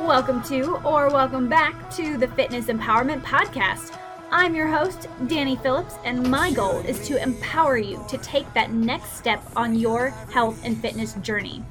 Welcome 0.00 0.42
to, 0.44 0.76
or 0.84 1.08
welcome 1.08 1.48
back 1.48 1.88
to, 1.92 2.16
the 2.16 2.26
Fitness 2.26 2.66
Empowerment 2.66 3.22
Podcast. 3.22 3.96
I'm 4.32 4.56
your 4.56 4.66
host, 4.66 5.06
Danye 5.22 5.62
Phillips, 5.62 5.94
and 6.04 6.28
my 6.28 6.50
goal 6.50 6.78
is 6.80 7.06
to 7.06 7.22
empower 7.22 7.78
you 7.78 8.04
to 8.08 8.18
take 8.18 8.52
that 8.54 8.72
next 8.72 9.12
step 9.12 9.40
on 9.54 9.76
your 9.76 10.08
health 10.32 10.60
and 10.64 10.76
fitness 10.80 11.14
journey. 11.14 11.62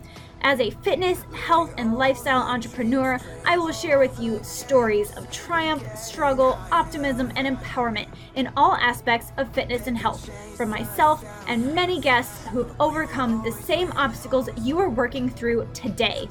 As 0.41 0.61
a 0.61 0.69
fitness, 0.69 1.23
health, 1.33 1.73
and 1.77 1.95
lifestyle 1.95 2.41
entrepreneur, 2.41 3.19
I 3.45 3.57
will 3.57 3.73
share 3.73 3.99
with 3.99 4.19
you 4.19 4.41
stories 4.41 5.11
of 5.17 5.29
triumph, 5.31 5.83
struggle, 5.97 6.57
optimism, 6.71 7.31
and 7.35 7.45
empowerment 7.45 8.07
in 8.35 8.49
all 8.55 8.75
aspects 8.75 9.33
of 9.37 9.53
fitness 9.53 9.87
and 9.87 9.97
health 9.97 10.29
from 10.55 10.69
myself 10.69 11.25
and 11.47 11.75
many 11.75 11.99
guests 11.99 12.47
who 12.47 12.63
have 12.63 12.75
overcome 12.79 13.43
the 13.43 13.51
same 13.51 13.91
obstacles 13.97 14.49
you 14.61 14.79
are 14.79 14.89
working 14.89 15.29
through 15.29 15.67
today. 15.73 16.27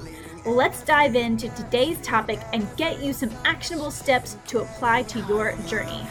Let's 0.46 0.82
dive 0.82 1.14
into 1.14 1.50
today's 1.50 2.00
topic 2.00 2.40
and 2.54 2.66
get 2.76 3.02
you 3.02 3.12
some 3.12 3.30
actionable 3.44 3.90
steps 3.90 4.38
to 4.46 4.60
apply 4.60 5.02
to 5.02 5.20
your 5.26 5.54
journey. 5.66 6.06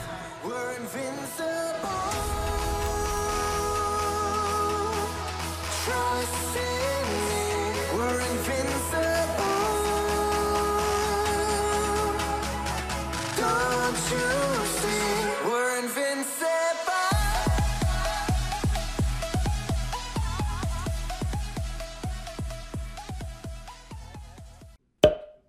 Don't 13.38 13.98
you 14.12 14.66
see 14.66 15.50
we're 15.50 15.80
invincible? 15.80 16.57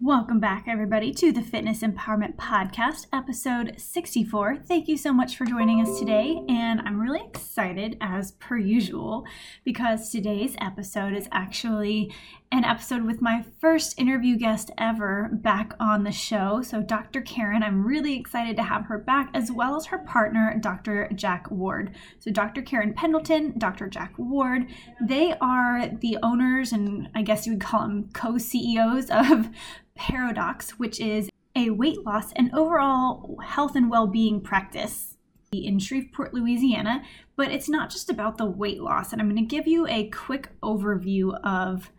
Welcome 0.08 0.40
back, 0.40 0.64
everybody, 0.66 1.12
to 1.12 1.32
the 1.32 1.42
Fitness 1.42 1.82
Empowerment 1.82 2.36
Podcast, 2.36 3.08
episode 3.12 3.74
64. 3.76 4.56
Thank 4.56 4.88
you 4.88 4.96
so 4.96 5.12
much 5.12 5.36
for 5.36 5.44
joining 5.44 5.82
us 5.82 5.98
today. 5.98 6.42
And 6.48 6.80
I'm 6.80 6.98
really 6.98 7.20
excited, 7.20 7.98
as 8.00 8.32
per 8.32 8.56
usual, 8.56 9.26
because 9.64 10.10
today's 10.10 10.56
episode 10.62 11.12
is 11.12 11.28
actually 11.30 12.10
an 12.50 12.64
episode 12.64 13.04
with 13.04 13.20
my 13.20 13.44
first 13.60 13.98
interview 13.98 14.36
guest 14.36 14.70
ever 14.78 15.28
back 15.32 15.74
on 15.78 16.04
the 16.04 16.12
show. 16.12 16.62
So, 16.62 16.82
Dr. 16.82 17.20
Karen, 17.20 17.62
I'm 17.62 17.84
really 17.84 18.16
excited 18.18 18.56
to 18.56 18.62
have 18.62 18.86
her 18.86 18.98
back, 18.98 19.30
as 19.34 19.52
well 19.52 19.76
as 19.76 19.86
her 19.86 19.98
partner, 19.98 20.56
Dr. 20.60 21.10
Jack 21.14 21.50
Ward. 21.50 21.94
So, 22.18 22.30
Dr. 22.30 22.62
Karen 22.62 22.94
Pendleton, 22.94 23.58
Dr. 23.58 23.88
Jack 23.88 24.14
Ward, 24.16 24.66
they 25.00 25.34
are 25.40 25.88
the 25.88 26.16
owners 26.22 26.72
and 26.72 27.08
I 27.14 27.22
guess 27.22 27.46
you 27.46 27.52
would 27.52 27.60
call 27.60 27.80
them 27.80 28.08
co 28.12 28.38
CEOs 28.38 29.10
of 29.10 29.50
Pair 29.94 30.28
O' 30.28 30.32
Docs, 30.32 30.78
which 30.78 31.00
is 31.00 31.28
a 31.54 31.70
weight 31.70 32.04
loss 32.06 32.32
and 32.32 32.54
overall 32.54 33.38
health 33.44 33.76
and 33.76 33.90
well 33.90 34.06
being 34.06 34.40
practice 34.40 35.16
in 35.52 35.78
Shreveport, 35.78 36.32
Louisiana. 36.32 37.02
But 37.36 37.50
it's 37.50 37.68
not 37.68 37.90
just 37.90 38.10
about 38.10 38.38
the 38.38 38.46
weight 38.46 38.80
loss. 38.80 39.12
And 39.12 39.20
I'm 39.20 39.28
going 39.28 39.46
to 39.46 39.56
give 39.56 39.66
you 39.66 39.86
a 39.86 40.08
quick 40.10 40.48
overview 40.62 41.38
of 41.44 41.90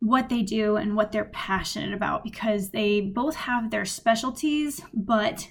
what 0.00 0.28
they 0.28 0.42
do 0.42 0.76
and 0.76 0.96
what 0.96 1.12
they're 1.12 1.26
passionate 1.26 1.92
about 1.92 2.24
because 2.24 2.70
they 2.70 3.00
both 3.00 3.36
have 3.36 3.70
their 3.70 3.84
specialties, 3.84 4.80
but 4.94 5.50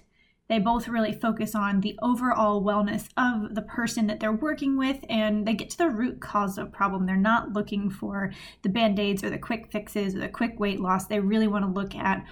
they 0.50 0.58
both 0.58 0.88
really 0.88 1.14
focus 1.14 1.54
on 1.54 1.82
the 1.82 1.98
overall 2.02 2.64
wellness 2.64 3.08
of 3.16 3.54
the 3.54 3.62
person 3.62 4.08
that 4.08 4.20
they're 4.20 4.32
working 4.32 4.76
with 4.76 5.06
and 5.08 5.48
they 5.48 5.54
get 5.54 5.70
to 5.70 5.78
the 5.78 5.90
root 5.90 6.20
cause 6.20 6.58
of 6.58 6.72
problem. 6.72 7.06
They're 7.06 7.16
not 7.16 7.54
looking 7.54 7.92
for 7.92 8.34
the 8.64 8.70
band 8.70 9.00
aids 9.00 9.24
or 9.24 9.30
the 9.30 9.38
quick 9.38 9.72
fixes 9.72 10.16
or 10.16 10.20
the 10.20 10.28
quick 10.28 10.60
weight 10.60 10.80
loss. 10.80 11.06
They 11.06 11.20
really 11.20 11.48
want 11.48 11.66
to 11.66 11.72
look 11.72 11.94
at 11.96 12.26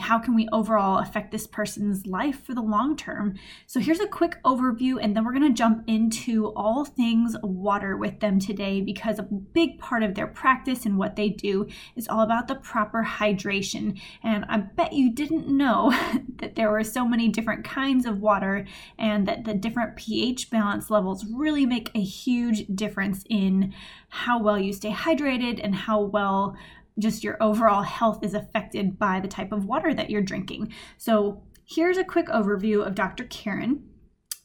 how 0.00 0.18
can 0.18 0.34
we 0.34 0.48
overall 0.52 0.98
affect 0.98 1.30
this 1.30 1.46
person's 1.46 2.06
life 2.06 2.44
for 2.44 2.54
the 2.54 2.62
long 2.62 2.96
term? 2.96 3.34
So 3.66 3.80
here's 3.80 4.00
a 4.00 4.06
quick 4.06 4.38
overview, 4.44 4.98
and 5.00 5.16
then 5.16 5.24
we're 5.24 5.32
going 5.32 5.48
to 5.48 5.56
jump 5.56 5.84
into 5.86 6.52
all 6.54 6.84
things 6.84 7.36
water 7.42 7.96
with 7.96 8.20
them 8.20 8.38
today 8.38 8.80
because 8.80 9.18
a 9.18 9.22
big 9.22 9.78
part 9.78 10.02
of 10.02 10.14
their 10.14 10.26
practice 10.26 10.84
and 10.84 10.98
what 10.98 11.16
they 11.16 11.28
do 11.28 11.66
is 11.96 12.08
all 12.08 12.20
about 12.20 12.48
the 12.48 12.54
proper 12.54 13.04
hydration. 13.04 14.00
And 14.22 14.44
I 14.48 14.58
bet 14.58 14.92
you 14.92 15.12
didn't 15.12 15.48
know 15.48 15.90
that 16.36 16.56
there 16.56 16.70
were 16.70 16.84
so 16.84 17.06
many 17.06 17.28
different 17.28 17.64
kinds 17.64 18.06
of 18.06 18.20
water 18.20 18.66
and 18.98 19.26
that 19.26 19.44
the 19.44 19.54
different 19.54 19.96
pH 19.96 20.50
balance 20.50 20.90
levels 20.90 21.24
really 21.26 21.66
make 21.66 21.90
a 21.94 22.00
huge 22.00 22.66
difference 22.74 23.24
in 23.28 23.74
how 24.08 24.42
well 24.42 24.58
you 24.58 24.72
stay 24.72 24.92
hydrated 24.92 25.60
and 25.62 25.74
how 25.74 26.00
well 26.00 26.56
just 26.98 27.24
your 27.24 27.42
overall 27.42 27.82
health 27.82 28.22
is 28.22 28.34
affected 28.34 28.98
by 28.98 29.20
the 29.20 29.28
type 29.28 29.52
of 29.52 29.64
water 29.64 29.94
that 29.94 30.10
you're 30.10 30.22
drinking. 30.22 30.72
So, 30.98 31.42
here's 31.64 31.96
a 31.96 32.04
quick 32.04 32.26
overview 32.26 32.86
of 32.86 32.94
Dr. 32.94 33.24
Karen. 33.24 33.84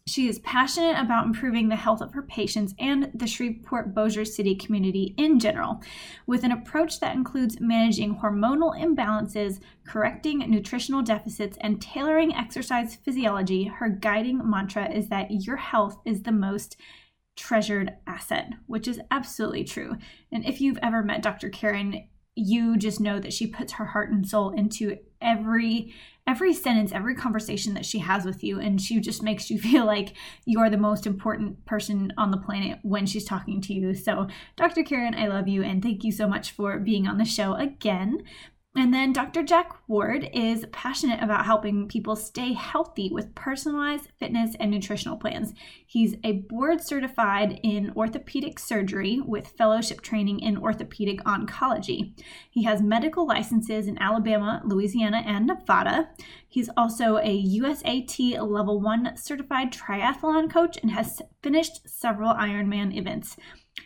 She 0.07 0.29
is 0.29 0.39
passionate 0.39 0.97
about 0.97 1.25
improving 1.25 1.67
the 1.67 1.75
health 1.75 2.01
of 2.01 2.13
her 2.13 2.21
patients 2.21 2.73
and 2.79 3.11
the 3.13 3.27
Shreveport 3.27 3.93
Bossier 3.93 4.23
City 4.23 4.55
community 4.55 5.13
in 5.17 5.37
general, 5.37 5.81
with 6.25 6.45
an 6.45 6.53
approach 6.53 7.01
that 7.01 7.13
includes 7.13 7.59
managing 7.59 8.15
hormonal 8.15 8.73
imbalances, 8.79 9.59
correcting 9.85 10.39
nutritional 10.49 11.01
deficits, 11.01 11.57
and 11.59 11.81
tailoring 11.81 12.33
exercise 12.33 12.95
physiology. 12.95 13.65
Her 13.65 13.89
guiding 13.89 14.49
mantra 14.49 14.89
is 14.89 15.09
that 15.09 15.29
your 15.29 15.57
health 15.57 15.97
is 16.05 16.23
the 16.23 16.31
most 16.31 16.77
treasured 17.35 17.93
asset, 18.07 18.53
which 18.65 18.87
is 18.87 19.01
absolutely 19.11 19.65
true. 19.65 19.97
And 20.31 20.45
if 20.45 20.61
you've 20.61 20.79
ever 20.81 21.03
met 21.03 21.21
Dr. 21.21 21.49
Karen, 21.49 22.07
you 22.37 22.77
just 22.77 22.99
know 22.99 23.19
that 23.19 23.33
she 23.33 23.47
puts 23.47 23.73
her 23.73 23.85
heart 23.85 24.11
and 24.11 24.27
soul 24.27 24.51
into 24.51 24.97
every 25.21 25.93
every 26.27 26.53
sentence 26.53 26.91
every 26.91 27.15
conversation 27.15 27.73
that 27.73 27.85
she 27.85 27.99
has 27.99 28.25
with 28.25 28.43
you. 28.43 28.59
And 28.59 28.81
she 28.81 28.99
just 28.99 29.23
makes 29.23 29.49
you 29.49 29.57
feel 29.59 29.85
like 29.85 30.13
you're 30.45 30.69
the 30.69 30.77
most 30.77 31.07
important 31.07 31.65
person 31.65 32.13
on 32.17 32.31
the 32.31 32.37
planet 32.37 32.79
when 32.83 33.05
she's 33.05 33.25
talking 33.25 33.61
to 33.61 33.73
you. 33.73 33.95
So 33.95 34.27
dr 34.55 34.83
karen 34.83 35.15
i 35.15 35.27
love 35.27 35.47
you 35.47 35.63
and 35.63 35.81
thank 35.81 36.03
you 36.03 36.11
so 36.11 36.27
much 36.27 36.51
for 36.51 36.79
being 36.79 37.07
on 37.07 37.17
the 37.17 37.25
show 37.25 37.53
again 37.53 38.19
and 38.77 38.93
then 38.93 39.11
Dr. 39.11 39.43
Jack 39.43 39.71
Ward 39.88 40.29
is 40.33 40.65
passionate 40.71 41.21
about 41.23 41.45
helping 41.45 41.88
people 41.88 42.15
stay 42.15 42.53
healthy 42.53 43.09
with 43.11 43.33
personalized 43.33 44.09
fitness 44.19 44.55
and 44.59 44.69
nutritional 44.69 45.17
plans. 45.17 45.53
He's 45.85 46.15
a 46.23 46.33
board 46.33 46.81
certified 46.81 47.59
in 47.63 47.91
orthopedic 47.95 48.59
surgery 48.59 49.19
with 49.19 49.53
fellowship 49.57 50.01
training 50.01 50.41
in 50.41 50.57
orthopedic 50.57 51.23
oncology. 51.23 52.13
He 52.49 52.63
has 52.63 52.81
medical 52.81 53.25
licenses 53.25 53.88
in 53.88 53.97
Alabama, 53.99 54.61
Louisiana, 54.63 55.23
and 55.25 55.47
Nevada. 55.47 56.09
He's 56.47 56.69
also 56.77 57.17
a 57.17 57.44
USAT 57.45 58.39
level 58.39 58.79
1 58.79 59.17
certified 59.17 59.71
triathlon 59.73 60.51
coach 60.51 60.77
and 60.81 60.91
has 60.91 61.21
finished 61.41 61.89
several 61.89 62.33
Ironman 62.33 62.95
events. 62.95 63.38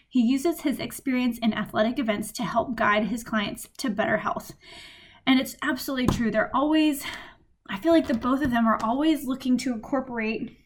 He 0.10 0.22
uses 0.22 0.62
his 0.62 0.80
experience 0.80 1.38
in 1.40 1.54
athletic 1.54 2.00
events 2.00 2.32
to 2.34 2.44
help 2.44 2.76
guide 2.76 3.06
his 3.06 3.24
clients 3.24 3.68
to 3.78 3.90
better 3.90 4.18
health. 4.18 4.54
And 5.26 5.40
it's 5.40 5.56
absolutely 5.62 6.08
true. 6.08 6.32
They're 6.32 6.56
always, 6.56 7.04
I 7.70 7.80
feel 7.80 7.94
like 7.94 8.08
the 8.08 8.14
both 8.14 8.42
of 8.42 8.52
them 8.52 8.68
are 8.68 8.80
always 8.84 9.26
looking 9.26 9.58
to 9.60 9.74
incorporate 9.74 10.58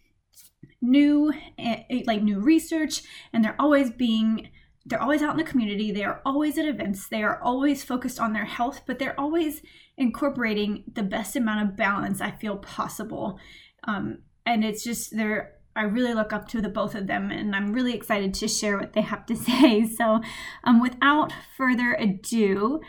new, 0.81 1.33
eh, 1.57 1.83
eh, 1.89 2.01
like 2.05 2.21
new 2.21 2.39
research, 2.39 3.03
and 3.33 3.43
they're 3.43 3.59
always 3.59 3.91
being 3.91 4.49
they're 4.87 5.01
always 5.01 5.23
out 5.23 5.31
in 5.31 5.37
the 5.37 5.43
community 5.43 5.91
they 5.91 6.03
are 6.03 6.21
always 6.25 6.59
at 6.59 6.65
events 6.67 7.07
they 7.09 7.23
are 7.23 7.41
always 7.41 7.83
focused 7.83 8.19
on 8.19 8.33
their 8.33 8.45
health 8.45 8.81
but 8.85 8.99
they're 8.99 9.19
always 9.19 9.63
incorporating 9.97 10.83
the 10.93 11.01
best 11.01 11.35
amount 11.35 11.67
of 11.67 11.75
balance 11.75 12.21
i 12.21 12.29
feel 12.29 12.57
possible 12.57 13.39
um, 13.85 14.19
and 14.45 14.63
it's 14.63 14.83
just 14.83 15.15
they're 15.15 15.54
I 15.75 15.83
really 15.83 16.13
look 16.13 16.31
up 16.31 16.47
to 16.49 16.61
the 16.61 16.69
both 16.69 16.95
of 16.95 17.07
them, 17.07 17.31
and 17.31 17.55
I'm 17.55 17.73
really 17.73 17.93
excited 17.93 18.33
to 18.35 18.47
share 18.47 18.77
what 18.77 18.93
they 18.93 19.01
have 19.01 19.25
to 19.27 19.35
say. 19.35 19.85
So, 19.85 20.21
um, 20.63 20.81
without 20.81 21.33
further 21.57 21.93
ado, 21.93 22.81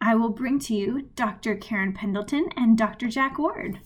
I 0.00 0.14
will 0.14 0.30
bring 0.30 0.58
to 0.60 0.74
you 0.74 1.10
Dr. 1.14 1.54
Karen 1.56 1.92
Pendleton 1.92 2.48
and 2.56 2.76
Dr. 2.76 3.08
Jack 3.08 3.38
Ward. 3.38 3.80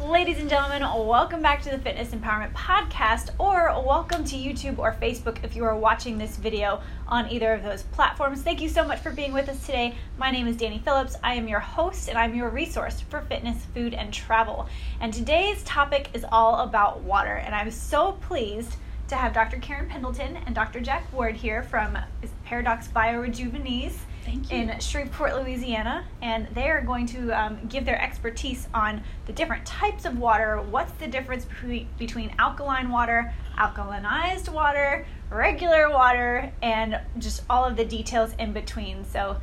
Ladies 0.00 0.38
and 0.38 0.48
gentlemen, 0.48 0.82
welcome 0.82 1.42
back 1.42 1.60
to 1.62 1.70
the 1.70 1.78
Fitness 1.78 2.10
Empowerment 2.10 2.52
Podcast, 2.52 3.30
or 3.36 3.82
welcome 3.84 4.24
to 4.26 4.36
YouTube 4.36 4.78
or 4.78 4.92
Facebook 5.02 5.42
if 5.42 5.56
you 5.56 5.64
are 5.64 5.76
watching 5.76 6.16
this 6.16 6.36
video 6.36 6.80
on 7.08 7.28
either 7.32 7.52
of 7.52 7.64
those 7.64 7.82
platforms. 7.82 8.42
Thank 8.42 8.60
you 8.60 8.68
so 8.68 8.84
much 8.84 9.00
for 9.00 9.10
being 9.10 9.32
with 9.32 9.48
us 9.48 9.66
today. 9.66 9.96
My 10.16 10.30
name 10.30 10.46
is 10.46 10.56
Danye 10.56 10.84
Phillips. 10.84 11.16
I 11.24 11.34
am 11.34 11.48
your 11.48 11.58
host 11.58 12.08
and 12.08 12.16
I'm 12.16 12.36
your 12.36 12.48
resource 12.48 13.00
for 13.00 13.22
fitness, 13.22 13.66
food, 13.74 13.92
and 13.92 14.14
travel. 14.14 14.68
And 15.00 15.12
today's 15.12 15.64
topic 15.64 16.10
is 16.14 16.24
all 16.30 16.60
about 16.60 17.00
water, 17.00 17.34
and 17.34 17.52
I'm 17.52 17.72
so 17.72 18.12
pleased 18.12 18.76
to 19.08 19.16
have 19.16 19.32
Dr. 19.32 19.56
Karen 19.56 19.88
Pendleton 19.88 20.36
and 20.46 20.54
Dr. 20.54 20.80
Jack 20.80 21.12
Ward 21.12 21.34
here 21.34 21.64
from 21.64 21.98
Pair 22.44 22.60
O' 22.60 22.62
Docs 22.62 22.86
Bio 22.88 23.20
Rejuvenis 23.20 23.96
Thank 24.28 24.52
you. 24.52 24.58
in 24.58 24.78
Shreveport, 24.78 25.36
Louisiana, 25.36 26.04
and 26.20 26.48
they 26.54 26.68
are 26.68 26.82
going 26.82 27.06
to 27.06 27.30
um, 27.32 27.58
give 27.68 27.86
their 27.86 28.00
expertise 28.00 28.68
on 28.74 29.02
the 29.24 29.32
different 29.32 29.64
types 29.64 30.04
of 30.04 30.18
water. 30.18 30.60
What's 30.60 30.92
the 30.92 31.06
difference 31.06 31.46
between, 31.46 31.88
between 31.98 32.34
alkaline 32.38 32.90
water, 32.90 33.32
alkalinized 33.56 34.50
water, 34.50 35.06
regular 35.30 35.90
water, 35.90 36.52
and 36.60 37.00
just 37.16 37.42
all 37.48 37.64
of 37.64 37.76
the 37.76 37.86
details 37.86 38.34
in 38.38 38.52
between. 38.52 39.02
So, 39.06 39.38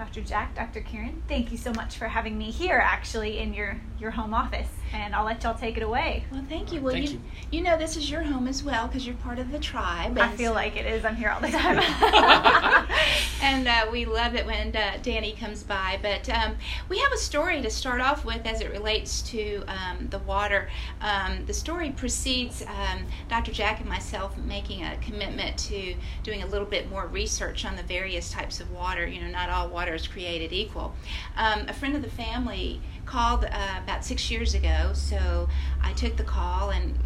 Dr. 0.00 0.22
Jack, 0.22 0.54
Dr. 0.54 0.80
Karen, 0.80 1.22
thank 1.28 1.52
you 1.52 1.58
so 1.58 1.74
much 1.74 1.98
for 1.98 2.08
having 2.08 2.38
me 2.38 2.50
here 2.50 2.80
actually 2.82 3.36
in 3.38 3.52
your, 3.52 3.78
your 3.98 4.10
home 4.10 4.32
office. 4.32 4.68
And 4.94 5.14
I'll 5.14 5.26
let 5.26 5.42
y'all 5.44 5.54
take 5.54 5.76
it 5.76 5.82
away. 5.82 6.24
Well, 6.32 6.42
thank 6.48 6.72
you. 6.72 6.80
Well, 6.80 6.94
Thank 6.94 7.10
you, 7.10 7.20
you. 7.50 7.58
you 7.58 7.62
know 7.62 7.76
this 7.76 7.96
is 7.96 8.10
your 8.10 8.22
home 8.22 8.48
as 8.48 8.64
well 8.64 8.88
because 8.88 9.06
you're 9.06 9.14
part 9.16 9.38
of 9.38 9.52
the 9.52 9.58
tribe. 9.58 10.18
I 10.18 10.28
feel 10.30 10.52
like 10.52 10.76
it 10.76 10.84
is. 10.86 11.04
I'm 11.04 11.14
here 11.14 11.28
all 11.28 11.40
the 11.40 11.48
time. 11.50 11.78
and 13.42 13.68
uh, 13.68 13.86
we 13.92 14.04
love 14.06 14.34
it 14.34 14.46
when 14.46 14.74
uh, 14.74 14.98
Danye 15.02 15.38
comes 15.38 15.62
by. 15.62 16.00
But 16.02 16.28
um, 16.30 16.56
we 16.88 16.98
have 16.98 17.12
a 17.12 17.18
story 17.18 17.62
to 17.62 17.70
start 17.70 18.00
off 18.00 18.24
with 18.24 18.44
as 18.46 18.62
it 18.62 18.70
relates 18.72 19.22
to 19.30 19.62
um, 19.68 20.08
the 20.08 20.18
water. 20.20 20.68
Um, 21.02 21.44
the 21.46 21.54
story 21.54 21.90
precedes 21.90 22.62
um, 22.62 23.06
Dr. 23.28 23.52
Jack 23.52 23.78
and 23.78 23.88
myself 23.88 24.36
making 24.38 24.82
a 24.82 24.96
commitment 24.96 25.56
to 25.58 25.94
doing 26.24 26.42
a 26.42 26.46
little 26.46 26.66
bit 26.66 26.90
more 26.90 27.06
research 27.06 27.64
on 27.64 27.76
the 27.76 27.84
various 27.84 28.32
types 28.32 28.58
of 28.60 28.72
water. 28.72 29.06
You 29.06 29.20
know, 29.20 29.28
not 29.28 29.50
all 29.50 29.68
water 29.68 29.89
is 29.94 30.06
created 30.06 30.52
equal. 30.52 30.94
Um, 31.36 31.66
a 31.68 31.72
friend 31.72 31.96
of 31.96 32.02
the 32.02 32.10
family 32.10 32.80
called 33.06 33.44
uh, 33.44 33.80
about 33.82 34.04
six 34.04 34.30
years 34.30 34.54
ago, 34.54 34.92
so 34.94 35.48
I 35.82 35.92
took 35.92 36.16
the 36.16 36.24
call 36.24 36.70
and 36.70 36.98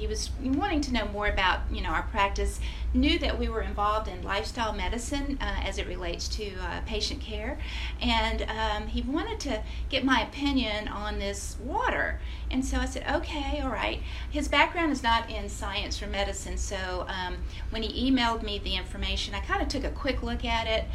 he 0.00 0.06
was 0.06 0.30
wanting 0.42 0.80
to 0.80 0.92
know 0.94 1.06
more 1.08 1.26
about 1.26 1.60
you 1.70 1.82
know 1.82 1.90
our 1.90 2.04
practice 2.04 2.58
knew 2.94 3.18
that 3.18 3.38
we 3.38 3.50
were 3.50 3.60
involved 3.60 4.08
in 4.08 4.22
lifestyle 4.22 4.72
medicine 4.72 5.36
uh, 5.42 5.60
as 5.62 5.76
it 5.76 5.86
relates 5.86 6.26
to 6.26 6.52
uh, 6.54 6.80
patient 6.86 7.20
care 7.20 7.58
and 8.00 8.42
um, 8.42 8.86
he 8.86 9.02
wanted 9.02 9.38
to 9.38 9.62
get 9.90 10.02
my 10.02 10.22
opinion 10.22 10.88
on 10.88 11.18
this 11.18 11.56
water 11.62 12.18
and 12.50 12.64
so 12.64 12.78
i 12.78 12.86
said 12.86 13.04
okay 13.14 13.60
all 13.62 13.68
right 13.68 14.00
his 14.30 14.48
background 14.48 14.90
is 14.90 15.02
not 15.02 15.28
in 15.28 15.50
science 15.50 16.02
or 16.02 16.06
medicine 16.06 16.56
so 16.56 17.04
um, 17.06 17.36
when 17.68 17.82
he 17.82 18.10
emailed 18.10 18.42
me 18.42 18.58
the 18.58 18.76
information 18.76 19.34
i 19.34 19.40
kind 19.40 19.60
of 19.60 19.68
took 19.68 19.84
a 19.84 19.90
quick 19.90 20.22
look 20.22 20.46
at 20.46 20.66
it 20.66 20.86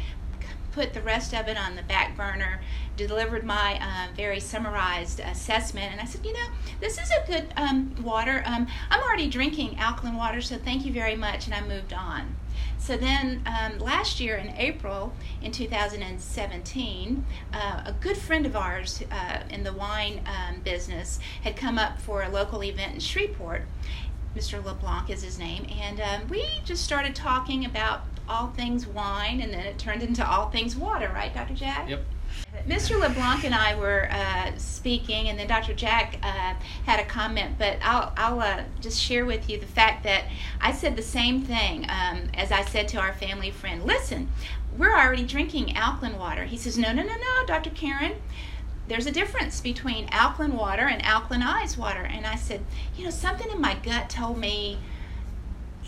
put 0.76 0.92
the 0.92 1.00
rest 1.00 1.32
of 1.32 1.48
it 1.48 1.56
on 1.56 1.74
the 1.74 1.82
back 1.82 2.14
burner, 2.18 2.60
delivered 2.98 3.42
my 3.42 3.80
uh, 3.80 4.14
very 4.14 4.38
summarized 4.38 5.20
assessment, 5.20 5.90
and 5.90 6.02
I 6.02 6.04
said, 6.04 6.22
you 6.22 6.34
know, 6.34 6.48
this 6.80 6.98
is 6.98 7.10
a 7.10 7.26
good 7.26 7.46
um, 7.56 7.94
water. 8.02 8.42
Um, 8.44 8.66
I'm 8.90 9.00
already 9.02 9.26
drinking 9.26 9.78
alkaline 9.78 10.16
water, 10.16 10.42
so 10.42 10.58
thank 10.58 10.84
you 10.84 10.92
very 10.92 11.16
much, 11.16 11.46
and 11.46 11.54
I 11.54 11.66
moved 11.66 11.94
on. 11.94 12.36
So 12.78 12.98
then 12.98 13.42
um, 13.46 13.78
last 13.78 14.20
year 14.20 14.36
in 14.36 14.50
April 14.50 15.14
in 15.40 15.50
2017, 15.50 17.24
uh, 17.54 17.82
a 17.86 17.92
good 17.92 18.18
friend 18.18 18.44
of 18.44 18.54
ours 18.54 19.02
uh, 19.10 19.44
in 19.48 19.64
the 19.64 19.72
wine 19.72 20.20
um, 20.26 20.60
business 20.60 21.18
had 21.42 21.56
come 21.56 21.78
up 21.78 22.02
for 22.02 22.22
a 22.22 22.28
local 22.28 22.62
event 22.62 22.92
in 22.92 23.00
Shreveport. 23.00 23.62
Mr. 24.36 24.62
LeBlanc 24.62 25.08
is 25.08 25.22
his 25.22 25.38
name, 25.38 25.66
and 25.80 25.98
um, 26.02 26.28
we 26.28 26.46
just 26.66 26.84
started 26.84 27.14
talking 27.14 27.64
about 27.64 28.02
all 28.28 28.48
things 28.48 28.86
wine, 28.86 29.40
and 29.40 29.52
then 29.52 29.60
it 29.60 29.78
turned 29.78 30.02
into 30.02 30.26
all 30.26 30.50
things 30.50 30.76
water, 30.76 31.10
right, 31.14 31.32
Dr. 31.32 31.54
Jack? 31.54 31.88
Yep. 31.88 32.04
Mr. 32.66 32.98
LeBlanc 32.98 33.44
and 33.44 33.54
I 33.54 33.74
were 33.76 34.08
uh, 34.10 34.52
speaking, 34.56 35.28
and 35.28 35.38
then 35.38 35.46
Dr. 35.46 35.74
Jack 35.74 36.18
uh, 36.22 36.54
had 36.84 36.98
a 37.00 37.04
comment, 37.04 37.56
but 37.58 37.78
I'll, 37.82 38.12
I'll 38.16 38.40
uh, 38.40 38.64
just 38.80 39.00
share 39.00 39.24
with 39.24 39.48
you 39.48 39.60
the 39.60 39.66
fact 39.66 40.02
that 40.04 40.24
I 40.60 40.72
said 40.72 40.96
the 40.96 41.02
same 41.02 41.42
thing 41.42 41.86
um, 41.88 42.28
as 42.34 42.50
I 42.50 42.64
said 42.64 42.88
to 42.88 42.98
our 42.98 43.12
family 43.12 43.50
friend. 43.50 43.84
Listen, 43.84 44.28
we're 44.76 44.96
already 44.96 45.24
drinking 45.24 45.76
alkaline 45.76 46.18
water. 46.18 46.44
He 46.44 46.56
says, 46.56 46.76
No, 46.76 46.92
no, 46.92 47.02
no, 47.02 47.14
no, 47.14 47.46
Dr. 47.46 47.70
Karen. 47.70 48.14
There's 48.88 49.06
a 49.06 49.12
difference 49.12 49.60
between 49.60 50.08
alkaline 50.10 50.56
water 50.56 50.86
and 50.86 51.02
alkalinized 51.02 51.76
water. 51.76 52.02
And 52.02 52.26
I 52.26 52.36
said, 52.36 52.64
You 52.96 53.04
know, 53.04 53.10
something 53.10 53.50
in 53.50 53.60
my 53.60 53.74
gut 53.82 54.10
told 54.10 54.38
me 54.38 54.78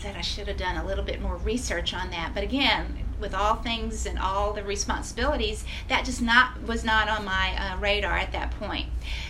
that 0.03 0.15
I 0.15 0.21
should 0.21 0.47
have 0.47 0.57
done 0.57 0.77
a 0.77 0.85
little 0.85 1.03
bit 1.03 1.21
more 1.21 1.37
research 1.37 1.93
on 1.93 2.09
that. 2.11 2.31
But 2.33 2.43
again, 2.43 3.05
with 3.19 3.33
all 3.33 3.55
things 3.55 4.05
and 4.05 4.17
all 4.17 4.53
the 4.53 4.63
responsibilities, 4.63 5.65
that 5.87 6.05
just 6.05 6.21
not 6.21 6.61
was 6.63 6.83
not 6.83 7.09
on 7.09 7.25
my 7.25 7.55
uh, 7.57 7.77
radar 7.77 8.17
at 8.17 8.31
that 8.31 8.51
point. 8.51 8.87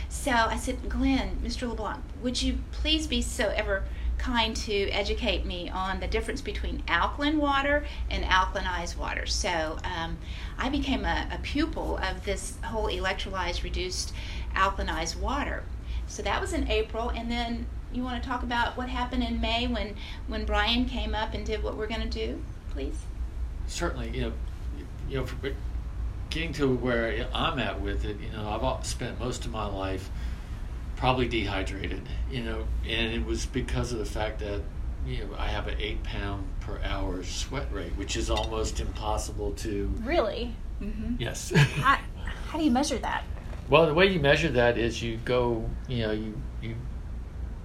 So 0.09 0.31
I 0.31 0.57
said, 0.57 0.89
Glenn, 0.89 1.37
Mr. 1.43 1.67
LeBlanc, 1.67 2.03
would 2.21 2.41
you 2.41 2.59
please 2.71 3.07
be 3.07 3.21
so 3.21 3.49
ever 3.55 3.83
kind 4.17 4.55
to 4.55 4.89
educate 4.89 5.45
me 5.45 5.69
on 5.69 6.01
the 6.01 6.07
difference 6.07 6.41
between 6.41 6.83
alkaline 6.87 7.37
water 7.37 7.85
and 8.09 8.23
alkalinized 8.25 8.97
water? 8.97 9.25
So 9.25 9.77
um, 9.83 10.17
I 10.57 10.69
became 10.69 11.05
a, 11.05 11.27
a 11.31 11.39
pupil 11.41 11.97
of 11.97 12.25
this 12.25 12.57
whole 12.63 12.87
electrolyzed 12.87 13.63
reduced 13.63 14.13
alkalinized 14.55 15.15
water. 15.15 15.63
So 16.07 16.23
that 16.23 16.41
was 16.41 16.53
in 16.53 16.69
April, 16.69 17.09
and 17.09 17.29
then 17.29 17.67
you 17.91 18.03
want 18.03 18.21
to 18.21 18.27
talk 18.27 18.43
about 18.43 18.77
what 18.77 18.89
happened 18.89 19.23
in 19.23 19.41
May 19.41 19.67
when 19.67 19.95
when 20.27 20.45
Brian 20.45 20.85
came 20.85 21.15
up 21.15 21.33
and 21.33 21.45
did 21.45 21.63
what 21.63 21.75
we're 21.77 21.87
going 21.87 22.01
to 22.01 22.09
do, 22.09 22.41
please? 22.71 22.95
certainly, 23.69 24.09
you 24.09 24.21
know, 24.21 24.33
you 25.07 25.17
know, 25.17 25.25
for 25.25 25.35
getting 26.29 26.53
to 26.53 26.75
where 26.75 27.27
I'm 27.33 27.59
at 27.59 27.81
with 27.81 28.05
it, 28.05 28.17
you 28.19 28.31
know, 28.31 28.49
I've 28.49 28.85
spent 28.85 29.19
most 29.19 29.45
of 29.45 29.51
my 29.51 29.65
life 29.65 30.09
probably 30.95 31.27
dehydrated, 31.27 32.01
you 32.29 32.43
know, 32.43 32.65
and 32.87 33.13
it 33.13 33.25
was 33.25 33.45
because 33.45 33.93
of 33.93 33.99
the 33.99 34.05
fact 34.05 34.39
that 34.39 34.61
you 35.07 35.19
know 35.19 35.29
I 35.37 35.47
have 35.47 35.67
an 35.67 35.77
eight 35.79 36.03
pound 36.03 36.45
per 36.59 36.79
hour 36.83 37.23
sweat 37.23 37.71
rate, 37.71 37.95
which 37.95 38.17
is 38.17 38.29
almost 38.29 38.79
impossible 38.79 39.53
to. 39.53 39.91
really? 40.03 40.53
Mm-hmm. 40.81 41.15
Yes. 41.19 41.51
How, 41.51 41.99
how 42.47 42.57
do 42.57 42.63
you 42.63 42.71
measure 42.71 42.97
that? 42.99 43.23
Well, 43.69 43.85
the 43.85 43.93
way 43.93 44.07
you 44.07 44.19
measure 44.19 44.49
that 44.49 44.77
is 44.77 45.01
you 45.01 45.17
go, 45.25 45.69
you 45.87 46.07
know, 46.07 46.11
you 46.11 46.41
you 46.61 46.75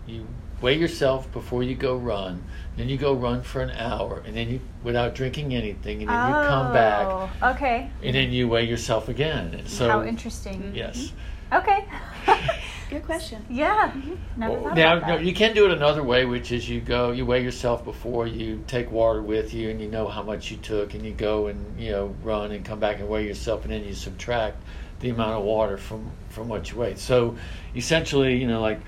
you 0.06 0.26
weigh 0.60 0.78
yourself 0.78 1.30
before 1.32 1.62
you 1.62 1.74
go 1.74 1.96
run, 1.96 2.42
then 2.76 2.88
you 2.88 2.96
go 2.96 3.12
run 3.14 3.42
for 3.42 3.60
an 3.60 3.70
hour, 3.70 4.22
and 4.26 4.36
then 4.36 4.48
you 4.48 4.60
without 4.82 5.14
drinking 5.14 5.54
anything, 5.54 6.00
and 6.00 6.08
then 6.08 6.28
you 6.28 6.34
come 6.48 6.66
oh, 6.68 6.72
back, 6.72 7.06
Oh, 7.06 7.50
Okay. 7.50 7.90
and 8.02 8.14
then 8.14 8.32
you 8.32 8.48
weigh 8.48 8.64
yourself 8.64 9.08
again. 9.08 9.54
And 9.54 9.68
so, 9.68 9.88
How 9.88 10.02
interesting. 10.04 10.60
Mm-hmm. 10.62 10.74
yes. 10.74 11.12
Okay. 11.52 11.84
Good 12.90 13.04
question. 13.04 13.44
yeah. 13.50 13.90
Mm-hmm. 13.90 14.40
Never 14.40 14.52
Well, 14.60 14.74
now, 14.74 14.96
about 14.96 15.08
no, 15.08 15.16
that. 15.16 15.24
you 15.24 15.34
can 15.34 15.54
do 15.54 15.64
it 15.66 15.72
another 15.72 16.02
way, 16.02 16.24
which 16.24 16.52
is 16.52 16.68
you 16.68 16.80
go, 16.80 17.10
you 17.12 17.26
weigh 17.26 17.42
yourself 17.42 17.84
before 17.84 18.26
you 18.26 18.62
take 18.66 18.90
water 18.90 19.22
with 19.22 19.52
you, 19.54 19.70
and 19.70 19.80
you 19.80 19.88
know 19.88 20.08
how 20.08 20.22
much 20.22 20.50
you 20.50 20.56
took, 20.58 20.94
and 20.94 21.04
you 21.04 21.12
go 21.12 21.48
and 21.48 21.78
you 21.78 21.90
know 21.90 22.14
run 22.22 22.52
and 22.52 22.64
come 22.64 22.78
back 22.78 23.00
and 23.00 23.08
weigh 23.08 23.26
yourself, 23.26 23.64
and 23.64 23.72
then 23.72 23.84
you 23.84 23.94
subtract 23.94 24.62
the 25.00 25.10
amount 25.10 25.32
of 25.38 25.44
water 25.44 25.76
from 25.76 26.10
from 26.28 26.48
what 26.48 26.70
you 26.70 26.78
weighed. 26.78 26.98
So, 26.98 27.36
essentially, 27.76 28.36
you 28.36 28.46
know, 28.46 28.60
like, 28.60 28.80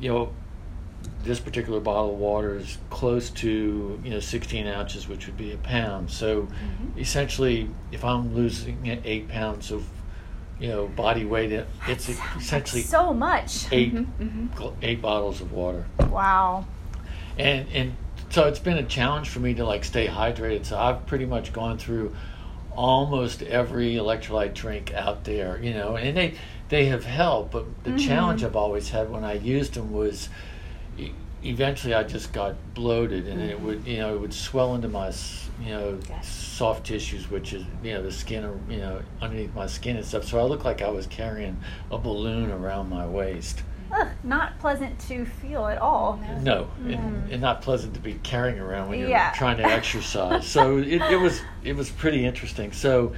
you 0.00 0.10
know, 0.12 0.32
this 1.22 1.40
particular 1.40 1.80
bottle 1.80 2.12
of 2.12 2.18
water 2.18 2.56
is 2.56 2.78
close 2.90 3.30
to 3.30 4.00
you 4.04 4.10
know 4.10 4.20
16 4.20 4.66
ounces, 4.66 5.08
which 5.08 5.26
would 5.26 5.36
be 5.36 5.52
a 5.52 5.56
pound. 5.58 6.10
So, 6.10 6.42
Mm-hmm. 6.42 6.98
essentially, 7.00 7.68
if 7.92 8.04
I'm 8.04 8.34
losing 8.34 9.00
eight 9.04 9.28
pounds 9.28 9.70
of 9.70 9.86
you 10.58 10.68
know 10.68 10.88
body 10.88 11.24
weight, 11.24 11.52
it- 11.52 11.68
it's 11.88 12.08
essentially 12.36 12.82
so 12.82 13.12
much. 13.12 13.66
8 13.72 13.94
Mm-hmm. 13.94 14.68
eight 14.82 15.02
bottles 15.02 15.40
of 15.40 15.52
water 15.52 15.84
Wow. 16.10 16.64
and 17.38 17.66
and 17.72 17.94
so 18.30 18.46
it's 18.48 18.58
been 18.58 18.78
a 18.78 18.82
challenge 18.82 19.28
for 19.28 19.40
me 19.40 19.54
to 19.54 19.64
like 19.64 19.84
stay 19.84 20.06
hydrated 20.08 20.64
so 20.66 20.76
i've 20.78 21.06
pretty 21.06 21.26
much 21.26 21.52
gone 21.52 21.78
through 21.78 22.14
almost 22.74 23.42
every 23.42 23.94
electrolyte 23.94 24.52
drink 24.54 24.92
out 24.94 25.24
there 25.24 25.60
you 25.62 25.72
know 25.74 25.96
and 25.96 26.16
they 26.16 26.34
they 26.68 26.86
have 26.86 27.04
helped 27.04 27.52
but 27.52 27.64
the 27.84 27.90
Mhm. 27.90 27.98
challenge 28.06 28.42
i've 28.44 28.56
always 28.56 28.90
had 28.90 29.10
when 29.10 29.24
i 29.24 29.34
used 29.34 29.74
them 29.74 29.92
was 29.92 30.28
eventually 31.44 31.94
i 31.94 32.02
just 32.02 32.32
got 32.32 32.54
bloated 32.74 33.28
and 33.28 33.40
it 33.40 33.60
would 33.60 33.86
you 33.86 33.98
know 33.98 34.14
it 34.14 34.20
would 34.20 34.32
swell 34.34 34.74
into 34.74 34.88
my 34.88 35.12
you 35.62 35.70
know 35.70 35.92
Gotcha. 36.08 36.26
soft 36.26 36.86
tissues 36.86 37.30
which 37.30 37.52
is 37.52 37.62
you 37.84 37.92
know 37.94 38.02
the 38.02 38.10
skin 38.10 38.44
or 38.44 38.58
you 38.68 38.78
know 38.78 39.00
underneath 39.20 39.54
my 39.54 39.66
skin 39.66 39.96
and 39.96 40.04
stuff 40.04 40.24
so 40.24 40.38
i 40.40 40.42
looked 40.42 40.64
like 40.64 40.82
i 40.82 40.88
was 40.88 41.06
carrying 41.06 41.56
a 41.92 41.98
balloon 41.98 42.50
around 42.50 42.88
my 42.88 43.06
waist 43.06 43.62
Ugh, 43.92 44.08
not 44.24 44.58
pleasant 44.58 44.98
to 45.06 45.24
feel 45.24 45.66
at 45.66 45.78
all. 45.78 46.18
no, 46.42 46.66
Mm. 46.82 46.92
and, 46.94 47.32
and 47.34 47.40
not 47.40 47.62
pleasant 47.62 47.94
to 47.94 48.00
be 48.00 48.14
carrying 48.24 48.58
around 48.58 48.88
when 48.88 48.98
you're 48.98 49.08
Yeah. 49.08 49.30
trying 49.36 49.58
to 49.58 49.62
exercise. 49.64 50.44
so 50.44 50.78
it, 50.78 51.00
it 51.02 51.20
was 51.20 51.40
it 51.62 51.76
was 51.76 51.88
pretty 51.90 52.26
interesting. 52.26 52.72
So, 52.72 53.12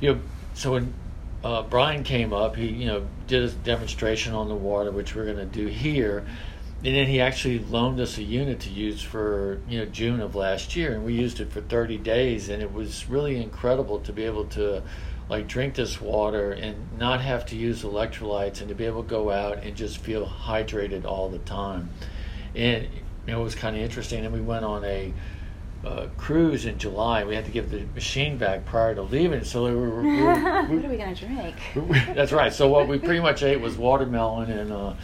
you 0.00 0.14
know, 0.14 0.20
so 0.54 0.70
when 0.74 0.94
uh, 1.44 1.62
Brian 1.62 2.02
came 2.02 2.32
up, 2.32 2.56
he 2.56 2.66
you 2.66 2.86
know 2.86 3.06
did 3.26 3.44
a 3.44 3.50
demonstration 3.50 4.34
on 4.34 4.48
the 4.48 4.54
water, 4.54 4.90
which 4.90 5.14
we're 5.14 5.24
going 5.24 5.36
to 5.36 5.46
do 5.46 5.66
here, 5.66 6.26
and 6.84 6.94
then 6.94 7.06
he 7.06 7.20
actually 7.20 7.58
loaned 7.58 8.00
us 8.00 8.18
a 8.18 8.22
unit 8.22 8.60
to 8.60 8.70
use 8.70 9.02
for 9.02 9.60
you 9.68 9.78
know 9.78 9.86
June 9.86 10.20
of 10.20 10.34
last 10.34 10.74
year, 10.74 10.94
and 10.94 11.04
we 11.04 11.14
used 11.14 11.40
it 11.40 11.52
for 11.52 11.60
30 11.60 11.98
days, 11.98 12.48
and 12.48 12.62
it 12.62 12.72
was 12.72 13.08
really 13.08 13.40
incredible 13.40 14.00
to 14.00 14.12
be 14.12 14.24
able 14.24 14.46
to 14.46 14.82
like 15.28 15.46
drink 15.46 15.74
this 15.74 16.00
water 16.00 16.52
and 16.52 16.74
not 16.98 17.20
have 17.20 17.44
to 17.46 17.56
use 17.56 17.82
electrolytes 17.82 18.60
and 18.60 18.68
to 18.68 18.74
be 18.74 18.84
able 18.84 19.02
to 19.02 19.08
go 19.08 19.30
out 19.30 19.62
and 19.62 19.76
just 19.76 19.98
feel 19.98 20.26
hydrated 20.26 21.04
all 21.04 21.28
the 21.28 21.38
time. 21.40 21.90
And 22.54 22.88
it 23.26 23.34
was 23.34 23.54
kind 23.54 23.76
of 23.76 23.82
interesting 23.82 24.24
and 24.24 24.32
we 24.32 24.40
went 24.40 24.64
on 24.64 24.84
a 24.84 25.12
uh, 25.84 26.06
cruise 26.16 26.66
in 26.66 26.78
July. 26.78 27.24
We 27.24 27.34
had 27.34 27.44
to 27.44 27.50
give 27.50 27.70
the 27.70 27.84
machine 27.94 28.36
back 28.36 28.64
prior 28.64 28.94
to 28.94 29.02
leaving. 29.02 29.44
So 29.44 29.64
we 29.64 29.74
were, 29.74 30.02
we 30.02 30.22
were, 30.22 30.34
we, 30.64 30.76
What 30.76 30.84
are 30.84 30.88
we 30.88 30.96
going 30.96 31.14
to 31.14 31.26
drink? 31.26 31.56
that's 32.14 32.32
right. 32.32 32.52
So 32.52 32.68
what 32.68 32.88
we 32.88 32.98
pretty 32.98 33.20
much 33.20 33.42
ate 33.42 33.60
was 33.60 33.76
watermelon 33.76 34.50
and 34.50 34.72
uh, 34.72 34.94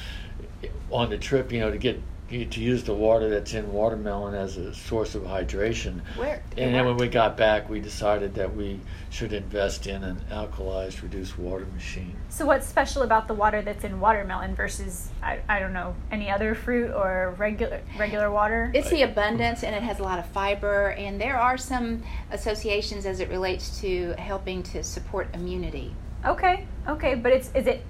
on 0.91 1.11
the 1.11 1.19
trip, 1.19 1.53
you 1.53 1.61
know, 1.61 1.71
to 1.71 1.79
get 1.79 2.01
to 2.31 2.61
use 2.61 2.83
the 2.83 2.95
water 2.95 3.29
that's 3.29 3.53
in 3.53 3.71
watermelon 3.73 4.35
as 4.35 4.57
a 4.57 4.75
source 4.75 5.15
of 5.15 5.23
hydration. 5.23 6.01
Where? 6.17 6.43
And 6.57 6.75
then 6.75 6.87
when 6.87 6.97
we 6.97 7.09
got 7.09 7.37
back, 7.37 7.69
we 7.69 7.81
decided 7.81 8.35
that 8.35 8.57
we 8.57 8.81
should 9.11 9.33
invest 9.33 9.87
in 9.87 10.03
an 10.03 10.21
alkalized 10.31 11.03
reduced 11.03 11.39
water 11.39 11.67
machine. 11.67 12.17
So, 12.31 12.47
what's 12.47 12.67
special 12.67 13.03
about 13.03 13.29
the 13.29 13.35
water 13.35 13.61
that's 13.61 13.85
in 13.85 14.01
watermelon 14.01 14.55
versus 14.55 15.11
I, 15.23 15.41
I 15.49 15.61
don't 15.61 15.75
know 15.75 15.95
any 16.11 16.31
other 16.31 16.55
fruit 16.55 16.93
or 16.93 17.35
regular 17.37 17.81
regular 17.99 18.31
water? 18.31 18.71
It's 18.75 18.91
the 18.91 19.03
abundance 19.03 19.63
and 19.63 19.75
it 19.75 19.83
has 19.83 19.99
a 19.99 20.03
lot 20.03 20.19
of 20.19 20.27
fiber, 20.27 20.91
and 20.93 21.21
there 21.21 21.39
are 21.39 21.59
some 21.59 22.03
associations 22.31 23.05
as 23.07 23.21
it 23.21 23.29
relates 23.29 23.81
to 23.81 24.15
helping 24.19 24.63
to 24.65 24.83
support 24.83 25.29
immunity. 25.35 25.95
okay, 26.25 26.67
okay, 26.89 27.15
but 27.15 27.33
it's 27.33 27.51
is 27.55 27.67
it 27.67 27.85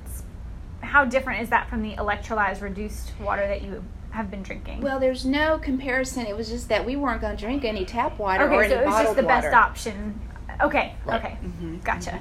how 0.80 1.04
different 1.04 1.42
is 1.42 1.48
that 1.48 1.68
from 1.68 1.82
the 1.82 1.94
electrolyzed 1.96 2.60
reduced 2.60 3.12
water 3.20 3.46
that 3.46 3.62
you 3.62 3.82
have 4.14 4.30
been 4.30 4.42
drinking? 4.42 4.80
Well, 4.80 5.00
there's 5.00 5.25
no 5.26 5.59
comparison. 5.59 6.26
It 6.26 6.37
was 6.37 6.49
just 6.49 6.68
that 6.68 6.85
we 6.87 6.94
weren't 6.97 7.21
going 7.21 7.37
to 7.37 7.40
drink 7.42 7.64
any 7.64 7.85
tap 7.85 8.18
water 8.18 8.44
or 8.44 8.54
okay, 8.62 8.66
any 8.66 8.75
so 8.75 8.80
it 8.80 8.87
was 8.87 8.94
just 9.02 9.16
the 9.16 9.23
water. 9.25 9.50
best 9.50 9.54
option. 9.54 10.21
Okay, 10.62 10.94
Right. 11.04 11.21
okay, 11.25 11.37
Mhm. 11.44 11.83
gotcha. 11.85 12.21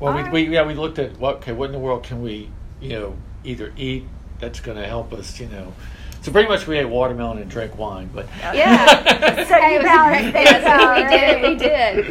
Well, 0.00 0.12
we, 0.12 0.18
Alright. 0.20 0.32
we 0.32 0.48
yeah 0.48 0.64
we 0.66 0.74
looked 0.74 0.98
at 0.98 1.18
what 1.18 1.36
okay 1.36 1.52
what 1.52 1.66
in 1.66 1.72
the 1.72 1.78
world 1.78 2.04
can 2.04 2.22
we 2.22 2.50
you 2.80 2.90
know 2.90 3.16
either 3.42 3.72
eat 3.76 4.04
that's 4.38 4.60
going 4.60 4.76
to 4.76 4.86
help 4.86 5.12
us 5.12 5.40
you 5.40 5.46
know. 5.48 5.72
So 6.20 6.30
pretty 6.32 6.48
much 6.48 6.66
we 6.66 6.76
ate 6.78 6.84
watermelon 6.88 7.38
and 7.38 7.48
drank 7.50 7.78
wine, 7.78 8.10
but 8.14 8.26
Yeah. 8.52 9.44
So 9.48 9.56
you 9.66 9.78
it 9.78 9.82
balanced 9.82 10.32
great. 10.32 10.46
things 10.46 11.10
we 11.10 11.16
did. 11.16 11.42
We 11.42 11.54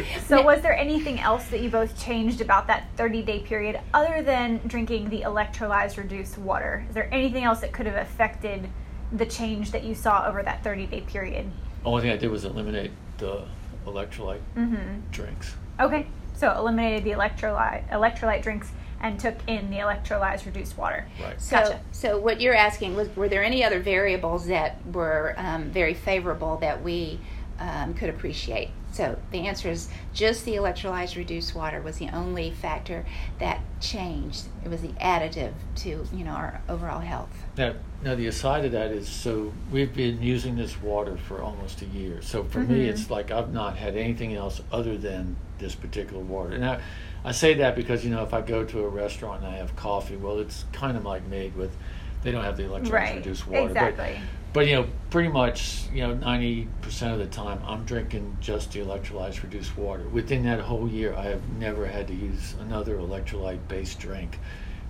did. 0.04 0.06
So, 0.26 0.42
was 0.42 0.60
there 0.62 0.76
anything 0.76 1.20
else 1.20 1.44
that 1.48 1.60
you 1.60 1.68
both 1.70 1.96
changed 2.02 2.40
about 2.40 2.66
that 2.66 2.84
30 2.96 3.22
day 3.22 3.38
period 3.40 3.78
other 3.94 4.22
than 4.22 4.60
drinking 4.66 5.08
the 5.10 5.20
electrolyzed 5.22 5.98
reduced 5.98 6.36
water? 6.38 6.84
Is 6.88 6.94
there 6.94 7.08
anything 7.12 7.44
else 7.44 7.60
that 7.60 7.72
could 7.72 7.86
have 7.86 7.96
affected 7.96 8.68
the 9.12 9.26
change 9.26 9.70
that 9.72 9.84
you 9.84 9.94
saw 9.94 10.26
over 10.26 10.42
that 10.42 10.62
30 10.64 10.86
day 10.86 11.00
period? 11.02 11.50
only 11.84 12.02
thing 12.02 12.10
I 12.10 12.16
did 12.16 12.30
was 12.30 12.44
eliminate 12.44 12.90
the 13.18 13.44
electrolyte 13.86 14.40
Mm-hmm. 14.56 15.00
drinks. 15.10 15.54
Okay, 15.80 16.06
so 16.34 16.52
eliminated 16.56 17.04
the 17.04 17.10
electrolyte 17.12 17.88
electrolyte 17.90 18.42
drinks 18.42 18.70
and 19.00 19.18
took 19.18 19.36
in 19.46 19.70
the 19.70 19.76
electrolyzed 19.76 20.44
reduced 20.44 20.76
water. 20.76 21.06
Right. 21.22 21.40
So, 21.40 21.56
Gotcha. 21.56 21.80
so 21.92 22.18
what 22.18 22.40
you're 22.40 22.54
asking 22.54 22.96
was, 22.96 23.08
were 23.16 23.28
there 23.28 23.44
any 23.44 23.62
other 23.64 23.78
variables 23.78 24.46
that 24.48 24.84
were 24.92 25.34
um, 25.36 25.70
very 25.70 25.94
favorable 25.94 26.56
that 26.58 26.82
we 26.82 27.20
um, 27.60 27.94
could 27.94 28.10
appreciate? 28.10 28.70
So 28.90 29.16
the 29.30 29.46
answer 29.46 29.68
is 29.70 29.88
just 30.12 30.44
the 30.44 30.54
electrolyzed 30.56 31.16
reduced 31.16 31.54
water 31.54 31.80
was 31.80 31.98
the 31.98 32.08
only 32.08 32.50
factor 32.50 33.06
that 33.38 33.60
changed. 33.80 34.46
It 34.64 34.68
was 34.68 34.80
the 34.82 34.88
additive 34.94 35.52
to 35.76 36.04
you 36.12 36.24
know 36.24 36.32
our 36.32 36.60
overall 36.68 36.98
health. 37.00 37.30
Now, 37.58 37.74
now 38.04 38.14
the 38.14 38.28
aside 38.28 38.64
of 38.64 38.72
that 38.72 38.92
is 38.92 39.08
so 39.08 39.52
we've 39.72 39.92
been 39.92 40.22
using 40.22 40.54
this 40.56 40.80
water 40.80 41.16
for 41.16 41.42
almost 41.42 41.82
a 41.82 41.86
year. 41.86 42.22
So 42.22 42.44
for 42.44 42.60
me, 42.60 42.86
Mhm. 42.86 42.88
it's 42.90 43.10
like 43.10 43.32
I've 43.32 43.52
not 43.52 43.76
had 43.76 43.96
anything 43.96 44.34
else 44.34 44.62
other 44.70 44.96
than 44.96 45.36
this 45.58 45.74
particular 45.74 46.22
water. 46.22 46.52
And 46.54 46.64
I, 46.64 46.78
I 47.24 47.32
say 47.32 47.54
that 47.54 47.74
because 47.74 48.04
you 48.04 48.10
know 48.10 48.22
if 48.22 48.32
I 48.32 48.40
go 48.42 48.64
to 48.64 48.84
a 48.84 48.88
restaurant 48.88 49.42
and 49.42 49.52
I 49.52 49.56
have 49.56 49.74
coffee, 49.74 50.16
well, 50.16 50.38
it's 50.38 50.64
kind 50.72 50.96
of 50.96 51.04
like 51.04 51.26
made 51.26 51.56
with. 51.56 51.76
They 52.22 52.32
don't 52.32 52.42
have 52.44 52.56
the 52.56 52.64
electrolyzed 52.64 52.92
Right. 52.92 53.16
reduced 53.16 53.46
water, 53.46 53.68
Exactly. 53.68 54.20
but 54.52 54.60
but 54.60 54.66
you 54.66 54.74
know 54.74 54.86
pretty 55.10 55.28
much 55.28 55.84
you 55.92 56.02
know 56.06 56.14
ninety 56.14 56.68
percent 56.82 57.12
of 57.12 57.18
the 57.18 57.26
time 57.26 57.60
I'm 57.66 57.84
drinking 57.84 58.36
just 58.40 58.72
the 58.72 58.80
electrolyzed 58.80 59.42
reduced 59.42 59.76
water. 59.76 60.04
Within 60.08 60.44
that 60.44 60.60
whole 60.60 60.88
year, 60.88 61.14
I 61.14 61.24
have 61.24 61.42
never 61.58 61.86
had 61.86 62.06
to 62.08 62.14
use 62.14 62.54
another 62.60 62.96
electrolyte 62.98 63.60
based 63.68 63.98
drink. 64.00 64.38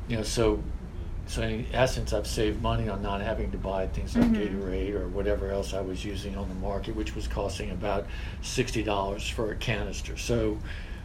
You 0.09 0.19
know, 0.19 0.23
so 0.23 0.63
so 1.28 1.42
in 1.42 1.66
essence, 1.73 2.12
I've 2.12 2.26
saved 2.26 2.62
money 2.62 2.88
on 2.88 3.02
not 3.02 3.20
having 3.20 3.50
to 3.52 3.58
buy 3.58 3.87
things 3.88 4.16
like 4.16 4.30
Mhm. 4.32 4.37
Gatorade 4.62 4.94
or 4.94 5.08
whatever 5.08 5.50
else 5.50 5.75
I 5.75 5.80
was 5.80 6.04
using 6.04 6.37
on 6.37 6.49
the 6.49 6.54
market, 6.54 6.97
which 6.97 7.14
was 7.14 7.28
costing 7.28 7.70
about 7.70 8.06
sixty 8.42 8.82
dollars 8.82 9.28
for 9.28 9.52
a 9.52 9.54
canister. 9.56 10.16
So 10.16 10.58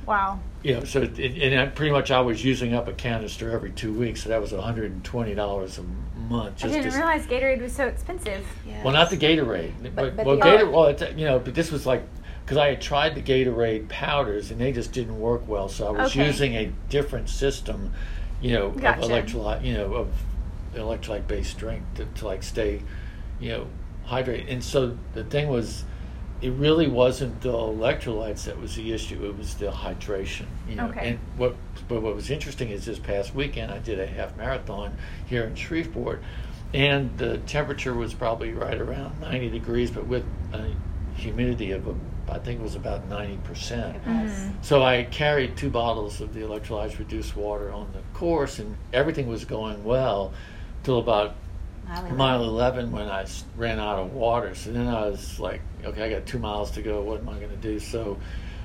Wow. 0.05 0.39
you 0.63 0.73
know, 0.75 0.83
so 0.83 1.01
it, 1.01 1.17
and 1.19 1.59
I, 1.59 1.65
pretty 1.67 1.91
much 1.91 2.09
I 2.11 2.21
was 2.21 2.43
using 2.43 2.73
up 2.73 2.87
a 2.87 2.93
canister 2.93 3.51
every 3.51 3.71
two 3.71 3.93
weeks, 3.93 4.23
so 4.23 4.29
that 4.29 4.41
was 4.41 4.51
one 4.53 4.61
hundred 4.63 4.91
and 4.91 5.03
twenty 5.03 5.35
dollars 5.35 5.77
a 5.77 5.83
month. 6.29 6.63
I 6.63 6.69
didn't 6.69 6.91
to, 6.91 6.97
realize 6.97 7.25
Gatorade 7.27 7.61
was 7.61 7.73
so 7.73 7.85
expensive. 7.87 8.45
Yeah. 8.67 8.81
well, 8.83 8.93
not 8.93 9.09
the 9.09 9.17
Gatorade, 9.17 9.71
but, 9.95 10.15
but 10.15 10.25
well, 10.25 10.35
the- 10.37 10.41
Gator, 10.43 10.69
well, 10.69 10.85
it's, 10.85 11.03
you 11.17 11.25
know, 11.25 11.39
but 11.39 11.53
this 11.53 11.71
was 11.71 11.85
like 11.85 12.03
because 12.45 12.57
I 12.57 12.67
had 12.69 12.81
tried 12.81 13.15
the 13.15 13.21
Gatorade 13.21 13.87
powders 13.89 14.51
and 14.51 14.59
they 14.59 14.71
just 14.73 14.91
didn't 14.91 15.17
work 15.19 15.47
well, 15.47 15.69
so 15.69 15.87
I 15.87 15.91
was 15.91 16.11
Okay. 16.11 16.25
using 16.27 16.55
a 16.55 16.71
different 16.89 17.29
system, 17.29 17.93
you 18.43 18.51
know, 18.51 18.69
Gotcha. 18.71 19.01
of 19.01 19.09
electrolyte, 19.09 19.63
you 19.65 19.73
know, 19.73 19.93
of 19.95 20.09
electrolyte 20.75 21.27
based 21.27 21.57
drink 21.57 21.81
to, 21.95 22.05
to 22.05 22.25
like 22.27 22.43
stay, 22.43 22.81
you 23.39 23.49
know, 23.49 23.67
hydrated. 24.07 24.51
And 24.51 24.63
so 24.63 24.97
the 25.13 25.23
thing 25.23 25.47
was, 25.47 25.85
it 26.41 26.51
really 26.51 26.87
wasn't 26.87 27.39
the 27.41 27.53
electrolytes 27.53 28.43
that 28.43 28.59
was 28.59 28.75
the 28.75 28.91
issue; 28.91 29.25
it 29.25 29.37
was 29.37 29.55
the 29.55 29.67
hydration. 29.67 30.45
You 30.67 30.75
know, 30.75 30.87
Okay. 30.89 31.11
and 31.11 31.19
what 31.37 31.55
but 31.87 32.01
what 32.01 32.15
was 32.15 32.29
interesting 32.29 32.69
is 32.69 32.85
this 32.85 32.99
past 32.99 33.33
weekend 33.33 33.71
I 33.71 33.79
did 33.79 33.99
a 33.99 34.05
half 34.05 34.35
marathon 34.35 34.97
here 35.25 35.45
in 35.45 35.55
Shreveport, 35.55 36.21
and 36.73 37.17
the 37.17 37.37
temperature 37.39 37.93
was 37.93 38.13
probably 38.13 38.51
right 38.51 38.79
around 38.79 39.21
90 39.21 39.51
degrees, 39.51 39.89
but 39.89 40.05
with 40.05 40.25
a 40.51 40.65
humidity 41.15 41.71
of 41.71 41.87
a, 41.87 41.95
I 42.33 42.39
think 42.39 42.59
it 42.59 42.63
was 42.63 42.75
about 42.75 43.07
90 43.07 43.37
percent. 43.43 43.95
It 43.95 44.07
was. 44.07 44.31
Mhm. 44.31 44.53
So 44.61 44.83
I 44.83 45.03
carried 45.03 45.55
two 45.55 45.69
bottles 45.69 46.19
of 46.19 46.33
the 46.33 46.41
electrolyzed 46.41 46.97
reduced 46.99 47.37
water 47.37 47.71
on 47.71 47.87
the 47.93 48.01
course, 48.17 48.59
and 48.59 48.75
everything 48.91 49.27
was 49.27 49.45
going 49.45 49.83
well 49.83 50.33
till 50.83 50.99
about 50.99 51.35
Mile 51.87 52.11
mile 52.13 52.43
11 52.45 52.95
I 52.95 53.25
ran 53.57 53.77
out 53.79 53.99
of 53.99 54.13
water. 54.13 54.55
So 54.55 54.71
then 54.71 54.87
I 54.87 55.01
was 55.07 55.37
like, 55.39 55.61
okay, 55.83 56.03
I 56.03 56.09
got 56.09 56.25
two 56.25 56.39
miles 56.39 56.71
to 56.71 56.81
go. 56.81 57.01
What 57.01 57.19
am 57.19 57.29
I 57.29 57.33
going 57.35 57.49
to 57.49 57.57
do? 57.57 57.77
So 57.77 58.17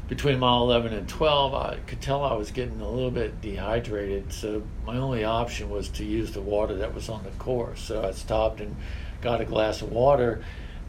between 0.08 0.38
mile 0.38 0.62
11 0.62 0.94
and 0.94 1.08
12, 1.08 1.52
I 1.52 1.78
could 1.86 2.00
tell 2.00 2.22
I 2.24 2.34
was 2.34 2.52
getting 2.52 2.80
a 2.80 2.88
little 2.88 3.10
bit 3.10 3.40
dehydrated. 3.40 4.32
So 4.32 4.62
my 4.86 4.96
only 4.98 5.24
option 5.24 5.68
was 5.68 5.88
to 5.90 6.04
use 6.04 6.30
the 6.32 6.40
water 6.40 6.76
that 6.76 6.94
was 6.94 7.08
on 7.08 7.24
the 7.24 7.30
course. 7.42 7.80
So 7.80 8.04
I 8.04 8.12
stopped 8.12 8.60
and 8.60 8.76
got 9.20 9.40
a 9.40 9.44
glass 9.44 9.82
of 9.82 9.90
water. 9.90 10.42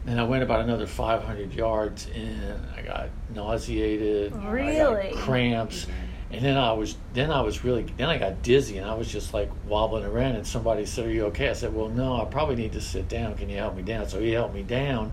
And 0.06 0.18
I 0.18 0.24
went 0.24 0.42
about 0.42 0.60
another 0.60 0.86
500 0.86 1.52
yards 1.52 2.08
and 2.14 2.66
I 2.76 2.82
got 2.82 3.08
nauseated. 3.34 4.32
I 4.34 4.50
Really? 4.50 5.10
got 5.10 5.14
cramps. 5.18 5.86
And 6.32 6.44
then 6.44 6.56
I 6.56 6.72
was 6.72 6.96
then 7.12 7.30
I 7.32 7.40
was 7.40 7.64
really 7.64 7.84
then 7.96 8.08
I 8.08 8.16
got 8.16 8.40
dizzy 8.42 8.78
and 8.78 8.88
I 8.88 8.94
was 8.94 9.10
just 9.10 9.34
like 9.34 9.50
wobbling 9.66 10.04
around 10.04 10.36
and 10.36 10.46
somebody 10.46 10.86
said, 10.86 11.06
Are 11.06 11.10
you 11.10 11.24
okay? 11.26 11.48
I 11.50 11.54
said, 11.54 11.74
Well 11.74 11.88
no, 11.88 12.20
I 12.20 12.24
probably 12.24 12.54
need 12.56 12.72
to 12.72 12.80
sit 12.80 13.08
down. 13.08 13.34
Can 13.36 13.48
you 13.48 13.56
help 13.58 13.74
me 13.76 13.82
down? 13.82 14.08
So 14.08 14.20
he 14.20 14.30
helped 14.30 14.54
me 14.54 14.62
down 14.62 15.12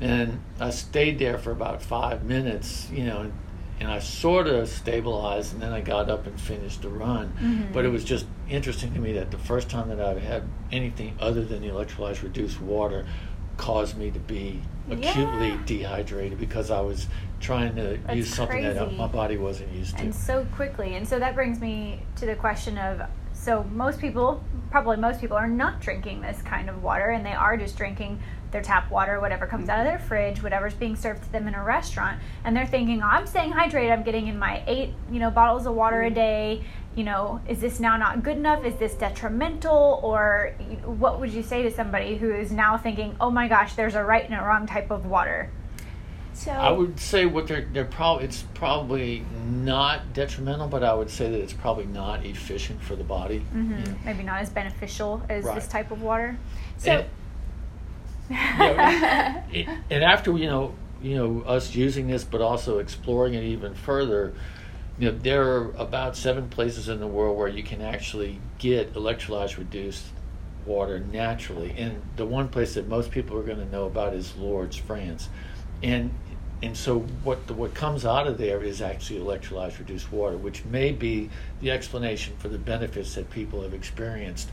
and 0.00 0.40
I 0.60 0.70
stayed 0.70 1.18
there 1.18 1.38
for 1.38 1.52
about 1.52 1.80
five 1.82 2.24
minutes, 2.24 2.88
you 2.92 3.04
know, 3.04 3.20
and, 3.20 3.32
and 3.80 3.90
I 3.90 3.98
sort 4.00 4.46
of 4.46 4.68
stabilized 4.68 5.54
and 5.54 5.62
then 5.62 5.72
I 5.72 5.80
got 5.80 6.10
up 6.10 6.26
and 6.26 6.38
finished 6.38 6.82
the 6.82 6.88
run. 6.90 7.32
Mhm. 7.40 7.72
But 7.72 7.86
it 7.86 7.88
was 7.88 8.04
just 8.04 8.26
interesting 8.50 8.92
to 8.92 9.00
me 9.00 9.14
that 9.14 9.30
the 9.30 9.38
first 9.38 9.70
time 9.70 9.88
that 9.88 10.00
I've 10.00 10.20
had 10.22 10.42
anything 10.70 11.14
other 11.18 11.42
than 11.44 11.62
the 11.62 11.68
electrolyzed 11.68 12.22
reduced 12.22 12.60
water 12.60 13.06
caused 13.56 13.96
me 13.96 14.10
to 14.10 14.18
be 14.18 14.60
acutely 14.90 15.50
Yeah. 15.50 15.58
dehydrated 15.66 16.38
because 16.38 16.70
I 16.70 16.80
was 16.80 17.06
trying 17.40 17.74
to 17.76 17.98
That's 18.04 18.16
use 18.16 18.34
something 18.34 18.62
that 18.62 18.96
my 18.96 19.06
body 19.06 19.36
wasn't 19.36 19.72
used 19.72 19.96
to. 19.96 20.02
and 20.02 20.14
so 20.14 20.46
quickly. 20.54 20.94
And 20.94 21.06
so 21.06 21.18
that 21.18 21.34
brings 21.34 21.60
me 21.60 22.00
to 22.16 22.26
the 22.26 22.34
question 22.34 22.78
of 22.78 23.02
so 23.32 23.64
most 23.72 23.98
people, 24.00 24.42
probably 24.70 24.96
most 24.98 25.20
people, 25.20 25.36
are 25.36 25.48
not 25.48 25.80
drinking 25.80 26.20
this 26.20 26.40
kind 26.42 26.70
of 26.70 26.82
water 26.82 27.10
and 27.10 27.26
they 27.26 27.32
are 27.32 27.56
just 27.56 27.76
drinking 27.76 28.20
their 28.52 28.62
tap 28.62 28.90
water, 28.90 29.18
whatever 29.18 29.46
comes 29.46 29.68
out 29.68 29.80
of 29.80 29.86
their 29.86 29.98
fridge, 29.98 30.42
whatever's 30.42 30.74
being 30.74 30.94
served 30.94 31.24
to 31.24 31.32
them 31.32 31.48
in 31.48 31.54
a 31.54 31.64
restaurant. 31.64 32.20
And 32.44 32.54
they're 32.54 32.66
thinking, 32.66 33.02
oh, 33.02 33.06
I'm 33.06 33.26
staying 33.26 33.52
hydrated. 33.52 33.90
I'm 33.90 34.04
getting 34.04 34.28
in 34.28 34.38
my 34.38 34.62
eight, 34.66 34.94
you 35.10 35.18
know, 35.18 35.30
bottles 35.30 35.66
of 35.66 35.74
water 35.74 36.02
a 36.02 36.10
mm. 36.10 36.14
day. 36.14 36.64
You 36.94 37.04
know, 37.04 37.40
is 37.48 37.60
this 37.60 37.80
now 37.80 37.96
not 37.96 38.22
good 38.22 38.36
enough? 38.36 38.64
Is 38.66 38.74
this 38.74 38.92
detrimental? 38.94 40.00
Or 40.02 40.52
what 40.84 41.20
would 41.20 41.32
you 41.32 41.42
say 41.42 41.62
to 41.62 41.70
somebody 41.70 42.16
who 42.18 42.30
is 42.34 42.52
now 42.52 42.76
thinking, 42.76 43.16
oh 43.20 43.30
my 43.30 43.48
gosh, 43.48 43.74
there's 43.74 43.94
a 43.94 44.04
right 44.04 44.24
and 44.24 44.34
a 44.38 44.42
wrong 44.44 44.66
type 44.66 44.90
of 44.90 45.06
water? 45.06 45.48
So 46.34 46.50
I 46.50 46.70
would 46.70 46.98
say 46.98 47.26
what 47.26 47.46
they're 47.46 47.66
they're 47.72 47.84
probably 47.84 48.24
it's 48.24 48.42
probably 48.54 49.24
not 49.46 50.12
detrimental, 50.14 50.66
but 50.68 50.82
I 50.82 50.92
would 50.94 51.10
say 51.10 51.30
that 51.30 51.38
it's 51.40 51.52
probably 51.52 51.84
not 51.86 52.24
efficient 52.24 52.82
for 52.82 52.96
the 52.96 53.04
body. 53.04 53.38
hmm 53.38 53.72
you 53.72 53.84
know. 53.84 53.94
Maybe 54.04 54.22
not 54.22 54.40
as 54.40 54.48
beneficial 54.50 55.22
as 55.28 55.44
Right. 55.44 55.54
this 55.54 55.68
type 55.68 55.90
of 55.90 56.02
water. 56.02 56.36
so 56.78 57.04
And, 58.30 59.44
it- 59.52 59.68
and 59.90 60.04
after 60.04 60.36
you 60.36 60.46
know 60.46 60.74
you 61.02 61.16
know 61.16 61.42
us 61.42 61.74
using 61.74 62.06
this, 62.06 62.24
but 62.24 62.40
also 62.40 62.78
exploring 62.78 63.34
it 63.34 63.44
even 63.44 63.74
further, 63.74 64.32
you 64.98 65.10
know 65.10 65.18
there 65.18 65.42
are 65.50 65.70
about 65.76 66.16
seven 66.16 66.48
places 66.48 66.88
in 66.88 67.00
the 67.00 67.06
world 67.06 67.36
where 67.38 67.48
you 67.48 67.62
can 67.62 67.80
actually 67.82 68.38
get 68.58 68.94
electrolyzed 68.94 69.56
reduced 69.58 70.04
water 70.66 71.00
naturally, 71.00 71.74
and 71.76 72.00
the 72.16 72.24
one 72.26 72.48
place 72.48 72.74
that 72.74 72.86
most 72.88 73.10
people 73.10 73.36
are 73.36 73.42
going 73.42 73.58
to 73.58 73.70
know 73.72 73.84
about 73.86 74.14
is 74.14 74.36
Lourdes, 74.36 74.76
France. 74.76 75.28
and 75.82 76.10
and 76.62 76.76
so 76.76 77.00
what 77.24 77.48
the, 77.48 77.54
what 77.54 77.74
comes 77.74 78.04
out 78.06 78.28
of 78.28 78.38
there 78.38 78.62
is 78.62 78.80
actually 78.80 79.18
electrolyzed 79.18 79.80
reduced 79.80 80.12
water, 80.12 80.36
which 80.36 80.64
may 80.66 80.92
be 80.92 81.28
the 81.60 81.72
explanation 81.72 82.34
for 82.38 82.46
the 82.48 82.58
benefits 82.58 83.16
that 83.16 83.28
people 83.30 83.62
have 83.62 83.74
experienced 83.74 84.48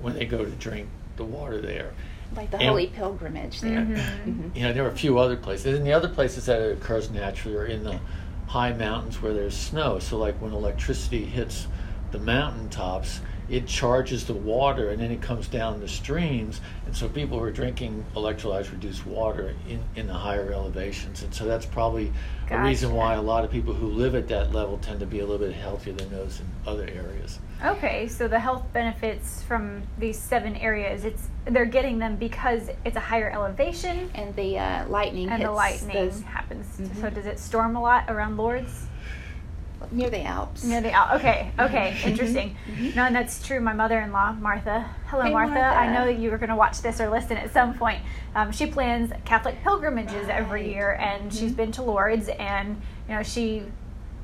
when 0.00 0.14
they 0.14 0.24
go 0.24 0.44
to 0.44 0.50
drink 0.52 0.88
the 1.16 1.24
water 1.24 1.60
there. 1.60 1.92
Like 2.36 2.52
the 2.52 2.58
And- 2.58 2.68
holy 2.68 2.86
pilgrimage 2.86 3.60
there. 3.60 3.80
Mm-hmm. 3.80 4.30
Mhm. 4.30 4.56
You 4.56 4.62
know, 4.62 4.72
there 4.72 4.84
are 4.84 4.88
a 4.90 4.96
few 4.96 5.18
other 5.18 5.34
places, 5.36 5.76
and 5.76 5.84
the 5.84 5.92
other 5.92 6.08
places 6.08 6.46
that 6.46 6.60
it 6.62 6.78
occurs 6.78 7.10
naturally 7.10 7.56
are 7.56 7.66
in 7.66 7.82
the 7.82 7.98
high 8.52 8.72
mountains 8.74 9.22
where 9.22 9.32
there's 9.32 9.56
snow. 9.56 9.98
So, 9.98 10.18
like 10.18 10.34
when 10.34 10.52
electricity 10.52 11.24
hits 11.24 11.66
the 12.10 12.18
mountain 12.18 12.68
tops, 12.68 13.22
it 13.48 13.66
charges 13.66 14.26
the 14.26 14.34
water, 14.34 14.90
and 14.90 15.00
then 15.00 15.10
it 15.10 15.22
comes 15.22 15.48
down 15.48 15.80
the 15.80 15.88
streams. 15.88 16.60
And 16.84 16.94
so, 16.94 17.08
people 17.08 17.38
who 17.38 17.44
are 17.44 17.50
drinking 17.50 18.04
electrolyzed 18.14 18.70
reduced 18.70 19.06
water 19.06 19.54
in, 19.66 19.82
in 19.96 20.06
the 20.06 20.12
higher 20.12 20.52
elevations, 20.52 21.22
and 21.22 21.34
so 21.34 21.46
that's 21.46 21.64
probably 21.64 22.12
a 22.50 22.62
reason 22.62 22.92
why 22.92 23.14
a 23.14 23.22
lot 23.22 23.42
of 23.42 23.50
people 23.50 23.72
who 23.72 23.86
live 23.86 24.14
at 24.14 24.28
that 24.28 24.52
level 24.52 24.76
tend 24.76 25.00
to 25.00 25.06
be 25.06 25.20
a 25.20 25.26
little 25.26 25.46
bit 25.46 25.56
healthier 25.56 25.94
than 25.94 26.10
those 26.10 26.40
in 26.40 26.46
other 26.70 26.86
areas. 26.86 27.38
Okay, 27.64 28.08
so 28.08 28.26
the 28.26 28.38
health 28.40 28.64
benefits 28.72 29.42
from 29.42 29.82
these 29.98 30.18
seven 30.18 30.56
areas, 30.56 31.04
it's 31.04 31.28
they're 31.44 31.64
getting 31.64 31.98
them 31.98 32.16
because 32.16 32.70
it's 32.84 32.96
a 32.96 33.00
higher 33.00 33.30
elevation 33.30 34.10
And 34.14 34.34
the 34.36 34.58
uh, 34.58 34.88
lightning 34.88 35.28
and 35.28 35.38
hits 35.42 35.48
the 35.48 35.52
lightning 35.52 35.94
those- 35.94 36.22
happens. 36.22 36.66
Mhm. 36.80 37.00
So 37.00 37.10
does 37.10 37.26
it 37.26 37.38
storm 37.38 37.76
a 37.76 37.80
lot 37.80 38.04
around 38.08 38.36
Lourdes? 38.36 38.86
near 39.90 40.08
the 40.10 40.22
Alps. 40.22 40.62
Near 40.62 40.80
the 40.80 40.92
Alps. 40.92 41.14
okay, 41.16 41.50
okay, 41.58 41.96
interesting. 42.04 42.54
Mhm. 42.70 42.94
No, 42.94 43.02
and 43.04 43.14
that's 43.16 43.44
true. 43.44 43.60
My 43.60 43.72
mother-in-law, 43.72 44.34
Martha. 44.34 44.88
Hello, 45.08 45.24
Hey, 45.24 45.32
Martha. 45.32 45.54
Martha. 45.54 45.76
I 45.78 45.92
know 45.92 46.04
that 46.06 46.18
you 46.18 46.30
were 46.30 46.38
going 46.38 46.50
to 46.50 46.56
watch 46.56 46.80
this 46.82 47.00
or 47.00 47.10
listen 47.10 47.36
at 47.36 47.52
some 47.52 47.74
point. 47.74 48.00
Um, 48.36 48.52
she 48.52 48.66
plans 48.66 49.12
Catholic 49.24 49.60
pilgrimages 49.64 50.28
every 50.28 50.72
year, 50.72 50.92
and 51.00 51.32
she's 51.34 51.52
Mhm. 51.52 51.56
been 51.56 51.72
to 51.72 51.82
Lourdes, 51.82 52.28
and 52.28 52.80
you 53.08 53.14
know 53.16 53.24
she 53.24 53.64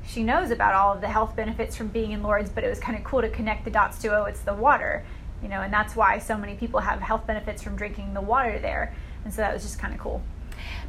she 0.09 0.23
knows 0.23 0.49
about 0.49 0.73
all 0.73 0.93
of 0.93 1.01
the 1.01 1.07
health 1.07 1.35
benefits 1.35 1.75
from 1.75 1.87
being 1.87 2.11
in 2.11 2.23
Lourdes. 2.23 2.49
But 2.49 2.63
it 2.63 2.69
was 2.69 2.79
kind 2.79 2.97
of 2.97 3.03
cool 3.03 3.21
to 3.21 3.29
connect 3.29 3.63
the 3.63 3.71
dots 3.71 3.99
to 3.99 4.07
oh, 4.09 4.25
it's 4.25 4.41
the 4.41 4.53
water, 4.53 5.05
you 5.43 5.49
know, 5.49 5.61
and 5.61 5.71
that's 5.71 5.95
why 5.95 6.17
so 6.17 6.35
many 6.35 6.55
people 6.55 6.79
have 6.79 6.99
health 6.99 7.27
benefits 7.27 7.61
from 7.61 7.75
drinking 7.75 8.13
the 8.13 8.21
water 8.21 8.57
there, 8.59 8.93
and 9.23 9.33
so 9.33 9.41
that 9.41 9.53
was 9.53 9.63
just 9.63 9.77
kind 9.77 9.93
of 9.93 9.99
cool. 9.99 10.23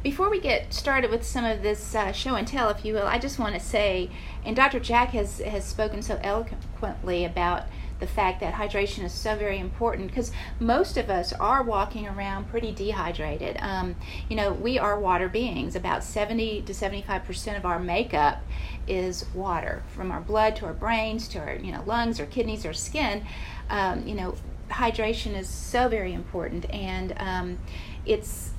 Before 0.03 0.29
we 0.29 0.39
get 0.39 0.73
started 0.73 1.11
with 1.11 1.23
some 1.23 1.45
of 1.45 1.61
this 1.61 1.95
uh, 1.95 2.11
show 2.11 2.35
and 2.35 2.47
tell, 2.47 2.69
if 2.69 2.83
you 2.83 2.93
will, 2.93 3.07
I 3.07 3.19
just 3.19 3.37
want 3.37 3.53
to 3.53 3.61
say, 3.61 4.09
and 4.43 4.55
Dr. 4.55 4.79
Jack 4.79 5.09
has, 5.09 5.39
has 5.39 5.65
spoken 5.65 6.01
so 6.01 6.19
eloquently 6.23 7.23
about 7.23 7.63
the 8.01 8.07
fact 8.07 8.41
that 8.41 8.55
hydration 8.55 9.05
is 9.05 9.13
so 9.13 9.35
very 9.37 9.59
important 9.59 10.09
because 10.09 10.31
most 10.59 10.97
of 10.97 11.09
us 11.09 11.31
are 11.33 11.63
walking 11.63 12.05
around 12.07 12.49
pretty 12.49 12.73
dehydrated. 12.73 13.55
Um, 13.61 13.95
you 14.27 14.35
know, 14.35 14.51
we 14.51 14.77
are 14.77 14.99
water 14.99 15.29
beings. 15.29 15.75
About 15.75 16.03
70 16.03 16.63
to 16.63 16.73
75% 16.73 17.55
of 17.55 17.65
our 17.65 17.79
makeup 17.79 18.41
is 18.87 19.25
water, 19.33 19.83
from 19.87 20.11
our 20.11 20.19
blood 20.19 20.57
to 20.57 20.65
our 20.65 20.73
brains 20.73 21.27
to 21.29 21.39
our 21.39 21.55
you 21.55 21.71
know 21.71 21.83
lungs, 21.85 22.19
our 22.19 22.25
kidneys, 22.25 22.65
our 22.65 22.73
skin. 22.73 23.23
Um, 23.69 24.05
you 24.05 24.15
know, 24.15 24.35
hydration 24.69 25.37
is 25.37 25.47
so 25.47 25.87
very 25.87 26.13
important, 26.13 26.69
and 26.73 27.13
um, 27.17 27.57
it's 28.05 28.51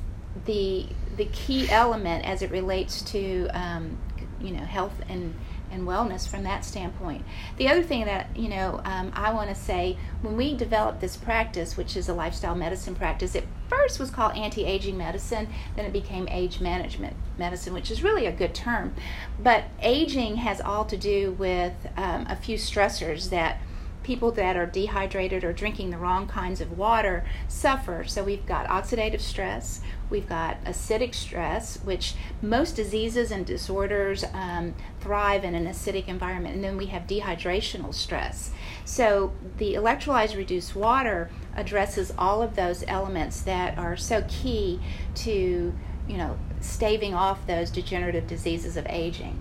the 0.47 0.87
the 1.17 1.27
key 1.27 1.69
element 1.69 2.25
as 2.25 2.43
it 2.43 2.51
relates 2.51 3.03
to 3.03 3.49
um, 3.53 3.99
you 4.41 4.53
know 4.53 4.65
health 4.65 4.95
and 5.09 5.35
and 5.73 5.83
wellness 5.87 6.29
from 6.29 6.43
that 6.45 6.64
standpoint. 6.64 7.25
The 7.57 7.69
other 7.69 7.83
thing 7.83 8.05
that 8.05 8.37
you 8.37 8.49
know 8.49 8.81
um, 8.85 9.11
I 9.14 9.33
want 9.33 9.49
to 9.49 9.55
say 9.55 9.97
when 10.21 10.37
we 10.37 10.55
developed 10.55 11.00
this 11.00 11.17
practice, 11.17 11.76
which 11.76 11.97
is 11.97 12.09
a 12.09 12.14
lifestyle 12.14 12.55
medicine 12.55 12.95
practice, 12.95 13.35
it 13.35 13.47
first 13.69 13.99
was 13.99 14.11
called 14.11 14.37
anti-aging 14.37 14.97
medicine, 14.97 15.49
then 15.76 15.85
it 15.85 15.93
became 15.93 16.29
age 16.29 16.61
management 16.61 17.17
medicine, 17.38 17.73
which 17.73 17.91
is 17.91 18.02
really 18.02 18.26
a 18.26 18.33
good 18.33 18.55
term. 18.55 18.95
But 19.43 19.64
aging 19.81 20.37
has 20.37 20.61
all 20.61 20.85
to 20.85 20.97
do 20.97 21.33
with 21.33 21.73
um, 21.97 22.26
a 22.29 22.37
few 22.37 22.57
stressors 22.57 23.31
that 23.31 23.61
people 24.02 24.30
that 24.32 24.56
are 24.56 24.66
dehydrated 24.66 25.44
or 25.44 25.52
drinking 25.52 25.90
the 25.90 25.99
wrong 25.99 26.26
kinds 26.26 26.61
of 26.61 26.76
water 26.76 27.25
suffer. 27.49 28.04
So 28.04 28.25
we've 28.25 28.47
got 28.47 28.66
oxidative 28.66 29.21
stress, 29.21 29.80
we've 30.11 30.28
got 30.28 30.62
acidic 30.64 31.14
stress, 31.14 31.78
which 31.85 32.14
most 32.40 32.76
diseases 32.76 33.30
and 33.30 33.47
disorders 33.47 34.25
um, 34.32 34.75
thrive 35.00 35.45
in 35.45 35.54
an 35.54 35.67
acidic 35.67 36.08
environment, 36.08 36.54
and 36.54 36.65
then 36.65 36.76
we 36.76 36.86
have 36.86 37.06
dehydrational 37.06 37.95
stress. 37.95 38.50
So 38.84 39.32
the 39.58 39.75
electrolyzed 39.75 40.36
reduced 40.36 40.75
water 40.75 41.30
addresses 41.54 42.12
all 42.19 42.43
of 42.43 42.56
those 42.56 42.84
elements 42.88 43.43
that 43.43 43.78
are 43.78 43.97
so 43.97 44.25
key 44.28 44.80
to 45.15 45.75
you 46.08 46.17
know 46.17 46.36
staving 46.60 47.15
off 47.15 47.47
those 47.47 47.71
degenerative 47.71 48.26
diseases 48.26 48.76
of 48.76 48.86
aging 48.88 49.38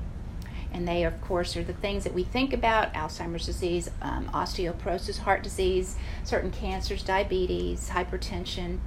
and 0.74 0.88
they 0.88 1.04
of 1.04 1.20
course 1.22 1.56
are 1.58 1.64
the 1.64 1.74
things 1.74 2.04
that 2.04 2.14
we 2.14 2.24
think 2.24 2.54
about 2.54 2.94
alzheimer's 2.94 3.46
disease 3.46 3.90
um, 4.02 4.30
osteoporosis 4.34 5.20
heart 5.20 5.44
disease 5.44 5.96
certain 6.24 6.52
cancers 6.52 7.04
diabetes 7.04 7.90
hypertension 7.90 8.80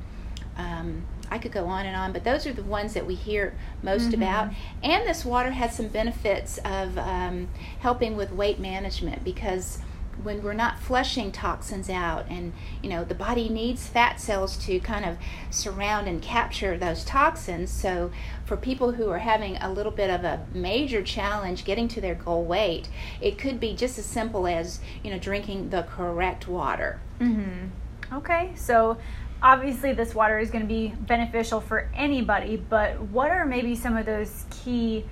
um, 0.57 1.03
i 1.31 1.39
could 1.39 1.53
go 1.53 1.67
on 1.67 1.85
and 1.87 1.97
on 1.97 2.13
but 2.13 2.25
those 2.25 2.47
are 2.47 2.53
the 2.53 2.63
ones 2.63 2.95
that 2.95 3.07
we 3.07 3.15
hear 3.15 3.55
most 3.83 4.11
Mhm. 4.11 4.15
about 4.15 4.51
and 4.83 5.07
this 5.07 5.25
water 5.25 5.51
has 5.51 5.75
some 5.77 5.89
benefits 5.89 6.59
of 6.65 6.97
um, 6.99 7.49
helping 7.81 8.17
with 8.17 8.33
weight 8.33 8.59
management 8.61 9.25
because 9.25 9.79
when 10.23 10.43
we're 10.43 10.53
not 10.53 10.79
flushing 10.79 11.33
toxins 11.33 11.91
out 11.91 12.27
and 12.29 12.53
you 12.83 12.89
know 12.89 13.05
the 13.05 13.15
body 13.15 13.49
needs 13.49 13.87
fat 13.87 14.21
cells 14.21 14.57
to 14.57 14.79
kind 14.81 15.05
of 15.05 15.17
surround 15.51 16.07
and 16.07 16.23
capture 16.23 16.79
those 16.79 17.05
toxins 17.05 17.71
so 17.71 18.11
for 18.45 18.57
people 18.57 18.93
who 18.93 19.11
are 19.11 19.19
having 19.19 19.57
a 19.57 19.73
little 19.73 19.93
bit 19.93 20.11
of 20.11 20.25
a 20.25 20.47
major 20.55 21.03
challenge 21.03 21.65
getting 21.65 21.89
to 21.89 22.01
their 22.01 22.15
goal 22.15 22.45
weight 22.45 22.89
it 23.21 23.39
could 23.39 23.59
be 23.59 23.75
just 23.75 23.99
as 23.99 24.05
simple 24.05 24.47
as 24.47 24.81
you 25.03 25.11
know 25.11 25.19
drinking 25.19 25.71
the 25.71 25.83
correct 25.83 26.47
water 26.47 27.01
Mm-hmm. 27.21 28.17
Okay, 28.17 28.53
so 28.55 28.99
obviously 29.43 29.93
this 29.93 30.15
water 30.15 30.39
is 30.39 30.51
going 30.51 30.63
to 30.63 30.69
be 30.69 30.89
beneficial 31.01 31.61
for 31.61 31.91
anybody, 31.95 32.57
but 32.57 33.01
what 33.01 33.31
are 33.31 33.45
maybe 33.45 33.75
some 33.75 33.97
of 33.97 34.07
those 34.07 34.45
key 34.51 35.05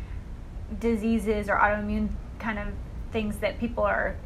diseases 0.80 1.48
or 1.48 1.56
autoimmune 1.56 2.08
kind 2.38 2.58
of 2.58 2.68
things 3.12 3.36
that 3.38 3.58
people 3.58 3.84
are 3.84 4.16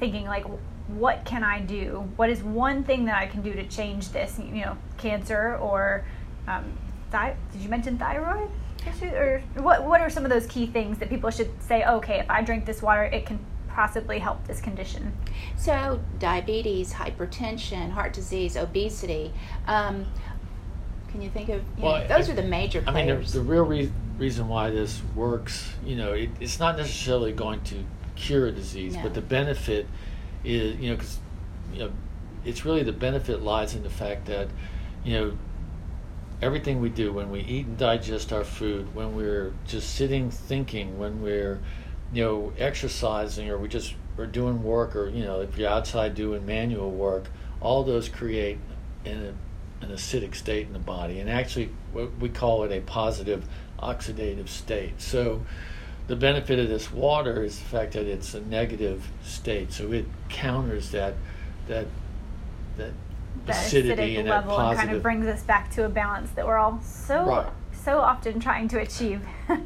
thinking 0.00 0.24
like 0.26 0.44
what 0.88 1.24
can 1.24 1.44
I 1.44 1.60
do? 1.60 2.10
What 2.16 2.30
is 2.30 2.42
one 2.42 2.82
thing 2.82 3.04
that 3.04 3.16
I 3.16 3.26
can 3.28 3.42
do 3.42 3.52
to 3.52 3.64
change 3.68 4.08
this? 4.08 4.40
You 4.40 4.64
know, 4.64 4.76
cancer 4.98 5.56
or 5.58 6.04
um, 6.48 6.64
thi- 7.12 7.34
did 7.52 7.60
you 7.60 7.68
mention 7.68 7.96
thyroid? 7.96 8.50
issue? 8.88 9.06
Or 9.14 9.42
what? 9.58 9.84
What 9.84 10.00
are 10.00 10.10
some 10.10 10.24
of 10.24 10.30
those 10.30 10.46
key 10.46 10.66
things 10.66 10.98
that 10.98 11.08
people 11.10 11.30
should 11.30 11.50
say? 11.62 11.84
Okay, 11.84 12.18
if 12.18 12.28
I 12.30 12.42
drink 12.42 12.64
this 12.64 12.82
water, 12.82 13.04
it 13.04 13.24
can 13.26 13.38
possibly 13.68 14.18
help 14.18 14.44
this 14.48 14.60
condition. 14.60 15.12
so 15.56 16.00
diabetes 16.18 16.92
hypertension 16.92 17.88
heart 17.92 18.12
disease 18.12 18.56
obesity 18.56 19.32
um, 19.68 20.04
can 21.08 21.22
you 21.22 21.30
think 21.30 21.48
of 21.50 21.62
you 21.76 21.82
know, 21.84 21.92
Well, 21.92 22.08
those 22.08 22.28
I- 22.28 22.32
are 22.32 22.34
the 22.34 22.42
major 22.42 22.82
I 22.84 22.90
mean, 22.92 23.06
the, 23.06 23.14
the 23.30 23.40
real 23.40 23.62
re- 23.64 23.92
reason 24.18 24.48
why 24.48 24.70
this 24.70 25.00
works, 25.14 25.72
you 25.84 25.94
know, 25.94 26.12
it, 26.14 26.30
it's 26.40 26.58
not 26.58 26.76
necessarily 26.76 27.30
going 27.32 27.60
to 27.62 27.76
cure 28.20 28.46
a 28.46 28.52
disease, 28.52 28.94
No. 28.96 29.02
but 29.02 29.14
the 29.14 29.20
benefit 29.20 29.86
is, 30.44 30.76
you 30.76 30.90
know, 30.90 30.96
because, 30.96 31.18
you 31.72 31.80
know, 31.80 31.90
it's 32.44 32.64
really 32.64 32.82
the 32.82 32.92
benefit 32.92 33.42
lies 33.42 33.74
in 33.74 33.82
the 33.82 33.90
fact 33.90 34.26
that, 34.26 34.48
you 35.04 35.18
know, 35.18 35.32
everything 36.42 36.80
we 36.80 36.88
do 36.88 37.12
when 37.12 37.30
we 37.30 37.40
eat 37.40 37.66
and 37.66 37.76
digest 37.76 38.32
our 38.32 38.44
food, 38.44 38.94
when 38.94 39.14
we're 39.14 39.52
just 39.66 39.94
sitting 39.94 40.30
thinking, 40.30 40.98
when 40.98 41.20
we're, 41.22 41.60
you 42.12 42.24
know, 42.24 42.52
exercising 42.58 43.48
or 43.50 43.58
we 43.58 43.68
just 43.68 43.94
are 44.18 44.26
doing 44.26 44.62
work 44.62 44.96
or, 44.96 45.08
you 45.08 45.24
know, 45.24 45.40
if 45.40 45.56
you're 45.56 45.68
outside 45.68 46.14
doing 46.14 46.44
manual 46.46 46.90
work, 46.90 47.24
all 47.60 47.84
those 47.84 48.08
create 48.08 48.58
an, 49.04 49.36
an 49.82 49.90
acidic 49.90 50.34
state 50.34 50.66
in 50.66 50.72
the 50.72 50.78
body. 50.78 51.20
And 51.20 51.28
actually, 51.28 51.70
what 51.92 52.16
we 52.18 52.28
call 52.28 52.64
it 52.64 52.72
a 52.72 52.80
positive 52.80 53.46
oxidative 53.78 54.48
state. 54.48 55.00
So, 55.00 55.42
the 56.10 56.16
benefit 56.16 56.58
of 56.58 56.68
this 56.68 56.90
water 56.92 57.44
is 57.44 57.56
the 57.56 57.64
fact 57.66 57.92
that 57.92 58.04
it's 58.04 58.34
a 58.34 58.40
negative 58.40 59.08
state, 59.22 59.72
so 59.72 59.92
it 59.92 60.04
counters 60.28 60.90
that 60.90 61.14
that 61.68 61.86
that 62.76 62.90
The 63.46 63.52
acidity 63.52 64.16
acidic 64.16 64.18
and 64.18 64.28
that 64.28 64.30
level 64.48 64.50
and 64.58 64.60
positive. 64.60 64.84
kind 64.86 64.96
of 64.96 65.02
brings 65.04 65.26
us 65.28 65.44
back 65.44 65.70
to 65.72 65.84
a 65.84 65.88
balance 65.88 66.30
that 66.32 66.44
we're 66.44 66.58
all 66.58 66.80
so 66.82 67.24
Right. 67.24 67.46
so 67.72 68.00
often 68.00 68.40
trying 68.40 68.66
to 68.68 68.80
achieve. 68.80 69.22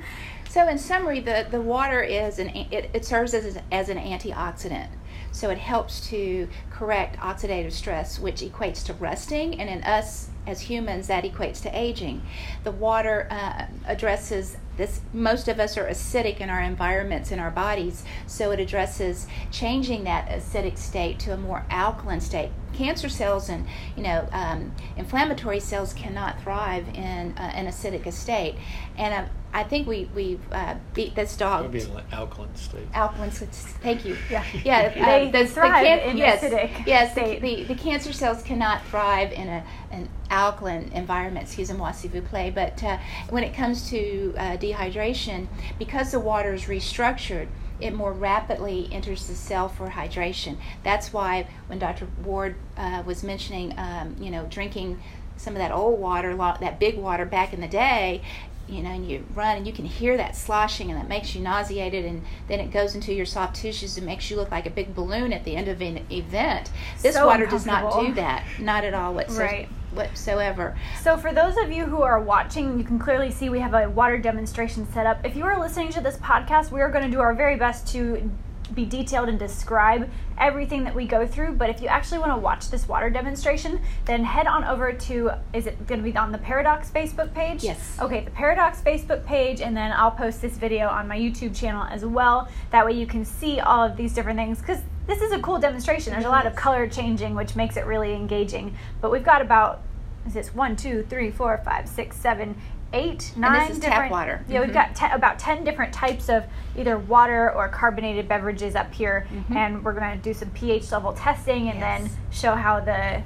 So, 0.55 0.69
in 0.69 0.79
summary, 0.79 1.19
the, 1.19 1.49
the 1.51 1.61
water 1.61 2.01
is 2.01 2.39
an 2.39 2.49
it, 2.51 2.89
it 2.95 3.05
serves 3.05 3.35
as, 3.35 3.59
as 3.73 3.89
an 3.89 3.99
antioxidant. 3.99 4.87
So 5.33 5.51
it 5.51 5.59
helps 5.59 6.07
to 6.11 6.49
correct 6.75 7.17
oxidative 7.19 7.73
stress, 7.73 8.19
which 8.19 8.41
equates 8.41 8.85
to 8.85 8.93
rusting, 8.95 9.61
and 9.61 9.71
in 9.71 9.83
us 9.85 10.29
as 10.47 10.63
humans, 10.63 11.07
that 11.07 11.25
equates 11.25 11.63
to 11.63 11.79
aging. 11.79 12.21
The 12.65 12.73
water 12.73 13.29
uh, 13.31 13.67
addresses 13.87 14.57
this. 14.77 15.01
Most 15.13 15.47
of 15.49 15.61
us 15.61 15.79
are 15.79 15.87
acidic 15.87 16.41
in 16.41 16.51
our 16.51 16.61
environments 16.61 17.31
in 17.31 17.39
our 17.39 17.51
bodies, 17.51 18.05
so 18.27 18.51
it 18.51 18.59
addresses 18.61 19.27
changing 19.53 20.05
that 20.05 20.29
acidic 20.29 20.77
state 20.77 21.19
to 21.21 21.33
a 21.33 21.37
more 21.37 21.65
alkaline 21.71 22.21
state, 22.21 22.51
cancer 22.75 23.09
cells 23.09 23.49
and 23.49 23.67
you 23.97 24.03
know 24.03 24.29
um, 24.33 24.73
inflammatory 24.97 25.61
cells 25.61 25.95
cannot 25.95 26.43
thrive 26.43 26.89
in 26.89 27.35
uh, 27.39 27.53
an 27.55 27.67
acidic 27.67 28.13
state, 28.13 28.57
And 28.99 29.15
uh, 29.15 29.29
I 29.55 29.63
think 29.63 29.87
we 29.87 30.11
we 30.15 30.41
uh, 30.51 30.75
beat 30.95 31.15
this 31.15 31.37
dog. 31.37 31.61
It 31.61 31.63
would 31.63 31.73
be 31.73 31.99
an 31.99 32.03
alkaline 32.11 32.57
state. 32.57 32.89
Alkaline. 32.93 33.31
Thank 33.31 34.05
you. 34.05 34.17
Yeah. 34.29 34.45
Yeah. 34.65 34.89
They 34.89 35.31
the, 35.31 35.47
thrive 35.47 35.81
the 35.81 35.87
can- 35.87 36.11
in 36.11 36.17
yes, 36.17 36.43
acidic 36.43 36.64
Yes. 36.87 37.13
state. 37.13 37.41
The, 37.41 37.57
the, 37.57 37.75
the 37.75 37.75
cancer 37.75 38.13
cells 38.13 38.43
cannot 38.43 38.85
thrive 38.87 39.33
in 39.33 39.49
a 39.49 39.65
an 39.91 40.09
alkaline 40.31 40.91
environment. 40.93 41.47
Excuse 41.47 41.73
me, 41.73 41.79
s'il 41.93 42.11
vous 42.11 42.23
plaît. 42.23 42.55
But 42.55 42.83
uh, 42.83 42.99
when 43.31 43.45
it 43.45 43.55
comes 43.55 43.89
to 43.91 44.35
uh, 44.37 44.57
dehydration, 44.57 45.47
because 45.79 46.11
the 46.11 46.21
water 46.21 46.55
is 46.55 46.65
restructured, 46.65 47.49
it 47.81 47.93
more 47.93 48.13
rapidly 48.13 48.89
enters 48.93 49.27
the 49.27 49.35
cell 49.35 49.69
for 49.69 49.89
hydration. 49.89 50.57
That's 50.83 51.13
why 51.13 51.47
when 51.67 51.79
Dr. 51.79 52.09
Ward 52.25 52.57
uh, 52.77 53.03
was 53.05 53.23
mentioning, 53.23 53.79
um, 53.79 54.17
you 54.19 54.31
know, 54.31 54.47
drinking 54.47 55.01
some 55.37 55.55
of 55.55 55.59
that 55.59 55.73
old 55.73 55.99
water, 55.99 56.35
that 56.37 56.79
big 56.79 56.97
water 56.97 57.27
back 57.27 57.53
in 57.53 57.61
the 57.61 57.69
day, 57.69 58.23
you 58.69 58.83
know, 58.83 58.91
and 58.91 59.09
you 59.09 59.25
run 59.35 59.57
and 59.57 59.67
you 59.67 59.73
can 59.73 59.85
hear 59.85 60.17
that 60.17 60.37
sloshing 60.37 60.91
and 60.91 60.99
that 60.99 61.09
makes 61.09 61.35
you 61.35 61.41
nauseated 61.41 62.05
and 62.05 62.23
then 62.49 62.61
it 62.61 62.71
goes 62.71 62.95
into 62.95 63.13
your 63.13 63.27
soft 63.27 63.57
tissues 63.57 63.97
and 63.97 64.07
makes 64.07 64.31
you 64.31 64.37
look 64.37 64.51
like 64.51 64.67
a 64.67 64.71
big 64.71 64.95
balloon 64.95 65.33
at 65.33 65.45
the 65.45 65.57
end 65.57 65.69
of 65.69 65.81
an 65.81 66.05
event. 66.11 66.71
This 67.03 67.15
So 67.15 67.27
water 67.27 67.47
does 67.47 67.67
not 67.67 68.01
do 68.01 68.15
that. 68.15 68.45
Not 68.59 68.85
at 68.85 68.95
all 68.95 69.15
whatsoever. 69.15 69.45
Right. 69.45 69.69
whatsoever. 69.93 70.77
So, 71.03 71.17
for 71.17 71.33
those 71.33 71.57
of 71.57 71.71
you 71.71 71.85
who 71.85 72.03
are 72.03 72.21
watching, 72.21 72.79
you 72.79 72.85
can 72.85 72.99
clearly 72.99 73.31
see 73.31 73.49
we 73.49 73.61
have 73.61 73.75
a 73.75 73.89
water 73.89 74.19
demonstration 74.19 74.91
set 74.93 75.07
up. 75.07 75.25
If 75.25 75.37
you 75.37 75.45
are 75.45 75.59
listening 75.59 75.91
to 75.91 76.01
this 76.01 76.17
podcast, 76.17 76.71
we 76.71 76.81
are 76.81 76.91
going 76.91 77.05
to 77.05 77.11
do 77.11 77.21
our 77.21 77.35
very 77.35 77.57
best 77.57 77.87
to 77.93 78.31
be 78.73 78.85
detailed 78.85 79.29
and 79.29 79.39
describe 79.39 80.09
everything 80.39 80.85
that 80.85 80.95
we 80.95 81.07
go 81.07 81.27
through. 81.27 81.53
But 81.53 81.71
if 81.71 81.83
you 81.83 81.89
actually 81.89 82.19
want 82.19 82.33
to 82.33 82.39
watch 82.39 82.71
this 82.71 82.89
water 82.89 83.11
demonstration, 83.11 83.81
then 84.05 84.25
head 84.25 84.47
on 84.47 84.65
over 84.65 84.93
to 84.93 85.33
is 85.53 85.67
it 85.67 85.87
going 85.87 86.03
to 86.03 86.11
be 86.11 86.17
on 86.17 86.33
the 86.33 86.39
Pair 86.39 86.61
O' 86.61 86.63
Docs 86.63 86.91
Facebook 86.91 87.33
page? 87.35 87.63
Yes. 87.63 87.99
Okay, 88.01 88.25
the 88.25 88.31
Pair 88.31 88.53
O' 88.53 88.55
Docs 88.55 88.81
Facebook 88.81 89.25
page, 89.25 89.61
and 89.61 89.77
then 89.77 89.93
I'll 89.93 90.11
post 90.11 90.41
this 90.41 90.57
video 90.57 90.89
on 90.89 91.07
my 91.07 91.19
YouTube 91.19 91.55
channel 91.55 91.85
as 91.85 92.05
well. 92.05 92.49
That 92.71 92.87
way 92.87 92.93
you 92.93 93.07
can 93.07 93.25
see 93.25 93.61
all 93.61 93.85
of 93.85 93.97
these 93.97 94.15
different 94.15 94.39
things 94.39 94.61
because 94.61 94.81
this 95.07 95.21
is 95.21 95.33
a 95.33 95.41
cool 95.41 95.59
demonstration. 95.59 96.13
There's 96.13 96.25
a 96.25 96.31
lot 96.31 96.47
of 96.47 96.57
color 96.57 96.89
changing, 96.89 97.35
which 97.35 97.57
makes 97.57 97.77
it 97.77 97.85
really 97.85 98.15
engaging. 98.15 98.77
But 99.01 99.11
we've 99.11 99.25
got 99.25 99.43
about 99.43 99.83
is 100.27 100.33
this 100.33 100.55
one, 100.55 100.75
two, 100.75 101.05
three, 101.09 101.31
four, 101.31 101.61
five, 101.65 101.89
six, 101.89 102.17
seven, 102.17 102.57
eight, 102.95 103.33
nine 103.37 103.69
this 103.69 103.77
is 103.79 103.83
tap 103.85 104.11
water. 104.11 104.45
Yeah, 104.49 104.61
we've 104.61 104.71
Mhm. 104.71 104.75
got 104.75 104.95
te- 104.95 105.13
about 105.13 105.39
ten 105.39 105.65
different 105.65 105.93
types 105.93 106.29
of 106.31 106.45
either 106.77 106.97
water 106.97 107.53
or 107.53 107.69
carbonated 107.69 108.29
beverages 108.29 108.75
up 108.75 108.95
here, 108.95 109.27
Mhm. 109.51 109.57
and 109.57 109.85
we're 109.85 109.93
gonna 109.93 110.17
do 110.17 110.33
some 110.33 110.49
pH 110.51 110.91
level 110.93 111.13
testing 111.13 111.69
and 111.69 111.83
then 111.83 112.09
show 112.31 112.55
how 112.55 112.81
the 112.81 113.23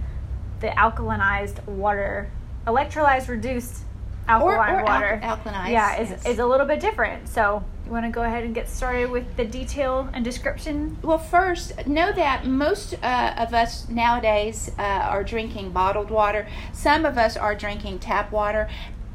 the 0.60 0.68
alkalinized 0.70 1.64
water, 1.68 2.28
electrolyzed 2.66 3.28
reduced 3.28 3.84
alkaline 4.28 4.58
or 4.74 4.80
al- 4.80 4.84
water, 4.84 5.20
alkalinized, 5.22 5.70
yeah, 5.70 5.96
is 6.00 6.10
yes. 6.10 6.26
is 6.26 6.38
a 6.40 6.46
little 6.46 6.66
bit 6.66 6.80
different. 6.80 7.28
So 7.28 7.62
you 7.86 7.92
want 7.92 8.04
to 8.04 8.10
go 8.10 8.22
ahead 8.22 8.42
and 8.44 8.54
get 8.54 8.68
started 8.68 9.10
with 9.10 9.36
the 9.36 9.44
detail 9.44 10.08
and 10.12 10.22
description. 10.24 10.98
Well, 11.02 11.16
first, 11.18 11.86
know 11.86 12.10
that 12.12 12.44
most 12.44 12.94
uh, 13.02 13.34
of 13.38 13.54
us 13.54 13.88
nowadays 13.88 14.70
uh, 14.78 14.82
are 14.82 15.22
drinking 15.24 15.70
bottled 15.70 16.10
water. 16.10 16.46
Some 16.72 17.06
of 17.06 17.16
us 17.16 17.36
are 17.36 17.54
drinking 17.54 18.00
tap 18.00 18.30
water. 18.32 18.68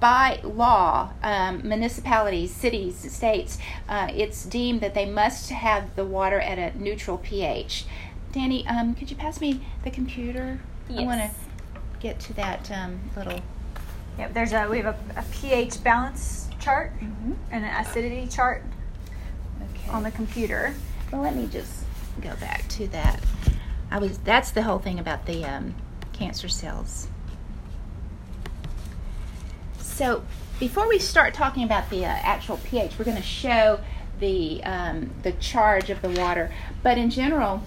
By 0.03 0.41
law, 0.43 1.13
um, 1.23 1.65
municipalities, 1.65 2.51
cities, 2.53 3.09
states, 3.09 3.57
uh, 3.87 4.09
it's 4.13 4.43
deemed 4.43 4.81
that 4.81 4.93
they 4.93 5.05
must 5.05 5.49
have 5.51 5.95
the 5.95 6.03
water 6.03 6.41
at 6.41 6.59
a 6.59 6.77
neutral 6.77 7.19
pH. 7.19 7.85
Danye, 8.33 8.69
um, 8.69 8.95
could 8.95 9.09
you 9.09 9.15
pass 9.15 9.39
me 9.39 9.61
the 9.85 9.89
computer? 9.91 10.59
I 10.89 11.03
want 11.05 11.21
to 11.21 11.31
get 12.01 12.19
to 12.19 12.33
that 12.33 12.69
um, 12.69 12.99
little. 13.15 13.39
Yep, 14.17 14.33
there's 14.33 14.51
a 14.51 14.67
we 14.67 14.81
have 14.81 14.93
a, 15.15 15.19
a 15.21 15.23
pH 15.31 15.81
balance 15.85 16.49
chart 16.59 16.91
Mhm. 16.99 17.37
and 17.51 17.63
an 17.63 17.73
acidity 17.73 18.27
chart 18.27 18.61
Okay. 19.73 19.89
on 19.89 20.03
the 20.03 20.11
computer. 20.11 20.73
Well, 21.13 21.21
let 21.21 21.33
me 21.33 21.47
just 21.47 21.85
go 22.19 22.35
back 22.41 22.67
to 22.67 22.87
that. 22.89 23.21
I 23.89 23.99
was 23.99 24.17
that's 24.17 24.51
the 24.51 24.63
whole 24.63 24.79
thing 24.79 24.99
about 24.99 25.27
the 25.27 25.45
um, 25.45 25.75
cancer 26.11 26.49
cells. 26.49 27.07
So 29.93 30.23
before 30.59 30.89
we 30.89 30.97
start 30.97 31.35
talking 31.35 31.63
about 31.63 31.91
the 31.91 32.03
uh, 32.03 32.07
actual 32.07 32.57
pH, 32.63 32.97
we're 32.97 33.05
going 33.05 33.17
to 33.17 33.21
show 33.21 33.79
the 34.19 34.63
um, 34.63 35.11
the 35.21 35.33
charge 35.33 35.91
of 35.91 36.01
the 36.01 36.09
water. 36.09 36.51
But 36.81 36.97
in 36.97 37.11
general, 37.11 37.61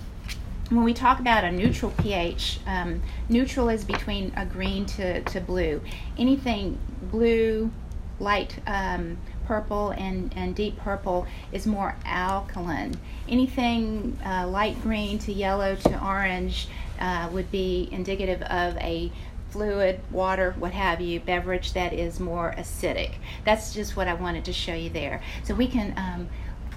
when 0.70 0.82
we 0.82 0.92
talk 0.92 1.20
about 1.20 1.44
a 1.44 1.52
neutral 1.52 1.92
pH, 1.92 2.58
um, 2.66 3.00
neutral 3.28 3.68
is 3.68 3.84
between 3.84 4.32
a 4.36 4.44
green 4.44 4.86
to, 4.86 5.22
to 5.22 5.40
blue. 5.40 5.80
Anything 6.18 6.80
blue, 7.00 7.70
light 8.18 8.58
um, 8.66 9.18
purple, 9.46 9.90
and, 9.90 10.32
and 10.34 10.56
deep 10.56 10.78
purple 10.78 11.28
is 11.52 11.64
more 11.64 11.94
alkaline. 12.04 12.96
Anything 13.28 14.18
uh, 14.26 14.48
light 14.48 14.82
green 14.82 15.20
to 15.20 15.32
yellow 15.32 15.76
to 15.76 16.04
orange 16.04 16.66
uh, 16.98 17.28
would 17.30 17.52
be 17.52 17.88
indicative 17.92 18.42
of 18.42 18.76
a 18.78 19.12
fluid, 19.56 20.00
water, 20.10 20.54
what 20.58 20.72
have 20.72 21.00
you, 21.00 21.18
beverage 21.18 21.72
that 21.72 21.94
is 21.94 22.20
more 22.20 22.54
acidic. 22.58 23.12
That's 23.46 23.72
just 23.72 23.96
what 23.96 24.06
I 24.06 24.12
wanted 24.12 24.44
to 24.44 24.52
show 24.52 24.74
you 24.74 24.90
there. 24.90 25.22
So 25.44 25.54
we 25.54 25.66
can 25.66 25.94
um, 25.96 26.28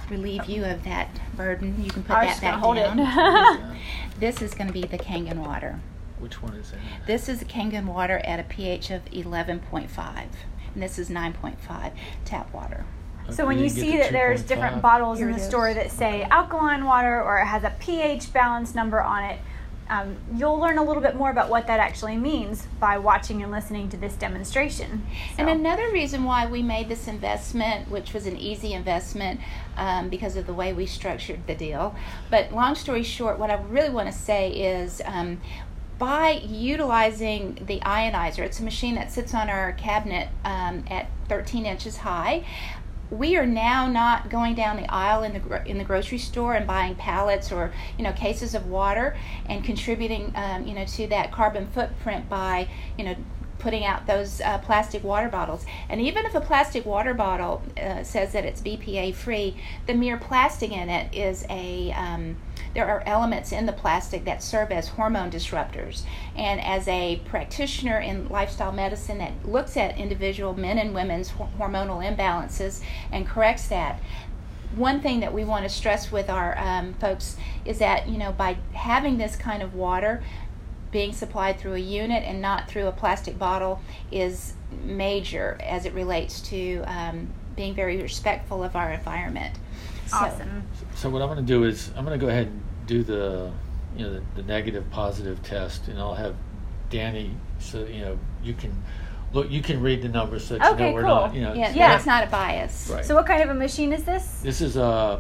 relieve 0.10 0.46
you 0.46 0.64
of 0.64 0.86
that 0.86 1.10
burden. 1.36 1.76
You 1.84 1.92
can 1.92 2.04
put 2.04 2.16
I 2.16 2.26
that 2.26 2.30
just 2.32 2.42
gonna 2.42 2.54
back 2.54 2.64
hold 2.64 2.78
down. 2.78 3.00
it. 3.00 3.78
This 4.20 4.42
is 4.42 4.54
going 4.54 4.68
to 4.68 4.74
be 4.74 4.82
the 4.82 4.98
Kangen 4.98 5.38
water. 5.38 5.80
Which 6.20 6.42
one 6.42 6.54
is 6.54 6.72
that? 6.72 6.80
This 7.08 7.30
is 7.30 7.40
the 7.40 7.46
Kangen 7.46 7.86
water 7.86 8.20
at 8.26 8.40
a 8.40 8.44
pH 8.44 8.92
of 8.92 9.06
11.5, 9.06 9.90
and 10.74 10.84
this 10.84 11.00
is 11.00 11.10
9.5 11.10 11.94
tap 12.26 12.54
water. 12.54 12.86
So 13.30 13.46
when 13.46 13.60
you 13.60 13.70
didn't 13.70 13.80
see 13.80 13.98
that 13.98 14.12
there's 14.12 14.42
2.5. 14.44 14.48
different 14.48 14.82
bottles 14.82 15.20
Here 15.20 15.30
in 15.30 15.36
the 15.36 15.40
store 15.40 15.74
that 15.74 15.92
say 15.92 16.24
alkaline 16.24 16.84
water 16.84 17.22
or 17.22 17.40
it 17.40 17.46
has 17.46 17.64
a 17.64 17.74
pH 17.80 18.34
balance 18.34 18.74
number 18.74 19.02
on 19.02 19.24
it, 19.24 19.40
um, 19.90 20.18
you'll 20.36 20.60
learn 20.60 20.78
a 20.78 20.84
little 20.84 21.02
bit 21.02 21.16
more 21.16 21.32
about 21.32 21.50
what 21.50 21.66
that 21.68 21.80
actually 21.80 22.16
means 22.16 22.68
by 22.80 22.98
watching 22.98 23.42
and 23.42 23.52
listening 23.52 23.90
to 23.90 23.98
this 23.98 24.14
demonstration. 24.14 25.06
And 25.38 25.50
another 25.50 25.90
reason 25.92 26.24
why 26.24 26.46
we 26.46 26.62
made 26.62 26.90
this 26.90 27.08
investment, 27.08 27.90
which 27.90 28.14
was 28.14 28.28
an 28.28 28.38
easy 28.38 28.74
investment 28.74 29.40
um, 29.78 30.10
because 30.10 30.36
of 30.36 30.46
the 30.46 30.54
way 30.54 30.74
we 30.74 30.86
structured 30.86 31.48
the 31.48 31.56
deal, 31.56 31.96
but 32.30 32.54
long 32.54 32.76
story 32.76 33.04
short, 33.04 33.40
what 33.40 33.50
I 33.50 33.56
really 33.56 33.90
want 33.90 34.08
to 34.08 34.18
say 34.18 34.52
is 34.52 35.02
um, 35.06 35.42
by 35.98 36.42
utilizing 36.48 37.60
the 37.68 37.80
ionizer, 37.82 38.40
it's 38.40 38.60
a 38.60 38.64
machine 38.64 38.96
that 38.96 39.12
sits 39.12 39.34
on 39.34 39.50
our 39.50 39.74
cabinet 39.74 40.30
um, 40.46 40.86
at 40.90 41.10
13 41.28 41.66
inches 41.66 41.98
high. 41.98 42.46
We 43.12 43.38
are 43.38 43.46
now 43.46 43.88
not 43.88 44.30
going 44.30 44.56
down 44.56 44.78
the 44.78 44.92
aisle 44.92 45.24
in 45.24 45.34
the 45.34 45.66
in 45.66 45.78
the 45.78 45.84
grocery 45.84 46.20
store 46.20 46.54
and 46.54 46.68
buying 46.68 46.96
pallets 46.96 47.52
or 47.52 47.74
you 47.98 48.04
know 48.04 48.14
cases 48.14 48.54
of 48.54 48.68
water 48.68 49.16
and 49.48 49.64
contributing 49.64 50.32
um, 50.36 50.68
you 50.68 50.74
know 50.74 50.86
to 50.86 51.08
that 51.08 51.32
carbon 51.32 51.68
footprint 51.68 52.30
by 52.30 52.68
you 52.98 53.06
know 53.06 53.16
putting 53.60 53.86
out 53.86 54.08
those 54.08 54.42
uh, 54.42 54.58
plastic 54.60 55.04
water 55.04 55.30
bottles. 55.30 55.66
And 55.90 56.02
even 56.02 56.26
if 56.26 56.34
a 56.34 56.42
plastic 56.42 56.86
water 56.86 57.14
bottle 57.14 57.62
uh, 57.82 58.04
says 58.04 58.32
that 58.34 58.46
it's 58.46 58.62
BPA 58.62 59.14
free, 59.14 59.58
the 59.86 59.94
mere 59.94 60.18
plastic 60.18 60.72
in 60.72 60.90
it 60.90 61.14
is 61.14 61.46
a 61.50 61.92
um, 61.92 62.38
there 62.74 62.88
are 62.88 63.02
elements 63.06 63.52
in 63.52 63.66
the 63.66 63.74
plastic 63.74 64.26
that 64.26 64.44
serve 64.44 64.72
as 64.72 64.90
hormone 64.90 65.32
disruptors. 65.32 66.04
And 66.36 66.62
as 66.62 66.88
a 66.88 67.20
practitioner 67.26 68.00
in 68.00 68.30
lifestyle 68.30 68.72
medicine 68.72 69.18
that 69.18 69.48
looks 69.48 69.76
at 69.76 69.98
individual 69.98 70.54
men 70.54 70.78
and 70.78 70.94
women's 70.94 71.32
hormonal 71.32 72.04
imbalances 72.06 72.82
and 73.12 73.28
corrects 73.28 73.68
that, 73.70 74.00
one 74.76 75.02
thing 75.02 75.20
that 75.22 75.34
we 75.34 75.44
want 75.44 75.64
to 75.64 75.70
stress 75.70 76.12
with 76.12 76.30
our 76.30 76.58
um, 76.60 76.94
folks 76.96 77.38
is 77.66 77.80
that 77.80 78.08
you 78.08 78.20
know 78.20 78.32
by 78.32 78.56
having 78.74 79.18
this 79.18 79.36
kind 79.36 79.64
of 79.64 79.74
water 79.74 80.24
being 80.92 81.14
supplied 81.14 81.60
through 81.60 81.74
a 81.76 81.80
unit 81.80 82.24
and 82.24 82.42
not 82.42 82.68
through 82.68 82.88
a 82.88 82.92
plastic 82.92 83.38
bottle 83.38 83.80
is 84.12 84.54
major 84.84 85.58
as 85.64 85.86
it 85.86 85.94
relates 85.94 86.42
to 86.42 86.82
um, 86.88 87.28
being 87.56 87.74
very 87.76 88.02
respectful 88.02 88.64
of 88.64 88.76
our 88.76 88.92
environment. 88.92 89.56
So- 90.08 90.18
awesome. 90.18 90.64
So 90.96 91.10
what 91.10 91.22
I'm 91.22 91.28
going 91.28 91.40
to 91.40 91.46
do 91.46 91.64
is 91.64 91.92
I'm 91.96 92.06
going 92.06 92.20
to 92.20 92.24
go 92.24 92.30
ahead 92.30 92.48
and 92.48 92.64
do 92.88 93.04
the 93.04 93.52
you 93.96 94.06
know 94.06 94.14
the, 94.14 94.22
the 94.36 94.44
negative 94.44 94.90
positive 94.92 95.42
test, 95.44 95.88
and 95.88 96.00
I'll 96.00 96.16
have 96.16 96.36
Danye 96.90 97.32
so 97.60 97.86
you 97.86 98.02
know 98.02 98.18
you 98.44 98.54
can 98.54 98.72
look 99.34 99.50
you 99.52 99.62
can 99.62 99.82
read 99.82 100.02
the 100.02 100.10
numbers 100.10 100.46
so 100.46 100.58
that 100.58 100.72
you 100.80 100.86
know 100.86 100.94
we're 100.94 101.02
cool. 101.02 101.10
not 101.10 101.36
you 101.36 101.42
know 101.42 101.54
yeah, 101.54 101.74
Yeah. 101.74 101.96
it's 101.96 102.06
not 102.06 102.24
a 102.24 102.28
bias. 102.28 102.90
Right. 102.92 103.06
So 103.06 103.16
what 103.16 103.26
kind 103.26 103.44
of 103.44 103.50
a 103.50 103.54
machine 103.54 103.94
is 103.94 104.04
this? 104.04 104.40
This 104.42 104.62
is 104.62 104.76
a, 104.78 105.20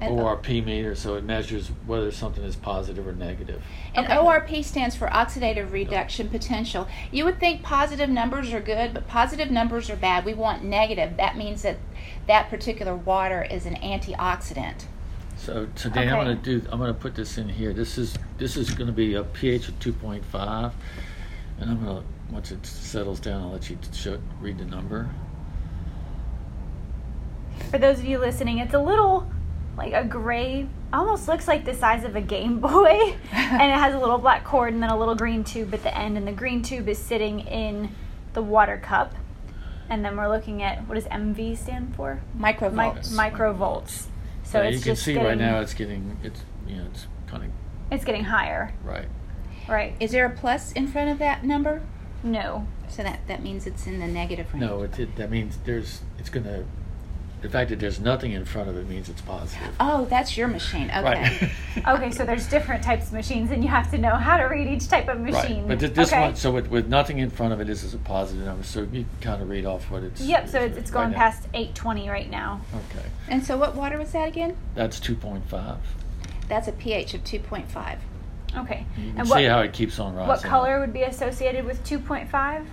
a 0.00 0.04
An- 0.04 0.18
uh, 0.18 0.22
ORP 0.22 0.64
meter, 0.64 0.94
so 0.94 1.14
it 1.14 1.24
measures 1.24 1.68
whether 1.86 2.10
something 2.10 2.42
is 2.44 2.56
positive 2.56 3.06
or 3.06 3.12
negative. 3.12 3.62
And 3.94 4.06
Okay. 4.06 4.16
ORP 4.16 4.62
stands 4.64 4.96
for 4.96 5.08
oxidative 5.08 5.72
reduction 5.72 6.28
potential. 6.28 6.88
You 7.10 7.24
would 7.24 7.40
think 7.40 7.62
positive 7.62 8.10
numbers 8.10 8.52
are 8.52 8.60
good, 8.60 8.94
but 8.94 9.06
positive 9.08 9.50
numbers 9.50 9.90
are 9.90 9.96
bad. 9.96 10.24
We 10.24 10.34
want 10.34 10.64
negative. 10.64 11.16
That 11.16 11.36
means 11.36 11.62
that 11.62 11.76
that 12.26 12.50
particular 12.50 12.94
water 12.96 13.42
is 13.42 13.66
an 13.66 13.76
antioxidant. 13.76 14.84
So 15.36 15.68
today 15.74 16.08
I'm 16.08 16.24
going 16.24 16.40
to 16.40 16.60
do. 16.60 16.66
I'm 16.70 16.78
going 16.78 16.94
to 16.94 16.98
put 16.98 17.14
this 17.14 17.38
in 17.38 17.48
here. 17.48 17.72
This 17.72 17.98
is 17.98 18.14
this 18.38 18.56
is 18.56 18.70
going 18.70 18.86
to 18.86 18.92
be 18.92 19.14
a 19.14 19.24
pH 19.24 19.68
of 19.68 19.78
2.5, 19.78 20.72
and 21.60 21.70
I'm 21.70 21.84
going 21.84 21.98
to 21.98 22.04
once 22.30 22.50
it 22.50 22.64
settles 22.64 23.20
down, 23.20 23.42
I'll 23.42 23.50
let 23.50 23.68
you 23.68 23.78
show, 23.92 24.18
read 24.40 24.58
the 24.58 24.64
number. 24.64 25.08
For 27.70 27.78
those 27.78 27.98
of 27.98 28.04
you 28.04 28.18
listening, 28.18 28.58
it's 28.58 28.74
a 28.74 28.78
little 28.78 29.30
like 29.76 29.92
a 29.92 30.04
gray, 30.04 30.66
almost 30.92 31.28
looks 31.28 31.48
like 31.48 31.64
the 31.64 31.74
size 31.74 32.04
of 32.04 32.16
a 32.16 32.20
Game 32.20 32.60
Boy, 32.60 33.16
and 33.32 33.70
it 33.70 33.78
has 33.78 33.94
a 33.94 33.98
little 33.98 34.18
black 34.18 34.44
cord 34.44 34.72
and 34.72 34.82
then 34.82 34.90
a 34.90 34.98
little 34.98 35.14
green 35.14 35.44
tube 35.44 35.74
at 35.74 35.82
the 35.82 35.96
end, 35.96 36.16
and 36.16 36.26
the 36.26 36.32
green 36.32 36.62
tube 36.62 36.88
is 36.88 36.98
sitting 36.98 37.40
in 37.40 37.90
the 38.32 38.42
water 38.42 38.78
cup. 38.78 39.14
And 39.88 40.04
then 40.04 40.16
we're 40.16 40.28
looking 40.28 40.62
at 40.62 40.88
what 40.88 40.94
does 40.94 41.04
MV 41.04 41.58
stand 41.58 41.94
for? 41.94 42.22
Microvolts. 42.38 43.10
Mi- 43.10 43.18
microvolts. 43.18 44.06
So 44.42 44.60
Yeah, 44.60 44.68
it's 44.68 44.76
you 44.76 44.82
can 44.82 44.92
just 44.92 45.04
see 45.04 45.12
getting, 45.14 45.28
right 45.28 45.38
now 45.38 45.60
it's 45.60 45.74
getting 45.74 46.16
it's 46.22 46.42
you 46.66 46.76
know 46.76 46.86
it's 46.90 47.06
kind 47.26 47.44
of 47.44 47.50
it's 47.90 48.04
getting 48.04 48.24
higher, 48.24 48.72
right. 48.82 49.08
right? 49.68 49.94
Is 50.00 50.12
there 50.12 50.26
a 50.26 50.30
plus 50.30 50.72
in 50.72 50.88
front 50.88 51.10
of 51.10 51.18
that 51.18 51.44
number? 51.44 51.82
No. 52.22 52.66
So 52.88 53.02
that, 53.02 53.26
that 53.28 53.42
means 53.42 53.66
it's 53.66 53.86
in 53.86 54.00
the 54.00 54.06
negative 54.06 54.52
range. 54.52 54.64
No, 54.64 54.82
it, 54.82 54.98
it 54.98 55.16
that 55.16 55.30
means 55.30 55.58
there's 55.64 56.00
it's 56.18 56.30
going 56.30 56.44
to. 56.44 56.64
The 57.44 57.50
fact 57.50 57.68
that 57.68 57.78
there's 57.78 58.00
nothing 58.00 58.32
in 58.32 58.46
front 58.46 58.70
of 58.70 58.76
it 58.78 58.88
means 58.88 59.10
it's 59.10 59.20
positive. 59.20 59.68
Oh, 59.78 60.06
that's 60.06 60.34
your 60.34 60.48
machine. 60.48 60.84
Okay. 60.90 61.02
Right. 61.02 61.50
Okay, 61.86 62.10
so 62.10 62.24
there's 62.24 62.46
different 62.46 62.82
types 62.82 63.08
of 63.08 63.12
machines, 63.12 63.50
and 63.50 63.62
you 63.62 63.68
have 63.68 63.90
to 63.90 63.98
know 63.98 64.14
how 64.14 64.38
to 64.38 64.44
read 64.44 64.66
each 64.66 64.88
type 64.88 65.08
of 65.08 65.20
machine. 65.20 65.58
Right, 65.58 65.68
but 65.68 65.80
th- 65.80 65.92
this 65.92 66.08
okay. 66.10 66.20
one, 66.22 66.36
so 66.36 66.50
with, 66.52 66.70
with 66.70 66.88
nothing 66.88 67.18
in 67.18 67.28
front 67.28 67.52
of 67.52 67.60
it, 67.60 67.66
this 67.66 67.82
is 67.82 67.92
a 67.92 67.98
positive 67.98 68.46
number. 68.46 68.62
So 68.62 68.82
you 68.82 69.04
can 69.04 69.08
kind 69.20 69.42
of 69.42 69.50
read 69.50 69.66
off 69.66 69.90
what 69.90 70.02
it's. 70.04 70.22
Yep, 70.22 70.48
so 70.48 70.60
it's, 70.60 70.78
it's 70.78 70.90
going 70.90 71.10
now. 71.10 71.18
past 71.18 71.42
820 71.52 72.08
right 72.08 72.30
now. 72.30 72.62
Okay, 72.74 73.04
And 73.28 73.44
so 73.44 73.58
what 73.58 73.74
water 73.74 73.98
was 73.98 74.12
that 74.12 74.28
again? 74.28 74.56
that's 74.74 74.98
two 74.98 75.14
point 75.14 75.46
five. 75.46 75.76
That's 76.48 76.68
a 76.68 76.72
pH 76.72 77.12
of 77.12 77.24
2.5. 77.24 77.98
Okay. 78.56 78.86
You 78.96 79.10
can 79.10 79.18
And 79.18 79.26
see 79.28 79.34
what, 79.34 79.44
how 79.44 79.60
it 79.60 79.74
keeps 79.74 79.98
on 79.98 80.14
rising. 80.14 80.28
what 80.28 80.42
color 80.42 80.80
would 80.80 80.94
be 80.94 81.02
associated 81.02 81.66
with 81.66 81.84
2.5? 81.84 82.64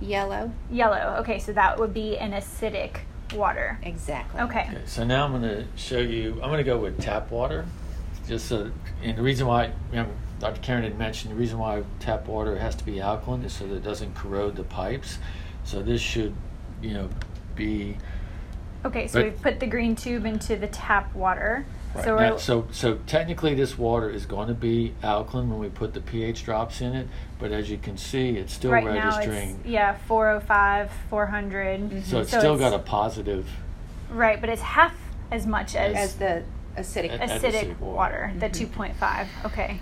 Yellow. 0.00 0.52
Yellow. 0.70 1.16
Okay, 1.20 1.40
so 1.40 1.52
that 1.54 1.80
would 1.80 1.92
be 1.92 2.16
an 2.18 2.32
acidic 2.32 2.98
water. 3.32 3.78
Exactly. 3.82 4.40
Okay. 4.40 4.66
Okay, 4.70 4.78
so 4.86 5.04
now 5.04 5.24
I'm 5.24 5.30
going 5.30 5.42
to 5.42 5.64
show 5.76 5.98
you. 5.98 6.32
I'm 6.34 6.50
going 6.50 6.58
to 6.58 6.64
go 6.64 6.78
with 6.78 7.00
tap 7.00 7.30
water, 7.30 7.66
just 8.26 8.46
so. 8.46 8.70
And 9.02 9.16
the 9.16 9.22
reason 9.22 9.46
why, 9.46 9.66
you 9.92 9.96
know, 9.96 10.08
Dr. 10.38 10.60
Karen 10.60 10.84
had 10.84 10.98
mentioned 10.98 11.32
the 11.32 11.38
reason 11.38 11.58
why 11.58 11.82
tap 11.98 12.26
water 12.26 12.58
has 12.58 12.74
to 12.76 12.84
be 12.84 13.00
alkaline 13.00 13.42
is 13.42 13.52
so 13.52 13.66
that 13.66 13.76
it 13.76 13.84
doesn't 13.84 14.14
corrode 14.14 14.56
the 14.56 14.64
pipes. 14.64 15.18
So 15.64 15.82
this 15.82 16.00
should, 16.00 16.34
you 16.82 16.94
know, 16.94 17.08
be 17.54 17.96
Okay, 18.84 19.06
so 19.08 19.18
But- 19.18 19.24
we've 19.24 19.42
put 19.42 19.60
the 19.60 19.66
green 19.66 19.94
tube 19.94 20.24
into 20.24 20.56
the 20.56 20.66
tap 20.66 21.14
water. 21.14 21.66
Right. 21.94 22.04
So 22.04 22.16
now, 22.16 22.36
so 22.36 22.68
so 22.70 22.98
technically 23.06 23.54
this 23.54 23.76
water 23.76 24.08
is 24.08 24.24
going 24.24 24.48
to 24.48 24.54
be 24.54 24.94
alkaline 25.02 25.50
when 25.50 25.58
we 25.58 25.68
put 25.68 25.92
the 25.92 26.00
pH 26.00 26.44
drops 26.44 26.80
in 26.80 26.94
it, 26.94 27.08
but 27.38 27.50
as 27.50 27.68
you 27.68 27.78
can 27.78 27.96
see, 27.96 28.36
it's 28.36 28.52
still 28.52 28.70
right 28.70 28.84
now 28.84 29.18
registering. 29.18 29.58
it's 29.60 29.68
yeah 29.68 29.96
405, 30.06 30.90
400. 31.08 31.80
so 31.80 31.86
mm-hmm. 31.86 31.96
it's 31.96 32.08
so 32.08 32.22
still 32.22 32.54
it's- 32.54 32.70
got 32.70 32.78
a 32.78 32.82
positive. 32.82 33.48
Right, 34.10 34.40
but 34.40 34.50
it's 34.50 34.62
half 34.62 34.94
as 35.30 35.46
much 35.46 35.76
as, 35.76 35.94
As 35.96 36.14
the 36.16 36.42
acidic. 36.76 37.18
Acidic 37.18 37.40
acidic 37.40 37.78
water, 37.78 38.32
water. 38.32 38.32
the 38.38 38.48
mm-hmm. 38.48 38.82
2.5. 38.82 39.26
Okay. 39.46 39.80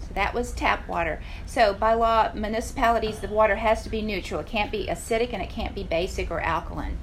So 0.00 0.08
that 0.14 0.34
was 0.34 0.52
tap 0.52 0.86
water. 0.88 1.20
So 1.46 1.74
by 1.74 1.94
law, 1.94 2.32
municipalities, 2.34 3.20
the 3.20 3.28
water 3.28 3.56
has 3.56 3.82
to 3.84 3.90
be 3.90 4.02
neutral. 4.02 4.40
It 4.40 4.46
can't 4.46 4.70
be 4.70 4.86
acidic 4.86 5.32
and 5.32 5.42
it 5.42 5.50
can't 5.50 5.74
be 5.74 5.82
basic 5.82 6.30
or 6.30 6.40
alkaline. 6.40 6.98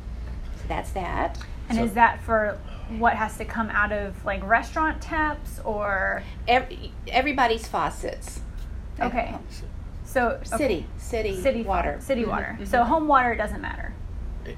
So 0.58 0.64
that's 0.68 0.92
that. 0.92 1.38
And 1.68 1.78
So- 1.78 1.84
is 1.84 1.94
that 1.94 2.24
for 2.24 2.58
what 2.98 3.14
has 3.16 3.38
to 3.38 3.46
come 3.46 3.70
out 3.70 3.92
of 3.92 4.24
like 4.26 4.44
restaurant 4.46 5.02
taps 5.02 5.60
or 5.64 6.24
Every, 6.48 6.92
everybody's 7.08 7.68
faucets. 7.68 8.42
Okay. 9.00 9.34
so 10.04 10.32
okay. 10.32 10.44
City, 10.58 10.86
city, 10.98 11.42
city 11.42 11.62
water. 11.64 11.98
city 12.02 12.24
Mhm, 12.24 12.28
water. 12.30 12.58
mhm. 12.60 12.68
So 12.68 12.84
home 12.84 13.08
water 13.08 13.36
doesn't 13.36 13.62
matter. 13.62 13.94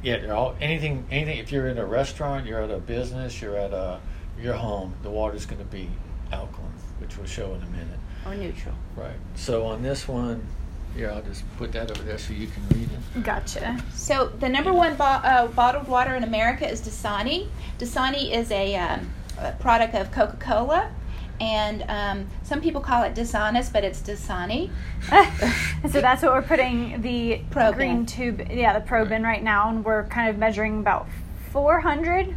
Yeah, 0.02 0.28
all 0.34 0.56
anything 0.62 1.06
anything. 1.12 1.38
If 1.40 1.52
you're 1.52 1.68
in 1.68 1.78
a 1.78 1.86
restaurant, 1.86 2.46
you're 2.46 2.62
at 2.62 2.72
a 2.72 2.78
business, 2.78 3.42
you're 3.42 3.58
at 3.58 3.74
a 3.74 4.00
your 4.40 4.54
home, 4.54 4.94
the 5.04 5.10
water's 5.10 5.46
going 5.46 5.60
to 5.60 5.66
be 5.66 5.90
alkaline, 6.32 6.72
which 7.00 7.18
we'll 7.18 7.28
show 7.28 7.54
in 7.56 7.62
a 7.62 7.66
minute. 7.68 8.00
or 8.26 8.34
neutral. 8.36 8.76
Right. 8.96 9.18
So 9.36 9.66
on 9.66 9.82
this 9.84 10.08
one, 10.08 10.48
here 10.96 11.10
I'll 11.10 11.22
just 11.22 11.44
put 11.58 11.72
that 11.74 11.90
over 11.92 12.04
there 12.04 12.18
so 12.18 12.34
you 12.34 12.48
can 12.48 12.78
read 12.78 12.90
it. 12.92 13.24
Gotcha. 13.24 13.78
So 13.94 14.28
the 14.40 14.50
number 14.50 14.74
one 14.74 14.96
bo- 14.96 15.04
uh, 15.04 15.48
bottled 15.48 15.88
water 15.88 16.16
in 16.16 16.24
America 16.24 16.70
is 16.70 16.82
Dasani. 16.82 17.48
Dasani 17.80 18.32
is 18.32 18.52
a, 18.52 18.76
um, 18.76 19.10
a 19.40 19.52
product 19.54 19.96
of 19.96 20.12
Coca-Cola, 20.12 20.92
and 21.40 21.84
um, 21.88 22.28
some 22.44 22.62
people 22.62 22.82
call 22.82 23.04
it 23.04 23.16
dishonest, 23.16 23.72
but 23.74 23.84
it's 23.84 24.02
Dasani. 24.02 24.70
so 25.90 26.02
that's 26.02 26.22
what 26.24 26.34
we're 26.34 26.42
putting 26.42 27.02
the 27.02 27.42
Probe 27.52 27.76
green 27.76 27.90
in. 28.00 28.06
tube, 28.06 28.48
yeah, 28.52 28.78
the 28.78 28.86
probe 28.86 29.12
in 29.12 29.24
right 29.24 29.42
now, 29.44 29.70
and 29.70 29.84
we're 29.84 30.04
kind 30.08 30.30
of 30.30 30.38
measuring 30.38 30.80
about 30.80 31.08
400 31.52 32.36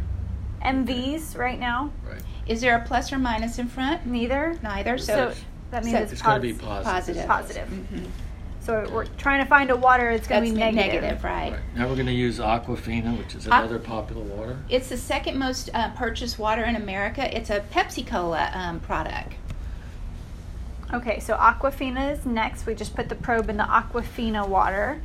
MVs 0.63 1.37
right 1.37 1.59
now. 1.59 1.91
Right. 2.09 2.21
Is 2.47 2.61
there 2.61 2.75
a 2.77 2.85
plus 2.85 3.11
or 3.11 3.19
minus 3.19 3.59
in 3.59 3.67
front? 3.67 4.05
Neither. 4.05 4.57
Neither. 4.63 4.97
So, 4.97 5.31
So, 5.31 5.33
that 5.71 5.83
means 5.83 5.97
so 5.97 6.03
it's, 6.03 6.11
It's 6.13 6.21
going 6.21 6.41
to 6.41 6.47
be 6.47 6.53
posi- 6.53 6.83
positive. 6.83 7.27
positive. 7.27 7.67
positive. 7.67 7.69
Mhm. 7.69 8.05
So 8.65 8.89
we're 8.91 9.05
trying 9.05 9.43
to 9.43 9.45
find 9.47 9.69
a 9.69 9.75
water 9.75 10.11
that's 10.11 10.27
going 10.27 10.43
to 10.43 10.49
be 10.49 10.57
negative. 10.57 11.03
negative, 11.03 11.23
right? 11.23 11.51
Right. 11.51 11.61
Now 11.75 11.87
we're 11.87 11.93
going 11.93 12.07
to 12.07 12.11
use 12.11 12.39
Aquafina, 12.39 13.15
which 13.15 13.35
is 13.35 13.45
Aqu- 13.45 13.59
another 13.59 13.77
popular 13.77 14.23
water. 14.23 14.57
It's 14.69 14.89
the 14.89 14.97
second 14.97 15.37
most 15.37 15.69
uh, 15.75 15.91
purchased 15.91 16.39
water 16.39 16.63
in 16.63 16.75
America. 16.75 17.35
It's 17.35 17.51
a 17.51 17.59
Pepsi 17.59 18.05
Cola 18.05 18.49
um, 18.55 18.79
product. 18.79 19.33
Okay, 20.91 21.19
so 21.19 21.35
Aquafina 21.35 22.11
is 22.11 22.25
next. 22.25 22.65
We 22.65 22.73
just 22.73 22.95
put 22.95 23.07
the 23.07 23.15
probe 23.15 23.49
in 23.49 23.57
the 23.57 23.63
Aquafina 23.63 24.47
water, 24.47 24.99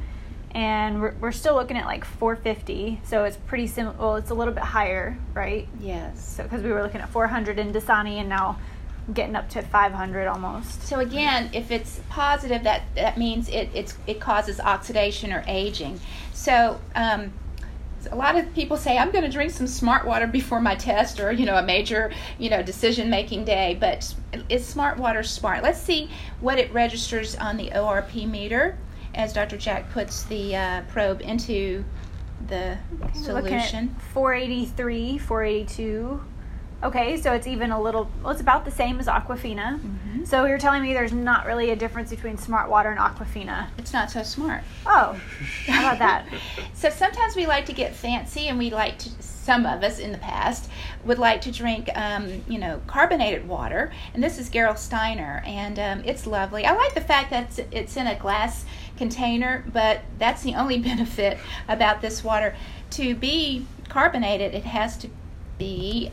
and 0.53 1.03
we're, 1.03 1.15
we're 1.21 1.33
still 1.33 1.55
looking 1.55 1.77
at 1.77 1.85
like 1.85 2.07
450. 2.07 3.03
So 3.05 3.25
it's 3.25 3.37
pretty 3.37 3.67
similar. 3.67 3.95
Well, 3.99 4.17
it's 4.17 4.31
a 4.31 4.35
little 4.35 4.55
bit 4.55 4.63
higher, 4.63 5.19
right? 5.35 5.69
Yes. 5.79 6.35
So 6.35 6.45
because 6.45 6.63
we 6.63 6.73
were 6.73 6.83
looking 6.83 7.03
at 7.03 7.11
400 7.11 7.59
in 7.59 7.75
Dasani, 7.75 8.21
and 8.21 8.29
now 8.31 8.59
getting 9.15 9.37
up 9.37 9.49
to 9.51 9.63
500 9.63 10.27
almost. 10.27 10.83
So 10.83 11.01
again, 11.01 11.51
if 11.53 11.71
it's 11.71 12.01
positive, 12.09 12.63
that 12.65 12.83
that 12.95 13.19
means 13.19 13.49
it 13.49 13.69
it's, 13.75 13.97
it 14.07 14.21
causes 14.21 14.61
oxidation 14.61 15.33
or 15.33 15.45
aging. 15.47 16.01
So 16.33 16.81
um, 16.95 17.33
a 18.11 18.17
lot 18.17 18.37
of 18.37 18.53
people 18.55 18.77
say 18.77 18.97
I'm 18.97 19.11
going 19.11 19.25
to 19.25 19.31
drink 19.31 19.51
some 19.51 19.67
smart 19.67 20.07
water 20.07 20.27
before 20.27 20.61
my 20.61 20.75
test 20.75 21.21
or 21.21 21.33
you 21.33 21.45
know 21.47 21.57
a 21.57 21.63
major 21.63 22.13
you 22.39 22.51
know 22.51 22.63
decision 22.63 23.11
making 23.11 23.45
day. 23.45 23.77
But 23.79 24.15
is 24.49 24.65
smart 24.67 24.99
water 24.99 25.23
smart? 25.23 25.63
Let's 25.63 25.81
see 25.81 26.11
what 26.41 26.59
it 26.59 26.73
registers 26.73 27.37
on 27.37 27.57
the 27.57 27.71
ORP 27.71 28.29
meter 28.29 28.79
as 29.15 29.33
Dr. 29.33 29.57
Jack 29.57 29.91
puts 29.91 30.23
the 30.25 30.57
uh, 30.57 30.83
probe 30.89 31.21
into 31.21 31.85
the 32.47 32.79
We're 32.99 33.35
looking 33.35 33.55
at 33.55 33.69
solution. 33.69 33.97
483, 34.13 35.19
482. 35.19 36.23
Okay, 36.83 37.19
so 37.19 37.33
it's 37.35 37.47
even 37.47 37.73
a 37.73 37.81
little. 37.81 38.11
Well, 38.23 38.33
it's 38.33 38.41
about 38.41 38.65
the 38.65 38.71
same 38.71 38.99
as 39.01 39.07
Aquafina. 39.07 39.79
Mhm. 39.79 40.27
So 40.27 40.47
you're 40.47 40.57
telling 40.59 40.83
me 40.83 40.95
there's 40.95 41.13
not 41.13 41.45
really 41.45 41.71
a 41.71 41.77
difference 41.77 42.09
between 42.09 42.39
Smart 42.39 42.71
Water 42.71 42.91
and 42.91 42.99
Aquafina? 42.99 43.67
It's 43.77 43.93
not 43.93 44.11
so 44.11 44.23
smart. 44.23 44.63
Oh, 44.87 45.19
how 45.67 45.81
about 45.81 45.99
that? 45.99 46.27
So 46.73 46.89
sometimes 46.89 47.37
we 47.37 47.47
like 47.47 47.67
to 47.67 47.75
get 47.75 47.95
fancy, 47.95 48.49
and 48.49 48.59
we 48.59 48.71
like 48.71 48.97
to. 49.01 49.11
Some 49.21 49.67
of 49.67 49.83
us 49.83 49.99
in 49.99 50.13
the 50.13 50.19
past 50.19 50.71
would 51.05 51.19
like 51.19 51.41
to 51.43 51.51
drink, 51.51 51.91
um, 51.95 52.43
you 52.49 52.59
know, 52.59 52.81
carbonated 52.87 53.47
water, 53.49 53.91
and 54.15 54.23
this 54.23 54.39
is 54.39 54.49
Gerolsteiner, 54.49 55.47
and 55.47 55.79
um, 55.79 56.03
it's 56.07 56.27
lovely. 56.27 56.65
I 56.65 56.73
like 56.73 56.95
the 56.95 57.01
fact 57.01 57.31
that 57.31 57.45
it's, 57.59 57.61
it's 57.73 57.97
in 57.97 58.07
a 58.07 58.15
glass 58.19 58.65
container, 58.97 59.65
but 59.73 60.01
that's 60.19 60.43
the 60.43 60.55
only 60.55 60.79
benefit 60.91 61.39
about 61.69 62.01
this 62.01 62.23
water. 62.25 62.55
To 62.93 63.15
be 63.15 63.67
carbonated, 63.89 64.55
it 64.55 64.65
has 64.65 64.97
to 64.99 65.11
be. 65.59 66.13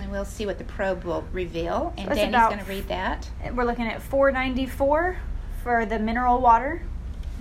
And 0.00 0.10
we'll 0.10 0.24
see 0.24 0.46
what 0.46 0.58
the 0.58 0.64
probe 0.64 1.04
will 1.04 1.24
reveal, 1.32 1.92
and 1.98 2.08
So 2.08 2.14
Danye's 2.14 2.48
going 2.48 2.58
to 2.58 2.64
read 2.64 2.88
that. 2.88 3.28
We're 3.52 3.64
looking 3.64 3.86
at 3.86 4.00
494 4.00 5.16
for 5.62 5.86
the 5.86 5.98
mineral 5.98 6.40
water. 6.40 6.82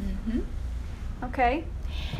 Mm-hmm. 0.02 0.40
Okay. 1.26 1.66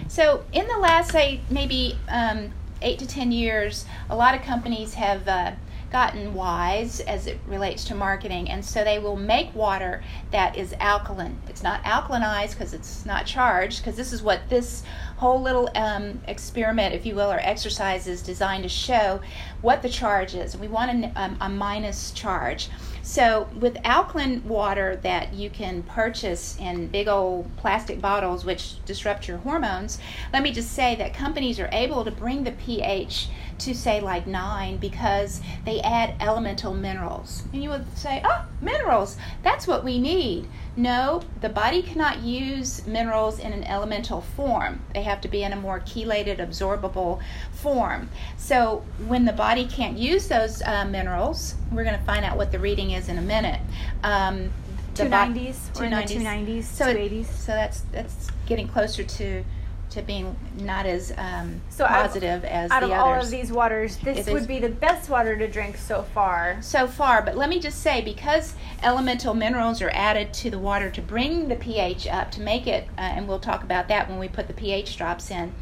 So, 0.08 0.46
in 0.54 0.68
the 0.68 0.78
last, 0.78 1.12
say, 1.12 1.42
maybe 1.50 1.98
um, 2.10 2.52
eight 2.82 3.00
to 3.00 3.08
ten 3.08 3.32
years, 3.32 3.86
a 4.10 4.16
lot 4.16 4.36
of 4.36 4.42
companies 4.42 4.96
have 4.96 5.28
uh, 5.28 5.52
gotten 5.98 6.32
wise 6.36 7.00
as 7.00 7.26
it 7.26 7.40
relates 7.48 7.84
to 7.84 7.96
marketing, 7.96 8.48
and 8.52 8.64
so 8.64 8.84
they 8.84 9.00
will 9.00 9.16
make 9.16 9.50
water 9.56 10.04
that 10.30 10.56
is 10.56 10.76
alkaline. 10.80 11.36
It's 11.50 11.64
not 11.64 11.84
alkalinized 11.86 12.52
because 12.52 12.76
it's 12.76 13.04
not 13.04 13.26
charged, 13.26 13.80
because 13.80 13.96
this 13.96 14.14
is 14.14 14.22
what 14.22 14.48
this 14.48 14.84
whole 15.16 15.42
little 15.42 15.72
um, 15.74 16.22
experiment, 16.28 16.94
if 16.94 17.04
you 17.04 17.16
will, 17.16 17.32
or 17.32 17.40
exercise 17.40 18.06
is 18.06 18.22
designed 18.22 18.62
to 18.62 18.70
show 18.70 19.20
what 19.62 19.82
the 19.82 19.90
charge 19.90 20.36
is. 20.36 20.56
We 20.56 20.68
want 20.68 21.06
a, 21.06 21.12
um, 21.20 21.36
a 21.42 21.50
minus 21.50 22.12
charge. 22.12 22.70
So, 23.02 23.48
with 23.60 23.78
alkaline 23.84 24.48
water 24.48 24.98
that 24.98 25.34
you 25.34 25.50
can 25.50 25.82
purchase 25.82 26.58
in 26.60 26.88
big 26.90 27.08
old 27.08 27.50
plastic 27.58 28.00
bottles, 28.02 28.46
which 28.46 28.86
disrupt 28.86 29.28
your 29.28 29.38
hormones, 29.38 29.98
let 30.32 30.44
me 30.44 30.52
just 30.52 30.74
say 30.74 30.94
that 30.96 31.16
companies 31.16 31.60
are 31.60 31.70
able 31.72 32.04
to 32.06 32.12
bring 32.12 32.44
the 32.44 32.52
pH 32.52 33.30
to 33.60 33.74
say 33.74 34.00
like 34.00 34.28
nine 34.28 34.78
because 34.78 35.42
they 35.66 35.82
add 35.82 36.16
elemental 36.20 36.74
minerals. 36.74 37.44
And 37.54 37.64
you 37.64 37.70
would 37.70 37.98
say, 37.98 38.22
oh, 38.24 38.46
minerals, 38.62 39.18
that's 39.44 39.68
what 39.68 39.84
we 39.84 40.00
need. 40.00 40.48
No, 40.76 41.24
the 41.42 41.50
body 41.50 41.82
cannot 41.82 42.22
use 42.22 42.86
minerals 42.86 43.40
in 43.40 43.52
an 43.52 43.64
elemental 43.64 44.22
form. 44.22 44.82
They 44.94 45.02
have 45.04 45.22
to 45.22 45.28
be 45.28 45.44
in 45.44 45.54
a 45.54 45.56
more 45.56 45.80
chelated, 45.80 46.38
absorbable 46.38 47.20
form. 47.52 48.10
So 48.38 48.86
when 49.08 49.26
the 49.26 49.34
body 49.34 49.66
can't 49.66 49.98
use 49.98 50.28
those 50.28 50.62
uh, 50.62 50.86
minerals, 50.86 51.56
we're 51.72 51.84
going 51.84 51.98
to 51.98 52.06
find 52.06 52.24
out 52.24 52.38
what 52.38 52.52
the 52.52 52.60
reading 52.60 52.92
is 52.92 53.10
in 53.10 53.18
a 53.18 53.24
minute. 53.24 53.60
Um, 54.04 54.52
two 54.94 55.10
nineties, 55.10 55.70
two 55.74 55.90
nineties, 55.90 56.68
so 56.68 56.92
two 56.92 57.00
eighties. 57.00 57.30
So 57.30 57.54
that's 57.54 57.82
that's 57.92 58.30
getting 58.46 58.68
closer 58.68 59.04
to 59.04 59.44
to 59.90 60.02
being 60.02 60.36
not 60.60 60.86
as 60.86 61.14
um, 61.18 61.62
So 61.70 61.86
out 61.86 61.92
positive 62.08 62.44
as 62.44 62.70
Out 62.72 62.82
the 62.82 62.88
of 62.88 62.92
others 62.92 63.02
all 63.02 63.22
of 63.22 63.30
these 63.30 63.52
waters, 63.52 63.98
this 63.98 64.18
It 64.20 64.28
is- 64.28 64.34
would 64.34 64.48
be 64.48 64.60
the 64.60 64.70
best 64.70 65.10
water 65.10 65.36
to 65.38 65.48
drink 65.48 65.78
so 65.78 66.04
far. 66.14 66.58
so 66.62 66.88
far. 66.88 67.22
But 67.22 67.38
let 67.38 67.50
me 67.50 67.60
just 67.60 67.82
say, 67.82 68.02
because 68.02 68.54
elemental 68.84 69.34
minerals 69.34 69.82
are 69.82 69.90
added 69.94 70.34
to 70.36 70.50
the 70.50 70.60
water 70.60 70.90
to 70.90 71.02
bring 71.02 71.48
the 71.48 71.56
pH 71.56 72.08
up, 72.08 72.32
to 72.32 72.42
make 72.42 72.68
it, 72.68 72.88
uh, 72.98 73.02
and 73.02 73.28
we'll 73.28 73.40
talk 73.40 73.64
about 73.64 73.88
that 73.88 74.10
when 74.10 74.20
we 74.20 74.28
put 74.28 74.48
the 74.48 74.54
pH 74.54 74.98
drops 74.98 75.32
in. 75.32 75.54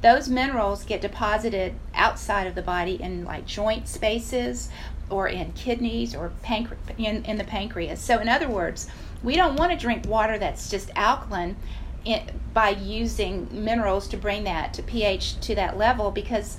Those 0.00 0.28
minerals 0.28 0.84
get 0.84 1.00
deposited 1.00 1.74
outside 1.94 2.46
of 2.46 2.54
the 2.54 2.62
body 2.62 3.00
in 3.00 3.24
like 3.24 3.46
joint 3.46 3.88
spaces, 3.88 4.68
or 5.10 5.28
in 5.28 5.52
kidneys, 5.52 6.14
or 6.14 6.32
pancre- 6.44 6.76
in 6.98 7.24
in 7.24 7.36
the 7.36 7.44
pancreas. 7.44 8.00
So, 8.00 8.18
in 8.18 8.28
other 8.28 8.48
words, 8.48 8.88
we 9.22 9.36
don't 9.36 9.56
want 9.56 9.70
to 9.70 9.78
drink 9.78 10.06
water 10.08 10.38
that's 10.38 10.70
just 10.70 10.90
alkaline. 10.96 11.56
In, 12.04 12.22
by 12.52 12.70
using 12.70 13.48
minerals 13.52 14.08
to 14.08 14.16
bring 14.16 14.44
that 14.44 14.74
to 14.74 14.82
pH 14.82 15.40
to 15.40 15.54
that 15.54 15.78
level, 15.78 16.10
because 16.10 16.58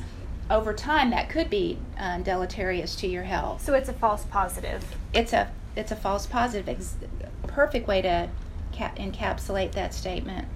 over 0.50 0.74
time 0.74 1.10
that 1.12 1.30
could 1.30 1.50
be 1.50 1.78
uh, 2.00 2.20
deleterious 2.20 2.96
to 2.98 3.08
your 3.08 3.24
health. 3.24 3.64
So 3.64 3.74
it's 3.74 3.90
a 3.90 3.94
false 3.94 4.26
positive. 4.26 4.84
it's 5.14 5.34
a 5.34 5.50
it's 5.76 5.92
a 5.92 5.96
false 5.96 6.26
positive. 6.28 6.70
Ex- 6.70 6.96
perfect 7.48 7.88
way 7.88 8.02
to 8.02 8.30
ca- 8.74 8.92
encapsulate 8.96 9.74
that 9.74 9.94
statement 9.94 10.48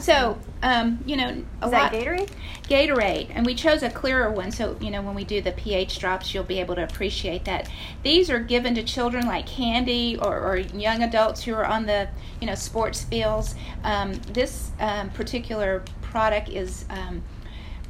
so 0.00 0.38
um, 0.62 0.98
you 1.06 1.16
know 1.16 1.44
a 1.62 1.66
Is 1.66 1.72
lot 1.72 1.92
that 1.92 1.92
Gatorade? 1.92 2.30
Gatorade, 2.68 3.30
and 3.34 3.44
we 3.44 3.54
chose 3.54 3.82
a 3.82 3.90
clearer 3.90 4.30
one, 4.30 4.50
so 4.50 4.76
you 4.80 4.90
know 4.90 5.02
when 5.02 5.14
we 5.14 5.24
do 5.24 5.40
the 5.40 5.52
pH 5.52 5.98
drops, 5.98 6.32
you'll 6.34 6.44
be 6.44 6.60
able 6.60 6.74
to 6.74 6.84
appreciate 6.84 7.44
that. 7.44 7.68
These 8.02 8.30
are 8.30 8.38
given 8.40 8.74
to 8.74 8.82
children 8.82 9.26
like 9.26 9.46
candy, 9.46 10.16
or, 10.16 10.38
or 10.40 10.56
young 10.56 11.02
adults 11.02 11.42
who 11.42 11.54
are 11.54 11.66
on 11.66 11.86
the 11.86 12.08
you 12.40 12.46
know 12.46 12.54
sports 12.54 13.04
fields. 13.04 13.54
Um, 13.82 14.14
this 14.32 14.70
um, 14.80 15.10
particular 15.10 15.82
product 16.02 16.48
is 16.48 16.84
um, 16.90 17.22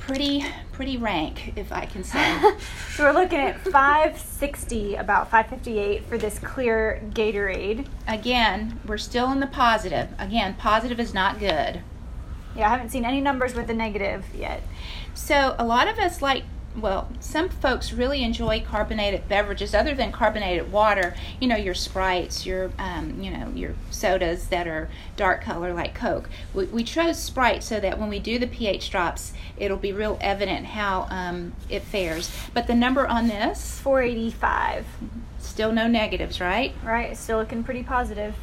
pretty 0.06 0.44
pretty 0.72 0.96
rank, 0.96 1.52
if 1.56 1.72
I 1.72 1.86
can 1.86 2.04
say. 2.04 2.40
So 2.94 3.02
we're 3.02 3.12
looking 3.12 3.40
at 3.40 3.60
560, 3.60 4.94
about 4.94 5.28
558 5.28 6.04
for 6.04 6.16
this 6.16 6.38
clear 6.38 7.02
Gatorade. 7.10 7.86
Again, 8.06 8.78
we're 8.86 8.98
still 8.98 9.32
in 9.32 9.40
the 9.40 9.48
positive. 9.48 10.10
Again, 10.16 10.54
positive 10.54 11.00
is 11.00 11.12
not 11.12 11.40
good. 11.40 11.80
Yeah, 12.56 12.66
I 12.66 12.68
haven't 12.68 12.90
seen 12.90 13.04
any 13.04 13.20
numbers 13.20 13.54
with 13.54 13.66
the 13.66 13.74
negative 13.74 14.24
yet. 14.32 14.62
So 15.14 15.56
a 15.58 15.64
lot 15.64 15.88
of 15.88 15.98
us 15.98 16.22
like 16.22 16.44
well, 16.76 17.08
some 17.20 17.48
folks 17.48 17.92
really 17.92 18.22
enjoy 18.24 18.60
carbonated 18.60 19.28
beverages 19.28 19.74
other 19.74 19.94
than 19.94 20.10
carbonated 20.10 20.72
water. 20.72 21.14
You 21.40 21.46
know, 21.48 21.56
your 21.56 21.74
sprites, 21.74 22.44
your 22.44 22.72
um, 22.78 23.20
you 23.22 23.30
know 23.30 23.50
your 23.54 23.74
sodas 23.90 24.48
that 24.48 24.66
are 24.66 24.88
dark 25.16 25.42
color 25.42 25.72
like 25.72 25.94
Coke. 25.94 26.28
We, 26.52 26.64
we 26.66 26.82
chose 26.84 27.18
Sprite 27.18 27.62
so 27.62 27.78
that 27.80 27.98
when 27.98 28.08
we 28.08 28.18
do 28.18 28.38
the 28.38 28.46
pH 28.48 28.90
drops, 28.90 29.32
it'll 29.56 29.76
be 29.76 29.92
real 29.92 30.18
evident 30.20 30.66
how 30.66 31.06
um, 31.10 31.52
it 31.68 31.82
fares. 31.82 32.30
But 32.52 32.66
the 32.66 32.74
number 32.74 33.06
on 33.06 33.28
this, 33.28 33.78
485, 33.80 34.84
still 35.38 35.70
no 35.72 35.86
negatives, 35.86 36.40
right? 36.40 36.74
right? 36.82 37.10
It's 37.12 37.20
still 37.20 37.38
looking 37.38 37.62
pretty 37.62 37.84
positive. 37.84 38.34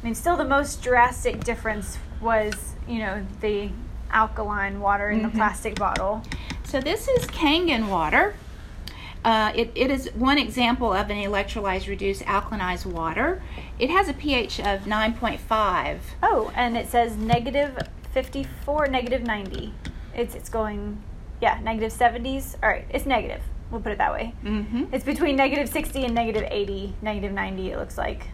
I 0.00 0.04
mean, 0.06 0.14
still 0.14 0.36
the 0.36 0.44
most 0.44 0.80
drastic 0.82 1.42
difference 1.42 1.98
was, 2.20 2.54
you 2.86 3.00
know, 3.00 3.26
the 3.40 3.70
alkaline 4.12 4.80
water 4.80 5.10
in 5.10 5.22
the 5.22 5.28
Mhm. 5.28 5.34
plastic 5.34 5.74
bottle. 5.74 6.22
So 6.68 6.82
this 6.82 7.08
is 7.08 7.24
Kangen 7.28 7.88
water. 7.88 8.34
Uh, 9.24 9.52
it, 9.56 9.72
it 9.74 9.90
is 9.90 10.10
one 10.14 10.36
example 10.36 10.92
of 10.92 11.08
an 11.08 11.16
electrolyzed 11.16 11.88
reduced 11.88 12.20
alkalinized 12.24 12.84
water. 12.84 13.42
It 13.78 13.88
has 13.88 14.10
a 14.10 14.12
pH 14.12 14.60
of 14.60 14.80
9.5. 14.80 15.98
Oh, 16.22 16.52
and 16.54 16.76
it 16.76 16.86
says 16.90 17.16
negative 17.16 17.78
54, 18.12 18.88
negative 18.88 19.22
90. 19.22 19.72
It's 20.14 20.34
it's 20.34 20.50
going, 20.50 21.02
yeah, 21.40 21.58
negative 21.62 21.90
70s. 21.90 22.56
All 22.62 22.68
right, 22.68 22.84
it's 22.90 23.06
negative. 23.06 23.40
We'll 23.70 23.80
put 23.80 23.92
it 23.92 23.98
that 23.98 24.12
way. 24.12 24.34
Mm-hmm. 24.44 24.92
It's 24.92 25.04
between 25.04 25.36
negative 25.36 25.70
60 25.70 26.04
and 26.04 26.14
negative 26.14 26.46
80, 26.50 26.96
negative 27.00 27.32
90. 27.32 27.70
It 27.70 27.78
looks 27.78 27.96
like. 27.96 28.26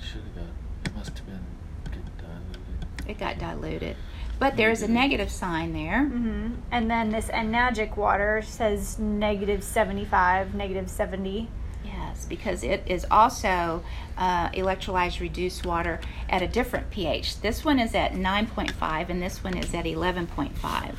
Should 0.00 0.22
have 0.22 0.34
got. 0.34 0.44
It 0.86 0.96
must 0.96 1.18
have 1.18 1.26
been 1.28 1.46
get 1.84 2.18
diluted. 2.18 3.08
It 3.08 3.18
got 3.18 3.38
diluted. 3.38 3.96
But 4.44 4.58
there 4.58 4.70
is 4.70 4.82
a 4.82 4.88
negative 4.88 5.30
sign 5.30 5.72
there. 5.72 6.04
hmm 6.04 6.56
And 6.70 6.90
then 6.90 7.08
this 7.08 7.28
Enagic 7.28 7.96
water 7.96 8.42
says 8.42 8.98
negative 8.98 9.64
75, 9.64 10.54
negative 10.54 10.90
70. 10.90 11.48
Yes, 11.82 12.26
because 12.26 12.62
it 12.62 12.82
is 12.84 13.06
also 13.10 13.82
uh, 14.18 14.50
electrolyzed 14.50 15.20
reduced 15.20 15.64
water 15.64 15.98
at 16.28 16.42
a 16.42 16.46
different 16.46 16.90
pH. 16.90 17.40
This 17.40 17.64
one 17.64 17.78
is 17.78 17.94
at 17.94 18.12
9.5 18.12 19.08
and 19.08 19.22
this 19.22 19.42
one 19.42 19.56
is 19.56 19.72
at 19.72 19.86
11.5. 19.86 20.94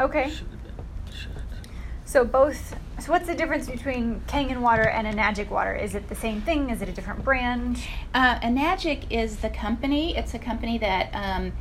Okay. 0.00 0.28
Should 0.28 0.40
have 0.40 0.62
been. 0.62 1.14
Should. 1.16 1.30
So 2.04 2.26
both. 2.26 2.76
So 3.00 3.10
what's 3.10 3.26
the 3.26 3.34
difference 3.34 3.70
between 3.70 4.20
Kangen 4.26 4.60
water 4.60 4.86
and 4.86 5.06
Enagic 5.06 5.48
water? 5.48 5.74
Is 5.74 5.94
it 5.94 6.08
the 6.08 6.14
same 6.14 6.42
thing? 6.42 6.68
Is 6.68 6.82
it 6.82 6.90
a 6.90 6.92
different 6.92 7.24
brand? 7.24 7.78
Uh, 8.12 8.38
Enagic 8.40 9.10
is 9.10 9.36
the 9.36 9.48
company. 9.48 10.14
It's 10.14 10.34
a 10.34 10.38
company 10.38 10.76
that 10.78 11.08
um, 11.14 11.54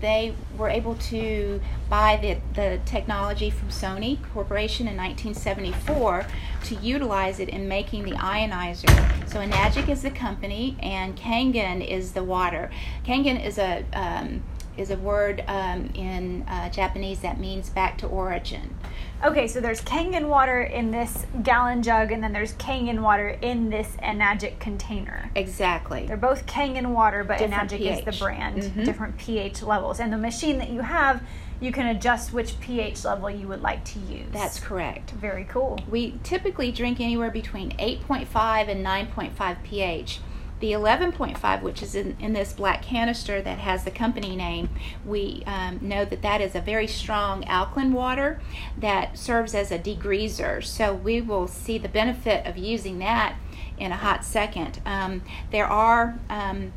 they 0.00 0.34
were 0.56 0.68
able 0.68 0.94
to 0.94 1.60
buy 1.88 2.16
the, 2.20 2.38
the 2.54 2.80
technology 2.84 3.50
from 3.50 3.68
Sony 3.68 4.18
Corporation 4.32 4.86
in 4.86 4.96
1974 4.96 6.26
to 6.64 6.74
utilize 6.76 7.40
it 7.40 7.48
in 7.48 7.68
making 7.68 8.04
the 8.04 8.12
ionizer. 8.12 8.88
So 9.28 9.40
Enagic 9.40 9.88
is 9.88 10.02
the 10.02 10.10
company, 10.10 10.76
and 10.80 11.16
Kangen 11.16 11.86
is 11.86 12.12
the 12.12 12.24
water. 12.24 12.70
Kangen 13.04 13.44
is 13.44 13.58
a 13.58 13.84
um, 13.92 14.42
is 14.76 14.90
a 14.90 14.96
word 14.96 15.42
um, 15.48 15.90
in 15.94 16.44
uh, 16.46 16.70
Japanese 16.70 17.20
that 17.20 17.40
means 17.40 17.68
back 17.68 17.98
to 17.98 18.06
origin. 18.06 18.76
Okay, 19.24 19.48
so 19.48 19.60
there's 19.60 19.80
Kangen 19.80 20.28
water 20.28 20.62
in 20.62 20.92
this 20.92 21.26
gallon 21.42 21.82
jug, 21.82 22.12
and 22.12 22.22
then 22.22 22.32
there's 22.32 22.52
Kangen 22.54 23.00
water 23.00 23.30
in 23.42 23.68
this 23.68 23.96
Enagic 24.00 24.60
container. 24.60 25.30
Exactly. 25.34 26.06
They're 26.06 26.16
both 26.16 26.46
Kangen 26.46 26.88
water, 26.94 27.24
but 27.24 27.38
Different 27.38 27.72
Enagic 27.72 27.80
is 27.80 28.04
the 28.04 28.12
pH. 28.12 28.20
brand, 28.20 28.62
Mhm. 28.62 28.84
different 28.84 29.18
pH 29.18 29.62
levels. 29.62 29.98
And 29.98 30.12
the 30.12 30.18
machine 30.18 30.58
that 30.58 30.70
you 30.70 30.82
have, 30.82 31.20
you 31.60 31.72
can 31.72 31.86
adjust 31.86 32.32
which 32.32 32.60
pH 32.60 33.04
level 33.04 33.28
you 33.28 33.48
would 33.48 33.60
like 33.60 33.82
to 33.86 33.98
use. 33.98 34.28
That's 34.30 34.60
correct. 34.60 35.10
very 35.10 35.44
cool. 35.44 35.80
We 35.90 36.20
typically 36.22 36.70
drink 36.70 37.00
anywhere 37.00 37.30
between 37.32 37.72
8.5 37.80 38.68
and 38.68 38.84
9.5 38.84 39.56
pH. 39.64 40.20
The 40.60 40.72
11.5, 40.72 41.62
which 41.62 41.82
is 41.82 41.94
in, 41.94 42.16
in 42.18 42.32
this 42.32 42.52
black 42.52 42.82
canister 42.82 43.40
that 43.40 43.58
has 43.58 43.84
the 43.84 43.90
company 43.90 44.34
name, 44.34 44.70
we 45.04 45.42
um, 45.46 45.78
know 45.80 46.04
that 46.04 46.22
that 46.22 46.40
is 46.40 46.54
a 46.54 46.60
very 46.60 46.88
strong 46.88 47.44
alkaline 47.44 47.92
water 47.92 48.40
that 48.76 49.16
serves 49.16 49.54
as 49.54 49.70
a 49.70 49.78
degreaser. 49.78 50.64
So 50.64 50.92
we 50.94 51.20
will 51.20 51.46
see 51.46 51.78
the 51.78 51.88
benefit 51.88 52.44
of 52.44 52.56
using 52.56 52.98
that 52.98 53.36
in 53.78 53.92
a 53.92 53.96
hot 53.96 54.24
second. 54.24 54.80
Um, 54.84 55.22
there 55.52 55.66
are 55.66 56.18
um, 56.28 56.72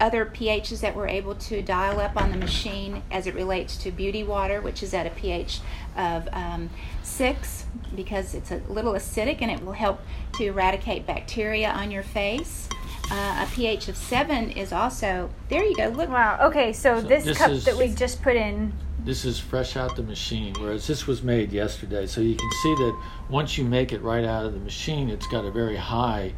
other 0.00 0.26
pHs 0.26 0.80
that 0.80 0.94
we're 0.94 1.08
able 1.08 1.34
to 1.34 1.62
dial 1.62 2.00
up 2.00 2.16
on 2.16 2.30
the 2.30 2.36
machine 2.36 3.02
as 3.10 3.26
it 3.26 3.34
relates 3.34 3.76
to 3.78 3.90
beauty 3.90 4.22
water, 4.22 4.60
which 4.60 4.82
is 4.82 4.92
at 4.92 5.06
a 5.06 5.10
pH 5.10 5.60
of 5.96 6.28
um, 6.32 6.70
six 7.02 7.64
because 7.94 8.34
it's 8.34 8.50
a 8.50 8.60
little 8.68 8.92
acidic 8.92 9.38
and 9.40 9.50
it 9.50 9.64
will 9.64 9.72
help 9.72 10.00
to 10.34 10.44
eradicate 10.44 11.06
bacteria 11.06 11.70
on 11.70 11.90
your 11.90 12.02
face. 12.02 12.68
Uh, 13.10 13.44
a 13.44 13.48
pH 13.52 13.88
of 13.88 13.96
seven 13.96 14.50
is 14.50 14.72
also 14.72 15.30
there. 15.48 15.64
You 15.64 15.76
go. 15.76 15.88
Look, 15.88 16.08
Wow. 16.10 16.38
Okay, 16.48 16.72
so, 16.72 17.00
So 17.00 17.06
this, 17.08 17.24
this 17.24 17.38
cup 17.38 17.50
is- 17.50 17.64
that 17.64 17.76
we 17.76 17.88
just 17.88 18.22
put 18.22 18.36
in. 18.36 18.72
This 19.04 19.24
is 19.24 19.38
fresh 19.38 19.76
out 19.76 19.94
the 19.94 20.02
machine, 20.02 20.52
whereas 20.58 20.88
this 20.88 21.06
was 21.06 21.22
made 21.22 21.52
yesterday. 21.52 22.06
So 22.06 22.20
you 22.20 22.34
can 22.34 22.50
see 22.62 22.74
that 22.74 22.98
once 23.30 23.56
you 23.56 23.64
make 23.64 23.92
it 23.92 24.02
right 24.02 24.24
out 24.24 24.44
of 24.46 24.52
the 24.52 24.58
machine, 24.58 25.10
it's 25.10 25.28
got 25.28 25.44
a 25.44 25.50
very 25.52 25.76
high 25.76 26.32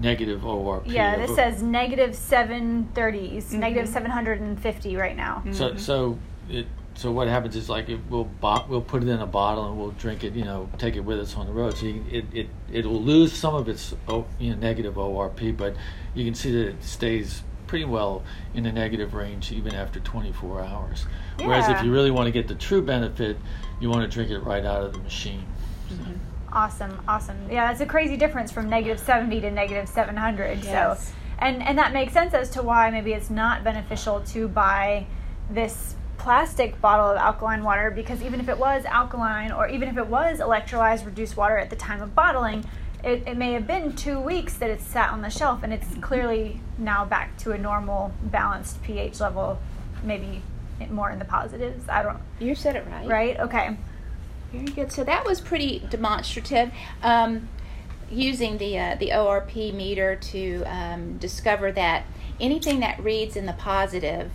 negative 0.00 0.40
ORP. 0.44 0.86
Yeah, 0.86 1.16
this 1.16 1.34
says 1.36 1.62
negative 1.62 2.16
730s, 2.16 3.52
negative 3.52 3.88
Mhm. 3.88 3.92
750 3.92 4.96
right 4.96 5.16
now. 5.16 5.42
So 5.52 5.76
so 5.76 6.18
it 6.48 6.66
so 6.94 7.10
what 7.10 7.28
happens 7.28 7.56
is 7.56 7.68
like 7.68 7.88
it, 7.88 8.00
we'll 8.08 8.24
bo- 8.24 8.66
we'll 8.68 8.82
put 8.82 9.02
it 9.02 9.08
in 9.08 9.20
a 9.20 9.26
bottle 9.26 9.66
and 9.66 9.78
we'll 9.78 9.92
drink 9.92 10.24
it. 10.24 10.34
You 10.34 10.44
know, 10.44 10.68
take 10.78 10.96
it 10.96 11.00
with 11.00 11.18
us 11.18 11.36
on 11.36 11.46
the 11.46 11.52
road. 11.52 11.76
So 11.76 11.86
you, 11.86 12.04
it 12.10 12.24
it 12.32 12.48
it 12.72 12.86
will 12.86 13.02
lose 13.02 13.32
some 13.32 13.54
of 13.54 13.68
its 13.68 13.94
o, 14.08 14.26
you 14.38 14.50
know 14.50 14.56
negative 14.56 14.94
ORP, 14.94 15.56
but 15.56 15.74
you 16.14 16.24
can 16.24 16.34
see 16.34 16.52
that 16.52 16.68
it 16.68 16.84
stays 16.84 17.42
pretty 17.66 17.84
well 17.84 18.24
in 18.54 18.64
the 18.64 18.72
negative 18.72 19.14
range 19.14 19.52
even 19.52 19.74
after 19.74 20.00
24 20.00 20.64
hours. 20.64 21.06
Whereas 21.38 21.68
if 21.68 21.84
you 21.84 21.92
really 21.92 22.10
want 22.10 22.26
to 22.26 22.32
get 22.32 22.48
the 22.48 22.56
true 22.56 22.82
benefit, 22.82 23.36
you 23.80 23.88
want 23.88 24.02
to 24.02 24.08
drink 24.08 24.32
it 24.32 24.40
right 24.40 24.64
out 24.64 24.82
of 24.82 24.92
the 24.92 24.98
machine. 24.98 25.46
Mm-hmm. 25.88 26.14
Awesome, 26.52 27.00
awesome. 27.06 27.36
Yeah, 27.48 27.68
that's 27.68 27.80
a 27.80 27.86
crazy 27.86 28.16
difference 28.16 28.50
from 28.50 28.68
negative 28.68 28.98
70 28.98 29.40
to 29.42 29.50
negative 29.52 29.88
700. 29.88 30.64
Yes. 30.64 31.06
So, 31.06 31.14
and 31.38 31.62
and 31.62 31.78
that 31.78 31.92
makes 31.92 32.12
sense 32.12 32.34
as 32.34 32.50
to 32.50 32.62
why 32.62 32.90
maybe 32.90 33.12
it's 33.12 33.30
not 33.30 33.62
beneficial 33.62 34.20
to 34.20 34.48
buy 34.48 35.06
this 35.48 35.94
plastic 36.20 36.78
bottle 36.82 37.06
of 37.06 37.16
alkaline 37.16 37.64
water 37.64 37.90
because 37.90 38.22
even 38.22 38.40
if 38.40 38.48
it 38.50 38.58
was 38.58 38.84
alkaline 38.84 39.50
or 39.50 39.66
even 39.66 39.88
if 39.88 39.96
it 39.96 40.06
was 40.06 40.38
electrolyzed 40.38 41.06
reduced 41.06 41.34
water 41.34 41.56
at 41.56 41.70
the 41.70 41.76
time 41.76 42.02
of 42.02 42.14
bottling, 42.14 42.62
it, 43.02 43.22
it 43.26 43.38
may 43.38 43.54
have 43.54 43.66
been 43.66 43.96
two 43.96 44.20
weeks 44.20 44.54
that 44.58 44.68
it's 44.68 44.84
sat 44.84 45.10
on 45.12 45.22
the 45.22 45.30
shelf 45.30 45.62
and 45.62 45.72
it's 45.72 45.94
clearly 46.02 46.60
now 46.76 47.06
back 47.06 47.38
to 47.38 47.52
a 47.52 47.58
normal 47.58 48.12
balanced 48.22 48.82
pH 48.82 49.18
level, 49.18 49.58
maybe 50.02 50.42
more 50.90 51.10
in 51.10 51.18
the 51.18 51.24
positives. 51.24 51.88
I 51.88 52.02
don't 52.02 52.18
You 52.38 52.54
said 52.54 52.76
it 52.76 52.86
right. 52.90 53.08
right? 53.08 53.40
Okay. 53.40 53.76
Very 54.52 54.66
good. 54.66 54.92
So 54.92 55.02
that 55.04 55.24
was 55.24 55.40
pretty 55.40 55.86
demonstrative. 55.88 56.70
Um, 57.02 57.48
using 58.10 58.58
the 58.58 58.78
uh, 58.78 58.96
the 58.96 59.10
ORP 59.10 59.72
meter 59.72 60.16
to 60.16 60.64
um, 60.64 61.16
discover 61.16 61.72
that 61.72 62.04
anything 62.40 62.80
that 62.80 63.02
reads 63.02 63.36
in 63.36 63.46
the 63.46 63.52
positive 63.54 64.30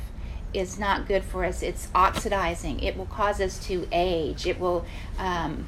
is 0.56 0.80
not 0.80 1.08
good 1.08 1.24
for 1.24 1.44
us. 1.44 1.62
It's 1.62 1.88
oxidizing. 1.94 2.82
It 2.82 2.98
will 2.98 3.06
cause 3.08 3.42
us 3.42 3.60
to 3.68 3.88
age. 3.92 4.48
It 4.48 4.60
will 4.60 4.86
um, 5.18 5.68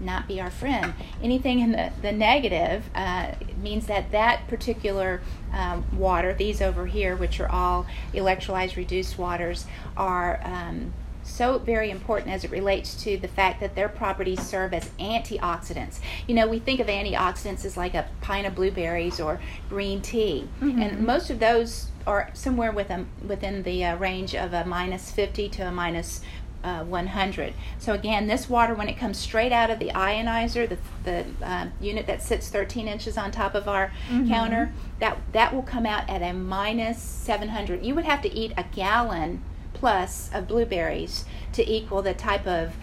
not 0.00 0.28
be 0.28 0.40
our 0.40 0.50
friend. 0.50 0.94
Anything 1.22 1.60
in 1.60 1.72
the, 1.72 1.92
the 2.02 2.12
negative 2.12 2.84
uh, 2.94 3.32
means 3.60 3.86
that 3.86 4.12
that 4.12 4.46
particular 4.48 5.20
um, 5.52 5.84
water, 5.96 6.32
these 6.34 6.62
over 6.62 6.86
here, 6.86 7.16
which 7.16 7.40
are 7.40 7.50
all 7.50 7.86
electrolyzed 8.14 8.76
reduced 8.76 9.18
waters, 9.18 9.66
are 9.96 10.40
um, 10.44 10.92
so 11.28 11.58
very 11.58 11.90
important 11.90 12.32
as 12.32 12.44
it 12.44 12.50
relates 12.50 12.94
to 13.04 13.16
the 13.16 13.28
fact 13.28 13.60
that 13.60 13.74
their 13.74 13.88
properties 13.88 14.40
serve 14.40 14.74
as 14.74 14.88
antioxidants. 14.98 16.00
You 16.26 16.34
know, 16.34 16.46
we 16.46 16.58
think 16.58 16.80
of 16.80 16.86
antioxidants 16.86 17.64
as 17.64 17.76
like 17.76 17.94
a 17.94 18.08
pint 18.20 18.46
of 18.46 18.54
blueberries 18.54 19.20
or 19.20 19.40
green 19.68 20.00
tea, 20.00 20.48
and 20.82 21.06
most 21.06 21.30
of 21.30 21.38
those 21.38 21.88
are 22.06 22.30
somewhere 22.32 22.72
within 22.72 23.06
within 23.26 23.62
the 23.62 23.84
uh, 23.84 23.96
range 23.96 24.34
of 24.34 24.52
a 24.52 24.64
minus 24.64 25.10
50 25.10 25.48
to 25.50 25.68
a 25.68 25.70
minus 25.70 26.22
uh, 26.64 26.82
100. 26.84 27.54
So 27.78 27.92
again, 27.94 28.26
this 28.26 28.48
water, 28.48 28.74
when 28.74 28.88
it 28.88 28.96
comes 28.98 29.16
straight 29.18 29.52
out 29.52 29.70
of 29.70 29.78
the 29.78 29.90
ionizer, 29.90 30.68
the, 30.68 30.78
the 31.04 31.24
uh, 31.46 31.68
unit 31.80 32.06
that 32.06 32.22
sits 32.22 32.48
13 32.48 32.88
inches 32.88 33.16
on 33.16 33.30
top 33.30 33.54
of 33.54 33.68
our 33.68 33.92
counter, 34.28 34.72
that 34.98 35.18
that 35.32 35.54
will 35.54 35.62
come 35.62 35.86
out 35.86 36.08
at 36.08 36.22
a 36.22 36.32
minus 36.32 37.00
700. 37.00 37.84
You 37.84 37.94
would 37.94 38.04
have 38.04 38.22
to 38.22 38.32
eat 38.32 38.52
a 38.56 38.64
gallon 38.64 39.42
plus 39.78 40.30
of 40.32 40.48
blueberries 40.48 41.24
to 41.52 41.68
equal 41.70 42.02
the 42.02 42.14
type 42.14 42.46
of 42.46 42.74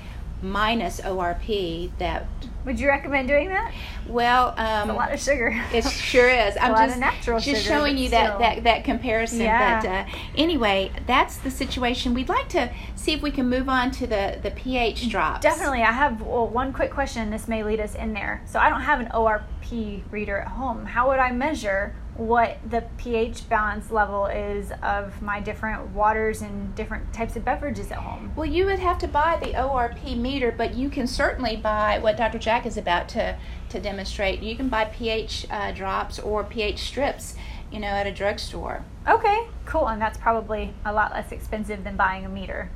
minus 0.42 1.00
ORP 1.02 1.92
that. 1.98 2.26
Would 2.66 2.80
you 2.80 2.88
recommend 2.88 3.28
doing 3.28 3.50
that? 3.50 3.74
Well, 4.08 4.56
um, 4.58 4.90
It's 4.90 4.90
a 4.90 4.94
lot 4.94 5.14
of 5.14 5.20
sugar. 5.20 5.64
it 5.72 5.84
sure 5.84 6.30
is. 6.30 6.58
I'm 6.60 6.72
lot 6.72 6.84
of 6.84 6.90
just 6.90 7.00
natural 7.00 7.40
just 7.40 7.64
sugar, 7.64 7.76
showing 7.76 7.98
you 7.98 8.10
that, 8.10 8.40
that 8.40 8.64
that 8.64 8.84
comparison. 8.84 9.42
Yeah. 9.42 9.82
But 9.82 9.90
uh, 9.90 10.06
anyway, 10.36 10.92
that's 11.06 11.38
the 11.38 11.52
situation. 11.52 12.14
We'd 12.14 12.30
like 12.30 12.50
to 12.50 12.72
see 12.96 13.14
if 13.14 13.22
we 13.22 13.32
can 13.32 13.50
move 13.50 13.70
on 13.70 13.92
to 13.92 14.08
the 14.08 14.40
the 14.42 14.52
pH 14.52 15.10
drops. 15.10 15.42
Definitely. 15.42 15.84
I 15.84 15.92
have 15.92 16.22
well, 16.22 16.48
one 16.48 16.74
quick 16.74 16.92
question, 16.92 17.30
this 17.30 17.48
may 17.48 17.64
lead 17.64 17.80
us 17.80 17.96
in 17.96 18.14
there. 18.14 18.42
So 18.46 18.60
I 18.60 18.70
don't 18.70 18.82
have 18.82 19.00
an 19.00 19.10
ORP 19.14 20.04
reader 20.12 20.40
at 20.40 20.48
home. 20.50 20.86
How 20.86 21.08
would 21.10 21.20
I 21.20 21.32
measure 21.32 21.96
what 22.16 22.58
the 22.70 22.84
pH 22.98 23.48
balance 23.50 23.92
level 23.92 24.26
is 24.28 24.72
of 24.82 25.22
my 25.22 25.42
different 25.42 25.90
waters 25.90 26.42
and 26.42 26.74
different 26.74 27.14
types 27.14 27.36
of 27.36 27.44
beverages 27.44 27.92
at 27.92 27.98
home? 27.98 28.32
Well, 28.36 28.46
you 28.46 28.66
would 28.66 28.80
have 28.80 28.98
to 29.00 29.08
buy 29.08 29.38
the 29.42 29.52
ORP 29.52 30.18
meter, 30.18 30.52
but 30.52 30.76
you 30.76 30.90
can 30.90 31.08
certainly 31.08 31.58
buy 31.58 32.00
what 32.00 32.16
Dr. 32.16 32.40
Jack 32.40 32.66
is 32.66 32.78
about 32.78 33.10
to, 33.10 33.38
to 33.70 33.80
demonstrate. 33.82 34.42
You 34.42 34.56
can 34.56 34.70
buy 34.70 34.86
pH 34.86 35.46
uh, 35.52 35.72
drops 35.72 36.18
or 36.18 36.46
pH 36.46 36.80
strips, 36.80 37.36
you 37.70 37.80
know, 37.80 37.88
at 37.88 38.08
a 38.08 38.14
drugstore. 38.14 38.86
Okay, 39.08 39.48
cool. 39.66 39.88
And 39.88 40.02
that's 40.02 40.18
probably 40.18 40.74
a 40.86 40.94
lot 40.94 41.12
less 41.12 41.34
expensive 41.34 41.84
than 41.84 41.98
buying 41.98 42.26
a 42.26 42.30
meter. 42.30 42.70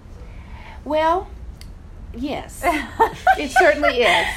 Well, 0.83 1.29
yes, 2.13 2.61
it 3.37 3.51
certainly 3.51 4.01
is. 4.01 4.27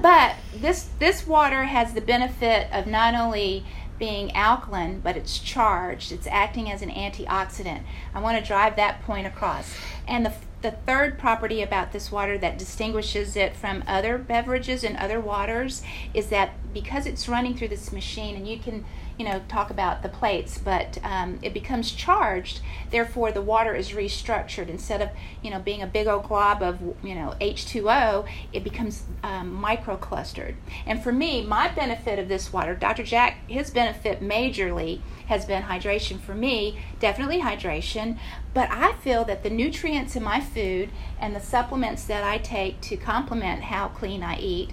But 0.00 0.34
this 0.54 0.88
this 0.98 1.26
water 1.26 1.64
has 1.64 1.94
the 1.94 2.00
benefit 2.00 2.68
of 2.72 2.86
not 2.86 3.14
only 3.14 3.64
being 4.02 4.34
alkaline, 4.34 4.98
but 4.98 5.16
it's 5.16 5.38
charged. 5.38 6.10
It's 6.10 6.26
acting 6.26 6.68
as 6.68 6.82
an 6.82 6.90
antioxidant. 6.90 7.82
I 8.12 8.18
want 8.20 8.36
to 8.36 8.44
drive 8.44 8.74
that 8.74 9.00
point 9.02 9.28
across. 9.28 9.76
And 10.08 10.26
the 10.26 10.34
the 10.60 10.72
third 10.72 11.20
property 11.20 11.62
about 11.62 11.92
this 11.92 12.10
water 12.10 12.36
that 12.38 12.58
distinguishes 12.58 13.36
it 13.36 13.54
from 13.54 13.84
other 13.86 14.18
beverages 14.18 14.82
and 14.82 14.96
other 14.96 15.20
waters 15.20 15.82
is 16.14 16.28
that 16.28 16.52
because 16.74 17.06
it's 17.06 17.28
running 17.28 17.56
through 17.56 17.68
this 17.68 17.92
machine, 17.92 18.34
and 18.34 18.48
you 18.48 18.58
can 18.58 18.84
you 19.22 19.28
know 19.28 19.40
talk 19.46 19.70
about 19.70 20.02
the 20.02 20.08
plates, 20.08 20.58
but 20.58 20.98
um, 21.04 21.38
it 21.42 21.54
becomes 21.54 21.92
charged. 21.92 22.58
Therefore, 22.90 23.30
the 23.30 23.40
water 23.40 23.72
is 23.72 23.90
restructured 23.90 24.68
instead 24.68 25.00
of 25.00 25.10
you 25.42 25.50
know 25.50 25.60
being 25.60 25.80
a 25.80 25.86
big 25.86 26.08
old 26.08 26.24
glob 26.24 26.60
of 26.60 26.80
you 27.04 27.14
know 27.14 27.36
H2O, 27.40 28.26
it 28.52 28.64
becomes 28.64 29.04
um, 29.22 29.62
microclustered. 29.64 30.56
And 30.86 31.00
for 31.00 31.12
me, 31.12 31.44
my 31.46 31.68
benefit 31.68 32.18
of 32.18 32.26
this 32.26 32.52
water, 32.52 32.74
Dr. 32.74 33.04
Jack, 33.04 33.48
his 33.48 33.70
benefit 33.70 34.20
majorly 34.20 35.00
has 35.28 35.44
been 35.44 35.62
hydration 35.62 36.18
for 36.18 36.34
me, 36.34 36.80
definitely 36.98 37.42
hydration. 37.42 38.18
But 38.52 38.70
I 38.72 38.94
feel 38.94 39.24
that 39.26 39.44
the 39.44 39.50
nutrients 39.50 40.16
in 40.16 40.24
my 40.24 40.40
food 40.40 40.90
and 41.20 41.34
the 41.34 41.40
supplements 41.40 42.02
that 42.06 42.24
I 42.24 42.38
take 42.38 42.80
to 42.80 42.96
complement 42.96 43.62
how 43.62 43.86
clean 43.86 44.24
I 44.24 44.36
eat 44.40 44.72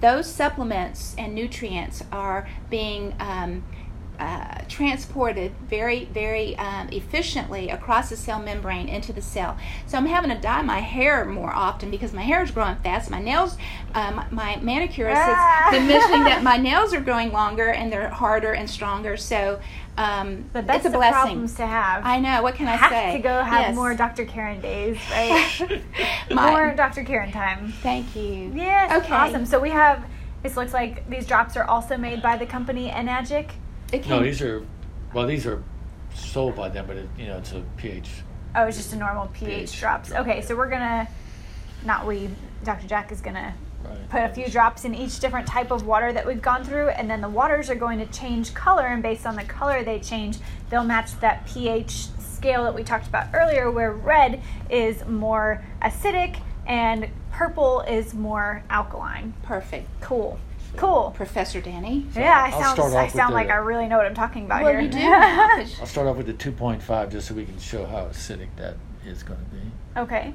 those 0.00 0.30
supplements 0.30 1.14
and 1.16 1.34
nutrients 1.34 2.04
are 2.12 2.48
being 2.68 3.14
um, 3.18 3.64
uh, 4.18 4.62
transported 4.68 5.52
very, 5.68 6.06
very 6.06 6.56
um, 6.58 6.88
efficiently 6.90 7.70
across 7.70 8.08
the 8.10 8.16
cell 8.16 8.40
membrane 8.40 8.88
into 8.88 9.12
the 9.12 9.22
cell. 9.22 9.56
So 9.86 9.96
I'm 9.98 10.06
having 10.06 10.30
to 10.30 10.38
dye 10.38 10.62
my 10.62 10.80
hair 10.80 11.24
more 11.24 11.52
often 11.52 11.90
because 11.90 12.12
my 12.12 12.22
hair 12.22 12.42
is 12.42 12.50
growing 12.50 12.76
fast. 12.76 13.10
My 13.10 13.20
nails, 13.20 13.56
um, 13.94 14.24
my 14.30 14.56
manicurist 14.62 15.20
Ah. 15.20 15.62
has 15.70 15.72
been 15.78 15.86
mentioning 15.86 16.24
that 16.24 16.42
my 16.52 16.56
nails 16.56 16.92
are 16.94 17.00
growing 17.00 17.32
longer 17.32 17.68
and 17.68 17.92
they're 17.92 18.08
harder 18.10 18.52
and 18.52 18.68
stronger. 18.68 19.16
So 19.16 19.60
um, 19.98 20.44
But 20.52 20.66
that's 20.66 20.78
it's 20.78 20.86
a 20.86 20.90
the 20.90 20.98
blessing. 20.98 21.12
problems 21.22 21.54
to 21.54 21.66
have. 21.66 22.04
I 22.04 22.20
know. 22.20 22.42
What 22.42 22.54
can 22.56 22.68
I 22.68 22.72
say? 22.76 22.78
have 22.82 22.90
say? 22.92 23.16
to 23.16 23.22
go 23.22 23.42
have 23.42 23.60
Yes. 23.60 23.74
more 23.74 23.94
Dr. 23.94 24.24
Karen 24.26 24.60
days, 24.60 24.98
right? 25.10 25.82
My- 26.30 26.50
more 26.50 26.74
Dr. 26.74 27.02
Karen 27.04 27.32
time. 27.32 27.72
Thank 27.82 28.14
you. 28.14 28.52
Yes. 28.54 28.92
Okay. 29.04 29.14
Awesome. 29.14 29.46
So 29.46 29.58
we 29.58 29.70
have. 29.70 30.04
This 30.42 30.56
looks 30.56 30.72
like 30.74 31.08
these 31.10 31.26
drops 31.26 31.56
are 31.56 31.64
also 31.64 31.96
made 31.96 32.22
by 32.22 32.36
the 32.36 32.46
company 32.46 32.88
Enagic. 32.90 33.50
It 33.92 34.06
No, 34.08 34.22
these 34.22 34.42
are, 34.42 34.64
well, 35.14 35.26
these 35.26 35.46
are 35.46 35.62
sold 36.14 36.56
by 36.56 36.68
them, 36.68 36.86
but 36.86 36.96
it, 36.96 37.08
you 37.18 37.26
know, 37.26 37.38
it's 37.38 37.52
a 37.52 37.62
pH. 37.76 38.08
Oh, 38.54 38.64
it's 38.64 38.76
just 38.76 38.92
a 38.92 38.96
normal 38.96 39.26
pH, 39.28 39.48
pH 39.70 39.80
drops. 39.80 40.08
drop, 40.08 40.22
Okay, 40.22 40.36
yeah. 40.40 40.44
so 40.44 40.56
we're 40.56 40.68
gonna, 40.70 41.08
not 41.84 42.06
we, 42.06 42.28
Dr. 42.64 42.86
Jack 42.88 43.12
is 43.12 43.20
gonna 43.20 43.54
Right. 43.84 44.08
put 44.08 44.22
a 44.24 44.28
few 44.30 44.48
drops 44.48 44.84
in 44.84 44.94
each 44.96 45.20
different 45.20 45.46
type 45.46 45.70
of 45.70 45.86
water 45.86 46.12
that 46.12 46.26
we've 46.26 46.42
gone 46.42 46.64
through, 46.64 46.88
and 46.88 47.08
then 47.08 47.20
the 47.20 47.28
waters 47.28 47.70
are 47.70 47.76
going 47.76 47.98
to 48.00 48.06
change 48.06 48.52
color, 48.54 48.86
and 48.86 49.00
based 49.02 49.26
on 49.26 49.36
the 49.36 49.44
color 49.44 49.84
they 49.84 50.00
change, 50.00 50.38
they'll 50.70 50.82
match 50.82 51.18
that 51.20 51.46
pH 51.46 52.08
scale 52.18 52.64
that 52.64 52.74
we 52.74 52.82
talked 52.82 53.06
about 53.06 53.28
earlier, 53.32 53.70
where 53.70 53.92
red 53.92 54.42
is 54.68 55.04
more 55.06 55.62
acidic 55.82 56.40
and 56.66 57.08
purple 57.30 57.82
is 57.82 58.12
more 58.12 58.64
alkaline. 58.70 59.34
Perfect. 59.44 59.88
Cool. 60.00 60.38
Cool. 60.76 61.12
Professor 61.16 61.60
Danye. 61.60 62.04
Yeah, 62.14 62.42
I 62.44 62.50
I'll 62.50 62.60
sound 62.62 62.74
start 62.76 62.92
I 62.92 62.96
off 62.96 63.04
with 63.06 63.14
sound 63.14 63.34
like 63.34 63.46
the- 63.48 63.54
I 63.54 63.56
really 63.56 63.86
know 63.88 63.96
what 63.96 64.06
I'm 64.06 64.14
talking 64.14 64.44
about 64.44 64.62
Well, 64.62 64.72
here. 64.72 64.80
you 64.80 64.88
do. 64.88 64.98
I'll 65.80 65.86
start 65.86 66.06
off 66.06 66.16
with 66.16 66.26
the 66.26 66.34
2.5 66.34 67.10
just 67.10 67.28
so 67.28 67.34
we 67.34 67.44
can 67.44 67.58
show 67.58 67.86
how 67.86 68.04
acidic 68.06 68.48
that 68.56 68.76
is 69.06 69.22
going 69.22 69.38
to 69.40 69.46
be. 69.56 69.62
Okay. 69.96 70.34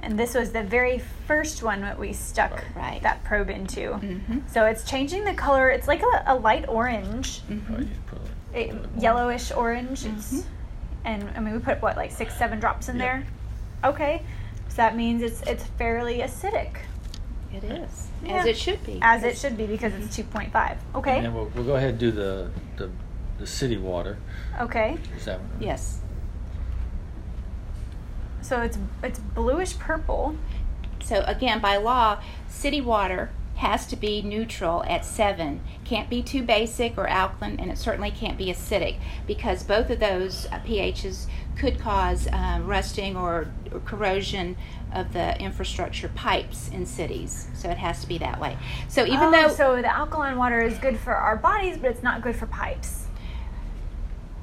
And 0.00 0.18
this 0.18 0.34
was 0.34 0.50
the 0.50 0.64
very 0.64 0.98
first 1.28 1.62
one 1.62 1.80
that 1.82 1.96
we 1.98 2.12
stuck 2.12 2.64
Right. 2.74 3.00
that 3.02 3.22
probe 3.22 3.50
into. 3.50 3.92
Mhm. 3.92 4.42
So 4.50 4.64
it's 4.66 4.82
changing 4.84 5.24
the 5.24 5.34
color. 5.34 5.70
It's 5.70 5.86
like 5.86 6.02
a, 6.02 6.24
a 6.26 6.34
light 6.34 6.68
orange, 6.68 7.40
Mhm. 7.48 7.70
Right, 7.70 7.78
you 7.80 7.88
put 8.06 8.18
a- 8.54 8.68
a 8.70 8.74
put 8.74 8.84
it 8.96 9.02
yellowish 9.02 9.52
orange. 9.52 10.04
It's, 10.04 10.32
Mhm. 10.32 10.44
and 11.04 11.30
I 11.36 11.40
mean 11.40 11.54
we 11.54 11.60
put 11.60 11.80
what 11.80 11.96
like 11.96 12.10
six, 12.10 12.34
seven 12.36 12.58
drops 12.58 12.88
in 12.88 12.96
Yeah. 12.96 13.02
there. 13.02 13.24
Okay, 13.84 14.22
so 14.68 14.76
that 14.76 14.96
means 14.96 15.22
it's 15.22 15.40
it's 15.42 15.64
fairly 15.78 16.18
acidic, 16.18 16.78
It 17.54 17.62
is. 17.64 18.08
Yeah. 18.24 18.34
As 18.40 18.46
it 18.46 18.56
should 18.56 18.84
be. 18.86 18.98
as 19.02 19.24
it 19.24 19.36
should 19.36 19.56
be 19.56 19.66
because 19.66 19.92
it's 19.94 20.14
two 20.14 20.24
point 20.24 20.52
five. 20.52 20.78
And 20.78 20.96
Okay, 20.96 21.20
then 21.20 21.34
we'll, 21.34 21.50
we'll 21.54 21.64
go 21.64 21.76
ahead 21.76 21.90
and 21.90 21.98
do 21.98 22.10
the, 22.10 22.50
the, 22.76 22.90
the 23.38 23.46
city 23.46 23.76
water. 23.76 24.18
okay. 24.60 24.96
Is 25.16 25.24
that 25.24 25.40
Yes. 25.60 26.00
So 28.40 28.60
it's 28.62 28.78
it's 29.02 29.18
bluish 29.18 29.78
purple. 29.78 30.36
So 31.02 31.22
again, 31.26 31.60
by 31.60 31.76
law, 31.76 32.20
city 32.48 32.80
water 32.80 33.30
has 33.56 33.86
to 33.86 33.96
be 33.96 34.22
neutral 34.22 34.82
at 34.84 35.04
seven. 35.04 35.60
Can't 35.84 36.10
be 36.10 36.22
too 36.22 36.42
basic 36.42 36.98
or 36.98 37.06
alkaline, 37.06 37.60
and 37.60 37.70
it 37.70 37.78
certainly 37.78 38.10
can't 38.10 38.36
be 38.36 38.46
acidic 38.46 38.96
because 39.26 39.62
both 39.62 39.90
of 39.90 40.00
those 40.00 40.46
uh, 40.46 40.58
pHs 40.60 41.26
could 41.56 41.78
cause 41.78 42.26
uh, 42.28 42.60
rusting 42.64 43.16
or, 43.16 43.48
or 43.72 43.80
corrosion 43.80 44.56
of 44.94 45.12
the 45.12 45.38
infrastructure 45.40 46.08
pipes 46.08 46.68
in 46.70 46.86
cities. 46.86 47.48
So 47.54 47.68
it 47.70 47.78
has 47.78 48.00
to 48.02 48.06
be 48.08 48.18
that 48.18 48.40
way. 48.40 48.56
So 48.88 49.04
even 49.04 49.20
Oh, 49.22 49.30
though 49.30 49.48
so 49.48 49.76
the 49.82 49.94
alkaline 49.94 50.36
water 50.36 50.60
is 50.60 50.76
good 50.78 50.98
for 50.98 51.14
our 51.14 51.36
bodies, 51.36 51.76
but 51.78 51.90
it's 51.90 52.02
not 52.02 52.22
good 52.22 52.36
for 52.36 52.46
pipes. 52.46 53.06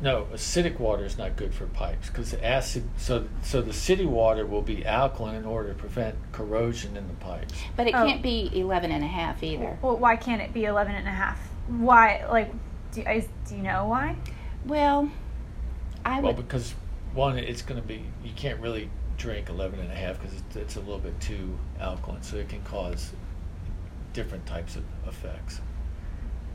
No, 0.02 0.28
acidic 0.34 0.80
water 0.80 1.04
is 1.04 1.18
not 1.18 1.36
good 1.36 1.54
for 1.54 1.66
pipes 1.68 2.08
because 2.08 2.34
acid. 2.36 2.88
So, 2.96 3.28
so 3.42 3.62
the 3.62 3.74
city 3.74 4.06
water 4.06 4.46
will 4.46 4.62
be 4.62 4.86
alkaline 4.86 5.36
in 5.36 5.44
order 5.46 5.70
to 5.70 5.76
prevent 5.76 6.16
corrosion 6.32 6.96
in 6.96 7.06
the 7.10 7.14
pipes. 7.16 7.54
but 7.76 7.86
it 7.86 7.94
Oh. 7.94 8.06
can't 8.06 8.22
be 8.22 8.50
11 8.54 8.92
and 8.92 9.04
a 9.04 9.08
half 9.08 9.44
either. 9.44 9.78
Well, 9.82 9.98
why 9.98 10.16
can't 10.16 10.42
it 10.42 10.54
be 10.54 10.64
11 10.64 10.96
and 10.96 11.06
a 11.06 11.12
half? 11.12 11.38
Why, 11.68 12.26
like, 12.32 12.52
do, 12.94 13.04
I, 13.06 13.28
do 13.48 13.56
you 13.58 13.62
know 13.62 13.88
why? 13.88 14.16
Well, 14.66 15.10
I 16.06 16.22
Well, 16.22 16.34
would 16.34 16.48
because 16.48 16.76
one, 17.14 17.38
it's 17.38 17.62
going 17.62 17.82
to 17.82 17.86
be 17.86 18.06
you 18.24 18.32
can't 18.38 18.60
really 18.62 18.90
drink 19.20 19.50
11 19.50 19.80
and 19.80 19.92
a 19.92 19.96
half 19.96 20.20
because 20.20 20.36
it's, 20.36 20.56
it's 20.56 20.76
a 20.78 20.80
little 20.80 20.98
bit 20.98 21.20
too 21.22 21.58
alkaline, 21.80 22.24
so 22.24 22.38
it 22.38 22.50
can 22.50 22.62
cause 22.64 23.12
different 24.14 24.46
types 24.48 24.76
of 24.76 24.84
effects. 25.08 25.62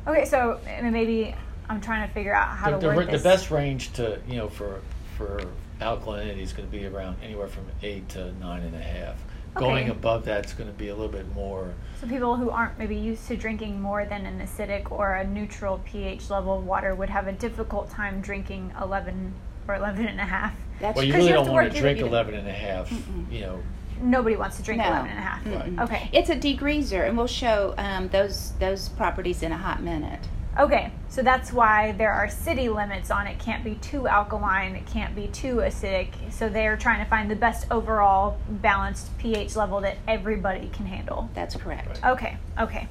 Okay, 0.07 0.25
so 0.25 0.59
maybe 0.83 1.35
I'm 1.69 1.81
trying 1.81 2.07
to 2.07 2.13
figure 2.13 2.35
out 2.35 2.49
how 2.49 2.71
the, 2.71 2.77
to 2.77 2.81
the, 2.81 2.87
word 2.89 2.97
ra- 2.97 3.05
the 3.07 3.13
this. 3.13 3.23
best 3.23 3.51
range 3.51 3.93
to 3.95 4.21
you 4.29 4.37
know 4.37 4.49
for 4.49 4.81
for 5.17 5.41
alkalinity 5.81 6.41
is 6.41 6.53
going 6.53 6.69
to 6.69 6.73
be 6.77 6.87
around 6.87 7.17
anywhere 7.23 7.47
from 7.47 7.65
eight 7.83 8.09
to 8.11 8.33
nine 8.39 8.63
and 8.63 8.75
a 8.75 8.83
half. 8.83 9.23
Going 9.55 9.89
above 9.89 10.25
that's 10.25 10.53
going 10.53 10.69
to 10.69 10.77
be 10.77 10.89
a 10.89 10.95
little 10.95 11.13
bit 11.13 11.33
more. 11.33 11.73
So 12.01 12.09
people 12.09 12.35
who 12.35 12.51
aren't 12.51 12.77
maybe 12.77 12.97
used 12.97 13.29
to 13.29 13.37
drinking 13.37 13.81
more 13.81 14.05
than 14.05 14.27
an 14.27 14.41
acidic 14.41 14.91
or 14.91 15.15
a 15.15 15.25
neutral 15.25 15.81
pH 15.85 16.29
level 16.29 16.59
of 16.59 16.65
water 16.65 16.97
would 16.97 17.09
have 17.09 17.29
a 17.29 17.33
difficult 17.33 17.89
time 17.89 18.21
drinking 18.21 18.73
11 18.83 19.33
or 19.69 19.77
11 19.77 20.07
and 20.07 20.21
a 20.21 20.25
half. 20.25 20.57
That's 20.85 20.97
Well, 20.97 21.05
you 21.05 21.13
'cause 21.13 21.19
really 21.21 21.31
you 21.31 21.37
have 21.37 21.47
don't 21.47 21.47
to 21.47 21.53
want 21.53 21.65
work 21.65 21.73
to 21.73 21.79
it- 21.79 21.81
drink 21.81 21.99
you- 21.99 22.07
11 22.07 22.35
and 22.35 22.47
a 22.49 22.53
half. 22.53 22.91
Mm-mm. 22.91 23.33
You 23.33 23.41
know, 23.41 23.59
Nobody 24.03 24.37
wants 24.37 24.57
to 24.59 24.63
drink 24.63 24.83
No. 24.83 24.89
11 24.89 25.09
and 25.11 25.19
a 25.19 25.23
half. 25.23 25.45
Mm-mm. 25.45 25.81
Okay. 25.85 26.11
It's 26.13 26.29
a 26.29 26.37
degreaser, 26.37 27.07
and 27.09 27.17
we'll 27.17 27.27
show 27.29 27.75
um, 27.79 28.09
those 28.09 28.53
those 28.59 28.89
properties 28.91 29.43
in 29.43 29.51
a 29.53 29.57
hot 29.57 29.83
minute. 29.83 30.21
Okay, 30.59 30.91
so 31.09 31.23
that's 31.23 31.53
why 31.53 31.93
there 31.93 32.13
are 32.13 32.29
city 32.29 32.69
limits 32.69 33.11
on 33.11 33.27
it. 33.27 33.39
Can't 33.39 33.65
be 33.65 33.75
too 33.77 34.07
alkaline, 34.07 34.77
it 34.77 34.87
can't 34.87 35.15
be 35.17 35.27
too 35.29 35.57
acidic. 35.57 36.09
So 36.31 36.49
they're 36.49 36.77
trying 36.77 37.03
to 37.03 37.09
find 37.11 37.31
the 37.31 37.35
best 37.37 37.67
overall 37.71 38.37
balanced 38.49 39.17
pH 39.19 39.57
level 39.57 39.81
that 39.81 39.97
everybody 40.07 40.69
can 40.73 40.87
handle. 40.87 41.29
That's 41.35 41.57
correct. 41.57 41.89
Right. 42.05 42.13
Okay, 42.13 42.37
okay. 42.61 42.87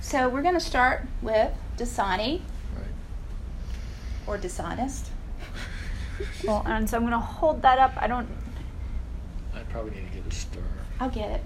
So 0.00 0.28
we're 0.28 0.42
going 0.42 0.54
to 0.54 0.60
start 0.60 1.06
with 1.22 1.52
Dasani 1.76 2.40
right? 2.76 2.86
or 4.26 4.38
dishonest. 4.38 5.09
Well, 6.44 6.62
and 6.66 6.88
so 6.88 6.96
I'm 6.96 7.02
going 7.02 7.12
to 7.12 7.18
hold 7.18 7.62
that 7.62 7.78
up. 7.78 7.92
I 7.96 8.06
don't. 8.06 8.28
I 9.54 9.60
probably 9.70 9.92
need 9.92 10.10
to 10.12 10.18
get 10.18 10.26
a 10.26 10.34
stir. 10.34 10.60
I'll 11.00 11.10
get 11.10 11.30
it. 11.30 11.44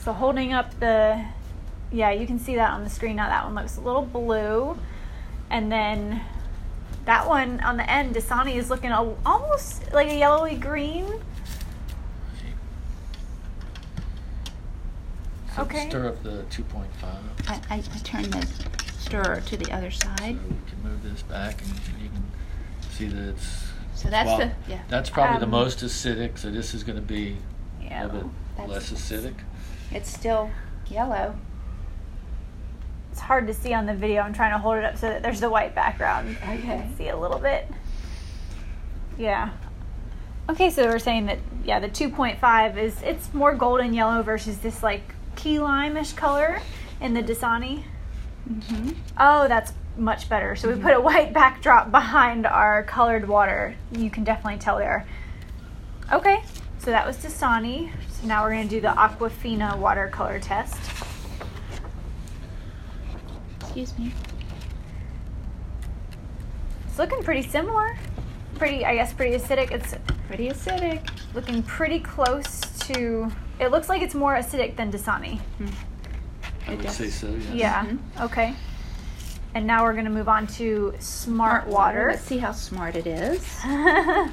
So 0.00 0.12
holding 0.12 0.52
up 0.52 0.78
the. 0.80 1.24
Yeah, 1.92 2.10
you 2.10 2.26
can 2.26 2.38
see 2.38 2.56
that 2.56 2.70
on 2.72 2.82
the 2.84 2.90
screen 2.90 3.16
now. 3.16 3.28
That 3.28 3.44
one 3.44 3.54
looks 3.54 3.76
a 3.76 3.80
little 3.80 4.02
blue. 4.02 4.76
And 5.50 5.70
then 5.70 6.20
that 7.04 7.26
one 7.28 7.60
on 7.60 7.76
the 7.76 7.88
end, 7.88 8.14
Dasani 8.16 8.56
is 8.56 8.70
looking 8.70 8.90
al- 8.90 9.18
almost 9.24 9.92
like 9.92 10.08
a 10.08 10.16
yellowy 10.16 10.56
green. 10.56 11.06
So 15.54 15.62
Okay. 15.62 15.88
Stir 15.88 16.08
up 16.08 16.22
the 16.22 16.44
2.5. 16.50 16.84
I, 17.48 17.60
I, 17.70 17.76
I 17.76 17.80
turn 18.02 18.28
the 18.30 18.44
stirrer 18.98 19.40
to 19.46 19.56
the 19.56 19.70
other 19.72 19.90
So 19.90 20.08
side. 20.08 20.36
we 20.42 20.56
can 20.68 20.82
move 20.82 21.02
this 21.04 21.22
back 21.22 21.62
and 21.62 21.70
you 22.02 22.08
can 22.08 22.24
see 22.94 23.06
that 23.08 23.28
it's. 23.30 23.64
So 23.94 24.08
that's 24.08 24.26
well, 24.26 24.38
the 24.38 24.50
yeah. 24.68 24.82
That's 24.88 25.10
probably 25.10 25.38
the 25.38 25.44
Um, 25.44 25.50
most 25.50 25.78
acidic, 25.80 26.38
so 26.38 26.50
this 26.50 26.74
is 26.74 26.82
going 26.82 26.96
to 26.96 27.02
be 27.02 27.36
a 27.90 28.04
little 28.06 28.20
bit 28.20 28.30
That's- 28.56 28.90
less 28.90 28.92
acidic. 28.92 29.34
It's 29.92 30.10
still 30.12 30.50
yellow. 30.88 31.36
It's 33.12 33.20
hard 33.20 33.46
to 33.46 33.54
see 33.54 33.72
on 33.72 33.86
the 33.86 33.94
video. 33.94 34.22
I'm 34.22 34.32
trying 34.32 34.52
to 34.52 34.58
hold 34.58 34.76
it 34.78 34.84
up 34.84 34.96
so 34.98 35.08
that 35.08 35.22
there's 35.22 35.40
the 35.40 35.48
white 35.50 35.74
background. 35.74 36.30
You 36.30 36.36
Okay. 36.36 36.60
can 36.62 36.96
see 36.96 37.08
a 37.08 37.16
little 37.16 37.38
bit. 37.38 37.68
Yeah. 39.16 39.50
Okay, 40.48 40.68
so 40.70 40.84
we're 40.86 40.98
saying 40.98 41.26
that 41.26 41.38
yeah, 41.64 41.78
the 41.78 41.88
2.5 41.88 42.76
is 42.76 43.00
it's 43.02 43.32
more 43.32 43.54
golden 43.54 43.94
yellow 43.94 44.22
versus 44.22 44.58
this 44.58 44.82
like 44.82 45.14
key 45.36 45.58
lime-ish 45.60 46.12
color 46.14 46.60
in 47.00 47.14
the 47.14 47.22
Dasani. 47.22 47.84
Mm-hmm. 48.50 48.90
Oh, 49.18 49.46
that's 49.48 49.72
much 49.96 50.28
better. 50.28 50.56
So 50.56 50.68
we 50.72 50.80
put 50.80 50.92
a 50.94 51.00
white 51.08 51.32
backdrop 51.32 51.90
behind 51.90 52.46
our 52.46 52.82
colored 52.84 53.28
water. 53.28 53.74
You 53.92 54.10
can 54.10 54.24
definitely 54.24 54.58
tell 54.58 54.78
there. 54.78 55.06
Okay, 56.12 56.42
so 56.78 56.90
that 56.90 57.06
was 57.06 57.16
Dasani. 57.18 57.90
So 58.10 58.26
now 58.26 58.42
we're 58.42 58.50
gonna 58.50 58.68
do 58.68 58.80
the 58.80 58.88
Aquafina 58.88 59.76
watercolor 59.78 60.38
test. 60.38 60.78
Excuse 63.60 63.98
me. 63.98 64.12
It's 66.88 66.98
looking 66.98 67.22
pretty 67.22 67.42
similar. 67.42 67.96
Pretty, 68.56 68.84
I 68.84 68.94
guess, 68.94 69.12
pretty 69.12 69.36
acidic. 69.36 69.72
It's 69.72 69.94
Pretty 70.28 70.48
acidic. 70.48 71.08
looking 71.34 71.62
pretty 71.62 71.98
close 72.00 72.60
to. 72.86 73.30
It 73.58 73.70
looks 73.70 73.88
like 73.88 74.00
it's 74.02 74.14
more 74.14 74.34
acidic 74.34 74.76
than 74.76 74.90
Dasani. 74.92 75.40
I 76.66 76.72
It 76.72 76.76
would 76.76 76.82
does. 76.82 76.96
say 76.96 77.08
so, 77.10 77.28
yes. 77.28 77.46
Yeah. 77.52 77.84
Mhm. 77.84 77.98
Okay. 78.22 78.54
And 79.54 79.66
now 79.66 79.84
we're 79.84 79.94
gonna 79.94 80.10
move 80.10 80.28
on 80.28 80.46
to 80.58 80.94
smart 80.98 81.66
water. 81.68 82.08
Let's 82.10 82.22
see 82.24 82.38
how 82.38 82.50
smart 82.52 82.96
it 82.96 83.06
is. 83.06 83.40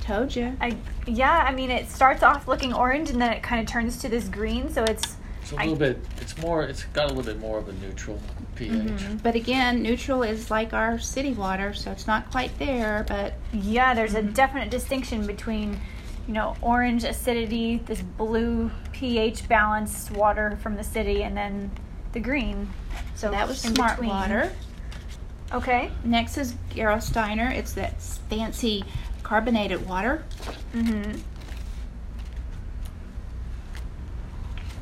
Told 0.00 0.34
you. 0.36 0.56
I 0.60 0.76
yeah. 1.06 1.44
I 1.46 1.52
mean, 1.52 1.70
it 1.70 1.88
starts 1.90 2.22
off 2.22 2.46
looking 2.46 2.72
orange 2.72 3.10
and 3.10 3.20
then 3.20 3.32
it 3.32 3.42
kind 3.42 3.60
of 3.60 3.66
turns 3.66 3.98
to 3.98 4.08
this 4.08 4.28
green. 4.28 4.70
So 4.72 4.84
it's 4.84 5.16
It's 5.42 5.52
a 5.52 5.56
I- 5.56 5.62
little 5.62 5.76
bit, 5.76 6.04
it's 6.20 6.36
more, 6.38 6.62
it's 6.62 6.84
got 6.86 7.06
a 7.06 7.08
little 7.14 7.24
bit 7.24 7.40
more 7.40 7.58
of 7.58 7.68
a 7.68 7.72
neutral 7.74 8.20
pH. 8.54 8.70
Mhm. 8.72 9.22
But 9.22 9.34
again, 9.34 9.82
neutral 9.82 10.22
is 10.22 10.50
like 10.50 10.72
our 10.72 10.98
city 11.00 11.32
water, 11.32 11.74
so 11.74 11.90
it's 11.90 12.06
not 12.06 12.30
quite 12.30 12.56
there. 12.60 13.04
But 13.08 13.34
yeah. 13.52 13.94
There's 13.94 14.14
a 14.14 14.22
Mhm. 14.22 14.34
definite 14.34 14.70
distinction 14.70 15.26
between, 15.26 15.80
you 16.26 16.32
know, 16.34 16.56
orange 16.60 17.04
acidity, 17.04 17.78
this 17.86 18.02
blue 18.02 18.70
pH 18.92 19.48
balanced 19.48 20.10
water 20.10 20.58
from 20.62 20.76
the 20.76 20.84
city, 20.84 21.22
and 21.22 21.36
then 21.36 21.70
the 22.12 22.20
green. 22.20 22.68
So 23.14 23.30
that 23.30 23.46
was 23.46 23.60
smart 23.60 23.92
between. 23.92 24.10
water. 24.10 24.52
Okay. 25.52 25.90
Next 26.04 26.36
is 26.38 26.54
Gerolsteiner. 26.74 27.52
It's 27.54 27.72
that 27.74 28.02
fancy 28.02 28.84
carbonated 29.22 29.86
water. 29.88 30.24
Mm-hmm. 30.74 31.20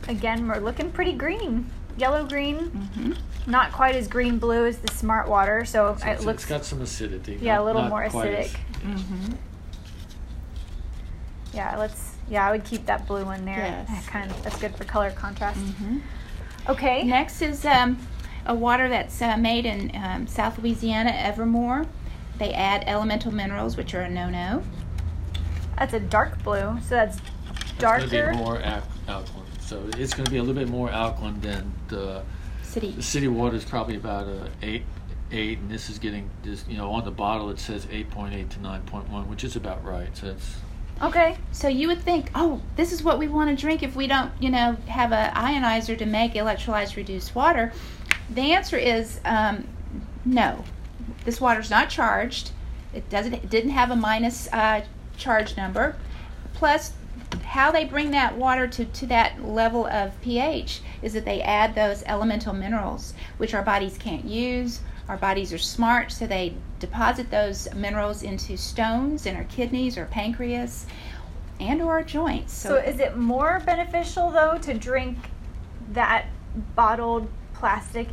Again, 0.09 0.47
we're 0.49 0.59
looking 0.61 0.91
pretty 0.91 1.13
green, 1.13 1.71
yellow 1.97 2.25
green. 2.27 2.59
Mm-hmm. 2.71 3.13
Not 3.51 3.73
quite 3.73 3.95
as 3.95 4.09
green 4.09 4.39
blue 4.39 4.67
as 4.67 4.79
the 4.79 4.93
smart 4.93 5.29
water, 5.29 5.65
so 5.65 5.97
So 6.01 6.07
it 6.09 6.21
looks. 6.25 6.43
It's 6.43 6.49
got 6.51 6.65
some 6.65 6.81
acidity. 6.83 7.39
yeah 7.41 7.61
a 7.61 7.63
little 7.65 7.83
more 7.83 8.09
quite 8.09 8.33
as- 8.35 8.47
acidic. 8.53 8.57
Mm-hmm. 8.81 9.33
Yeah, 11.55 11.77
let's 11.79 12.15
yeah 12.29 12.47
I 12.47 12.53
would 12.53 12.65
keep 12.65 12.87
that 12.87 13.07
blue 13.07 13.25
one 13.25 13.45
there. 13.45 13.59
Yes. 13.59 13.89
That 13.89 14.07
kind 14.07 14.31
of 14.31 14.43
that's 14.43 14.59
good 14.61 14.75
for 14.77 14.85
color 14.85 15.11
contrast. 15.11 15.61
Mm-hmm. 15.61 15.99
Okay. 16.69 17.03
Next 17.05 17.43
is 17.43 17.65
um, 17.65 17.99
a 18.47 18.55
water 18.55 18.89
that's 18.89 19.21
uh, 19.21 19.37
made 19.37 19.67
in 19.67 19.91
um, 19.95 20.27
South 20.27 20.59
Louisiana, 20.59 21.11
Evamor. 21.11 21.87
They 22.39 22.53
add 22.53 22.85
elemental 22.87 23.33
minerals, 23.33 23.77
which 23.77 23.95
are 23.95 24.03
a 24.03 24.11
no-no. 24.11 24.63
That's 25.79 25.95
a 25.95 26.01
dark 26.01 26.43
blue, 26.43 26.79
so 26.83 26.95
that's 26.95 27.19
darker. 27.79 28.05
It's 28.05 28.13
going 28.13 28.33
to 28.33 28.39
be 28.39 28.45
more 28.45 28.61
al- 28.61 28.83
alkaline. 29.09 29.45
So 29.61 29.83
it's 29.97 30.15
going 30.15 30.25
to 30.25 30.31
be 30.31 30.39
a 30.39 30.43
little 30.43 30.61
bit 30.61 30.69
more 30.69 30.91
alkaline 30.91 31.41
than 31.41 31.73
the, 31.89 32.23
City. 32.63 32.91
the 32.91 33.03
city 33.03 33.29
water 33.29 33.57
is 33.57 33.65
probably 33.65 33.97
about 33.97 34.27
a 34.27 34.51
eight, 34.63 34.85
eight, 35.33 35.59
and 35.59 35.71
this 35.71 35.89
is 35.89 35.99
getting 35.99 36.29
this. 36.43 36.65
You 36.69 36.77
know, 36.77 36.91
on 36.91 37.05
the 37.05 37.11
bottle 37.11 37.51
it 37.51 37.59
says 37.59 37.87
8.8 37.87 38.49
to 38.51 38.59
9.1, 38.59 39.27
which 39.27 39.45
is 39.45 39.57
about 39.57 39.85
right. 39.85 40.15
So 40.17 40.29
it's 40.29 40.57
Okay. 41.03 41.37
So 41.53 41.69
you 41.69 41.89
would 41.89 42.03
think, 42.03 42.31
oh, 42.35 42.61
this 42.77 42.93
is 42.93 43.03
what 43.03 43.19
we 43.19 43.29
want 43.29 43.51
to 43.51 43.61
drink 43.61 43.83
if 43.83 43.97
we 43.97 44.07
don't, 44.07 44.31
you 44.41 44.51
know, 44.51 44.77
have 44.87 45.13
a 45.13 45.33
ionizer 45.35 45.99
to 45.99 46.07
make 46.07 46.35
electrolyzed 46.35 46.97
reduced 46.97 47.35
water. 47.35 47.73
The 48.31 48.53
answer 48.53 48.77
is 48.77 49.21
um, 49.25 49.67
no. 50.25 50.65
This 51.25 51.41
water's 51.41 51.71
not 51.71 51.91
charged. 51.91 52.53
It 52.93 53.09
doesn't. 53.11 53.35
It 53.35 53.51
didn't 53.51 53.71
have 53.71 53.91
a 53.91 53.97
minus 53.97 54.49
uh, 54.53 54.85
charge 55.17 55.57
number. 55.57 55.97
Plus, 56.55 56.93
how 57.45 57.71
they 57.71 57.85
bring 57.85 58.11
that 58.13 58.37
water 58.37 58.67
to, 58.69 58.85
to 58.85 59.07
that 59.07 59.45
level 59.45 59.87
of 59.87 60.19
pH 60.23 60.81
is 61.03 61.13
that 61.13 61.25
they 61.25 61.43
add 61.43 61.75
those 61.75 62.03
elemental 62.07 62.53
minerals, 62.55 63.15
which 63.37 63.55
our 63.55 63.63
bodies 63.63 63.99
can't 63.99 64.25
use. 64.25 64.81
Our 65.09 65.17
bodies 65.17 65.53
are 65.53 65.59
smart, 65.59 66.13
so 66.13 66.27
they 66.27 66.55
deposit 66.79 67.31
those 67.31 67.73
minerals 67.75 68.23
into 68.23 68.57
stones 68.57 69.27
in 69.27 69.37
our 69.37 69.45
kidneys 69.45 69.99
or 69.99 70.07
pancreas. 70.07 70.87
and 71.61 71.81
or 71.81 71.93
our 71.93 72.03
joints. 72.03 72.53
So 72.53 72.77
is 72.77 72.99
it 72.99 73.17
more 73.17 73.63
beneficial 73.65 74.31
though 74.31 74.59
to 74.59 74.75
drink 74.75 75.17
that 75.93 76.27
bottled 76.75 77.29
plastic 77.53 78.09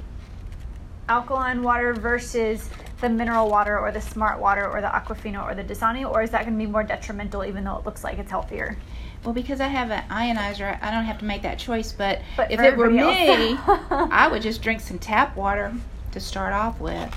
alkaline 1.10 1.64
water 1.64 1.94
versus 1.94 2.70
the 3.02 3.10
mineral 3.10 3.50
water 3.50 3.80
or 3.80 3.92
the 3.92 4.00
smart 4.00 4.40
water 4.40 4.70
or 4.70 4.80
the 4.80 4.88
aquafina 4.88 5.44
or 5.44 5.56
the 5.56 5.64
dasani 5.64 6.08
or 6.10 6.22
is 6.22 6.30
that 6.30 6.46
going 6.46 6.54
to 6.54 6.64
be 6.66 6.72
more 6.72 6.84
detrimental 6.84 7.44
even 7.44 7.64
though 7.64 7.78
it 7.78 7.86
looks 7.86 8.04
like 8.04 8.20
it's 8.20 8.30
healthier 8.30 8.78
well, 9.24 9.34
because 9.34 9.62
I 9.62 9.68
have 9.68 9.92
an 9.92 10.04
ionizer, 10.10 10.82
I 10.82 10.90
don't 10.90 11.04
have 11.06 11.20
to 11.20 11.26
make 11.26 11.44
that 11.44 11.60
choice. 11.60 11.92
But, 11.92 12.22
But 12.36 12.52
if 12.52 12.60
it 12.60 12.76
were 12.76 12.90
me. 12.90 13.56
I 13.68 14.28
would 14.32 14.42
just 14.42 14.64
drink 14.64 14.82
some 14.82 14.98
tap 14.98 15.36
water 15.36 15.74
to 16.12 16.20
start 16.20 16.54
off 16.54 16.80
with. 16.80 17.14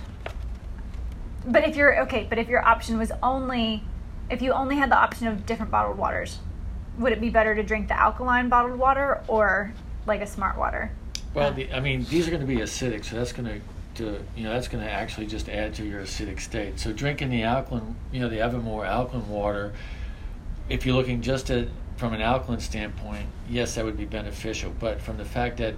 but 1.46 1.64
if 1.68 1.76
you're 1.76 2.00
okay 2.02 2.26
but 2.28 2.38
if 2.38 2.48
your 2.48 2.64
option 2.66 2.98
was 2.98 3.12
only 3.22 3.82
if 4.30 4.40
you 4.40 4.52
only 4.52 4.76
had 4.76 4.90
the 4.90 4.96
option 4.96 5.26
of 5.26 5.44
different 5.46 5.70
bottled 5.70 5.98
waters 5.98 6.38
would 6.98 7.12
it 7.12 7.20
be 7.20 7.28
better 7.28 7.54
to 7.54 7.62
drink 7.62 7.88
the 7.88 7.98
alkaline 7.98 8.48
bottled 8.48 8.78
water 8.78 9.22
or 9.28 9.72
like 10.06 10.20
a 10.20 10.26
smart 10.26 10.56
water 10.56 10.90
Well, 11.34 11.52
the, 11.52 11.72
I 11.72 11.80
mean, 11.80 12.04
these 12.08 12.26
are 12.28 12.30
going 12.30 12.40
to 12.40 12.46
be 12.46 12.56
acidic, 12.56 13.04
so 13.04 13.16
that's 13.16 13.32
going 13.32 13.48
to, 13.48 13.60
to 13.96 14.24
you 14.36 14.44
know, 14.44 14.50
that's 14.50 14.68
going 14.68 14.84
to 14.84 14.90
actually 14.90 15.26
just 15.26 15.48
add 15.48 15.74
to 15.74 15.84
your 15.84 16.02
acidic 16.02 16.40
state. 16.40 16.78
So 16.78 16.92
drinking 16.92 17.30
the 17.30 17.42
alkaline, 17.42 17.96
you 18.12 18.20
know, 18.20 18.28
the 18.28 18.36
Evamor 18.36 18.86
alkaline 18.86 19.28
water, 19.28 19.72
if 20.68 20.86
you're 20.86 20.94
looking 20.94 21.20
just 21.22 21.50
at 21.50 21.66
from 21.96 22.12
an 22.12 22.20
alkaline 22.20 22.60
standpoint, 22.60 23.26
yes, 23.48 23.74
that 23.74 23.84
would 23.84 23.96
be 23.96 24.04
beneficial. 24.04 24.72
But 24.78 25.00
from 25.00 25.16
the 25.16 25.24
fact 25.24 25.56
that, 25.58 25.74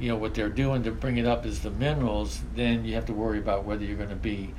you 0.00 0.08
know, 0.08 0.16
what 0.16 0.34
they're 0.34 0.48
doing 0.48 0.82
to 0.84 0.90
bring 0.90 1.18
it 1.18 1.26
up 1.26 1.44
is 1.46 1.60
the 1.60 1.70
minerals, 1.70 2.40
then 2.56 2.84
you 2.84 2.94
have 2.94 3.06
to 3.06 3.12
worry 3.12 3.38
about 3.38 3.64
whether 3.64 3.84
you're 3.84 3.96
going 3.96 4.08
to 4.08 4.16
be 4.16 4.52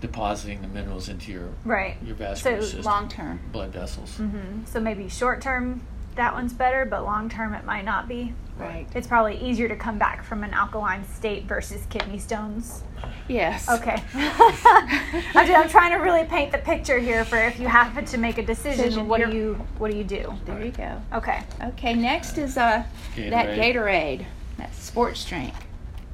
depositing 0.00 0.60
the 0.62 0.68
minerals 0.68 1.08
into 1.08 1.32
your 1.32 1.48
right 1.64 1.96
your 2.04 2.14
vascular 2.14 2.58
So 2.60 2.62
system, 2.66 2.82
Long 2.84 3.08
term. 3.08 3.40
blood 3.50 3.72
vessels. 3.72 4.18
Mm-hmm. 4.18 4.66
so 4.66 4.78
maybe 4.78 5.08
short 5.08 5.40
term 5.40 5.80
that 6.16 6.34
one's 6.34 6.52
better 6.52 6.84
but 6.84 7.02
long 7.02 7.30
term 7.30 7.54
it 7.54 7.64
might 7.64 7.84
not 7.86 8.06
be 8.06 8.34
Right. 8.58 8.86
it's 8.94 9.06
probably 9.06 9.38
easier 9.38 9.68
to 9.68 9.76
come 9.76 9.98
back 9.98 10.22
from 10.22 10.44
an 10.44 10.52
alkaline 10.52 11.06
state 11.08 11.44
versus 11.44 11.84
kidney 11.88 12.18
stones 12.18 12.82
Yes. 13.28 13.68
Okay. 13.68 13.96
I'm, 14.14 15.46
just, 15.46 15.58
I'm 15.58 15.68
trying 15.68 15.92
to 15.92 15.96
really 15.98 16.24
paint 16.24 16.52
the 16.52 16.58
picture 16.58 16.98
here 16.98 17.24
for 17.24 17.38
if 17.38 17.58
you 17.58 17.66
happen 17.66 18.04
to 18.06 18.18
make 18.18 18.38
a 18.38 18.42
decision, 18.44 18.84
Decision, 18.84 19.08
what 19.08 19.18
do 19.18 19.24
you're- 19.28 19.36
you 19.36 19.54
what 19.78 19.90
do 19.90 19.96
you 19.96 20.04
do? 20.04 20.32
There 20.44 20.62
you 20.64 20.70
go. 20.70 21.00
Okay. 21.14 21.42
Okay, 21.62 21.94
next 21.94 22.38
is 22.38 22.56
uh, 22.56 22.84
that 23.16 23.46
Gatorade. 23.58 24.24
Gatorade, 24.56 24.58
that 24.58 24.74
sports 24.74 25.24
drink. 25.24 25.54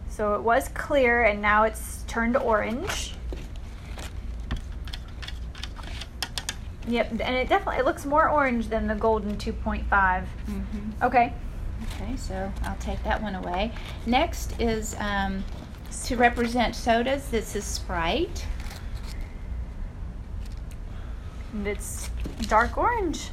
So 0.08 0.34
it 0.34 0.42
was 0.42 0.68
clear 0.68 1.24
and 1.24 1.40
now 1.40 1.64
it's 1.64 2.02
turned 2.06 2.36
orange. 2.36 3.14
Yep, 6.88 7.12
and 7.12 7.36
it 7.36 7.48
definitely 7.48 7.78
it 7.78 7.84
looks 7.84 8.04
more 8.04 8.28
orange 8.28 8.68
than 8.68 8.88
the 8.88 8.94
golden 8.94 9.36
2.5. 9.36 9.84
Mm-hmm. 9.88 10.24
Okay. 11.02 11.32
Okay, 11.94 12.16
so 12.16 12.52
I'll 12.64 12.76
take 12.76 13.02
that 13.04 13.22
one 13.22 13.34
away. 13.34 13.72
Next 14.06 14.60
is 14.60 14.96
um, 14.98 15.44
to 16.04 16.16
represent 16.16 16.74
sodas. 16.74 17.28
This 17.28 17.56
is 17.56 17.64
Sprite. 17.64 18.46
And 21.52 21.66
it's 21.66 22.10
dark 22.48 22.78
orange. 22.78 23.30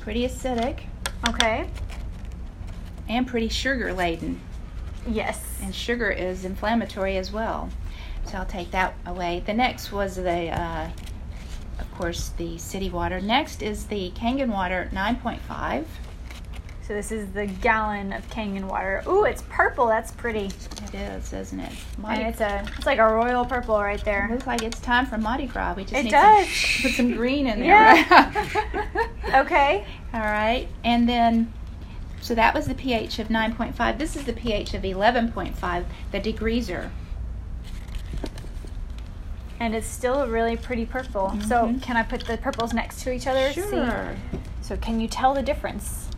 Pretty 0.00 0.26
acidic 0.26 0.84
Okay. 1.28 1.68
And 3.10 3.26
pretty 3.26 3.48
sugar 3.48 3.92
laden. 3.92 4.40
Yes. 5.06 5.42
And 5.62 5.74
sugar 5.74 6.10
is 6.10 6.44
inflammatory 6.46 7.16
as 7.18 7.30
well. 7.32 7.68
So 8.26 8.38
I'll 8.38 8.46
take 8.46 8.70
that 8.70 8.94
away. 9.04 9.42
The 9.44 9.52
next 9.54 9.92
was 9.92 10.16
the, 10.16 10.48
uh, 10.50 10.88
of 11.78 11.94
course, 11.94 12.30
the 12.36 12.56
city 12.58 12.88
water. 12.90 13.20
Next 13.20 13.62
is 13.62 13.86
the 13.86 14.12
Kangen 14.14 14.48
water 14.48 14.88
9.5. 14.92 15.84
So 16.82 16.94
this 16.94 17.12
is 17.12 17.30
the 17.32 17.46
gallon 17.46 18.12
of 18.12 18.28
Kangen 18.30 18.64
water. 18.64 19.02
Ooh, 19.08 19.24
it's 19.24 19.42
purple. 19.48 19.86
That's 19.86 20.10
pretty. 20.10 20.46
It 20.86 20.94
is, 20.94 21.32
isn't 21.32 21.60
it? 21.60 21.72
And 22.04 22.22
it's 22.22 22.40
a 22.40 22.64
it's 22.76 22.84
like 22.86 22.98
a 22.98 23.06
royal 23.06 23.44
purple 23.44 23.78
right 23.80 24.04
there. 24.04 24.28
looks 24.30 24.46
like 24.46 24.62
it's 24.62 24.80
time 24.80 25.06
for 25.06 25.16
Mardi 25.16 25.46
Gras. 25.46 25.74
We 25.74 25.84
just 25.84 25.94
It 25.94 26.04
need 26.04 26.10
does. 26.10 26.46
to 26.46 26.82
put 26.82 26.92
some 26.92 27.12
green 27.12 27.46
in 27.46 27.60
there. 27.60 27.68
Yeah. 27.68 28.32
right? 28.94 29.08
Okay. 29.46 29.84
All 30.12 30.20
right, 30.20 30.66
and 30.82 31.08
then, 31.08 31.52
so 32.20 32.34
that 32.34 32.54
was 32.54 32.66
the 32.66 32.74
pH 32.74 33.18
of 33.18 33.28
9.5. 33.28 33.98
This 33.98 34.16
is 34.16 34.24
the 34.24 34.32
pH 34.32 34.74
of 34.74 34.82
11.5, 34.82 35.84
the 36.12 36.20
degreaser. 36.20 36.90
And 39.58 39.74
it's 39.74 39.86
still 39.86 40.26
really 40.26 40.56
pretty 40.56 40.86
purple. 40.86 41.30
So 41.42 41.66
Mhm. 41.66 41.82
can 41.82 41.96
I 41.96 42.02
put 42.02 42.24
the 42.26 42.38
purples 42.38 42.72
next 42.72 43.02
to 43.02 43.12
each 43.12 43.26
other? 43.26 43.52
See? 43.52 44.40
So 44.62 44.76
can 44.76 45.00
you 45.00 45.08
tell 45.08 45.34
the 45.34 45.42
difference? 45.42 46.08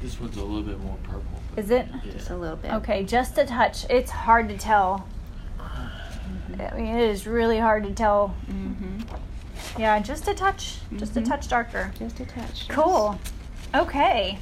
This 0.00 0.20
one's 0.20 0.36
a 0.36 0.42
little 0.42 0.62
bit 0.62 0.80
more 0.80 0.96
purple. 1.04 1.22
Is 1.56 1.70
it? 1.70 1.86
Yeah. 2.04 2.12
Just 2.12 2.30
a 2.30 2.36
little 2.36 2.56
bit. 2.56 2.72
Okay, 2.72 3.04
just 3.04 3.38
a 3.38 3.44
touch. 3.44 3.84
It's 3.88 4.10
hard 4.10 4.48
to 4.48 4.56
tell. 4.58 5.06
I 5.60 6.74
mean, 6.74 6.86
it 6.86 7.08
is 7.10 7.26
really 7.26 7.58
hard 7.58 7.84
to 7.84 7.92
tell. 7.92 8.34
Mm-hmm. 8.50 9.80
Yeah, 9.80 9.98
just 10.00 10.26
a 10.26 10.34
touch. 10.34 10.78
Just 10.96 11.16
a 11.16 11.20
Mhm. 11.20 11.28
touch 11.28 11.46
darker. 11.48 11.92
Just 11.98 12.18
a 12.18 12.24
touch. 12.26 12.68
Cool. 12.68 13.16
Okay. 13.74 14.38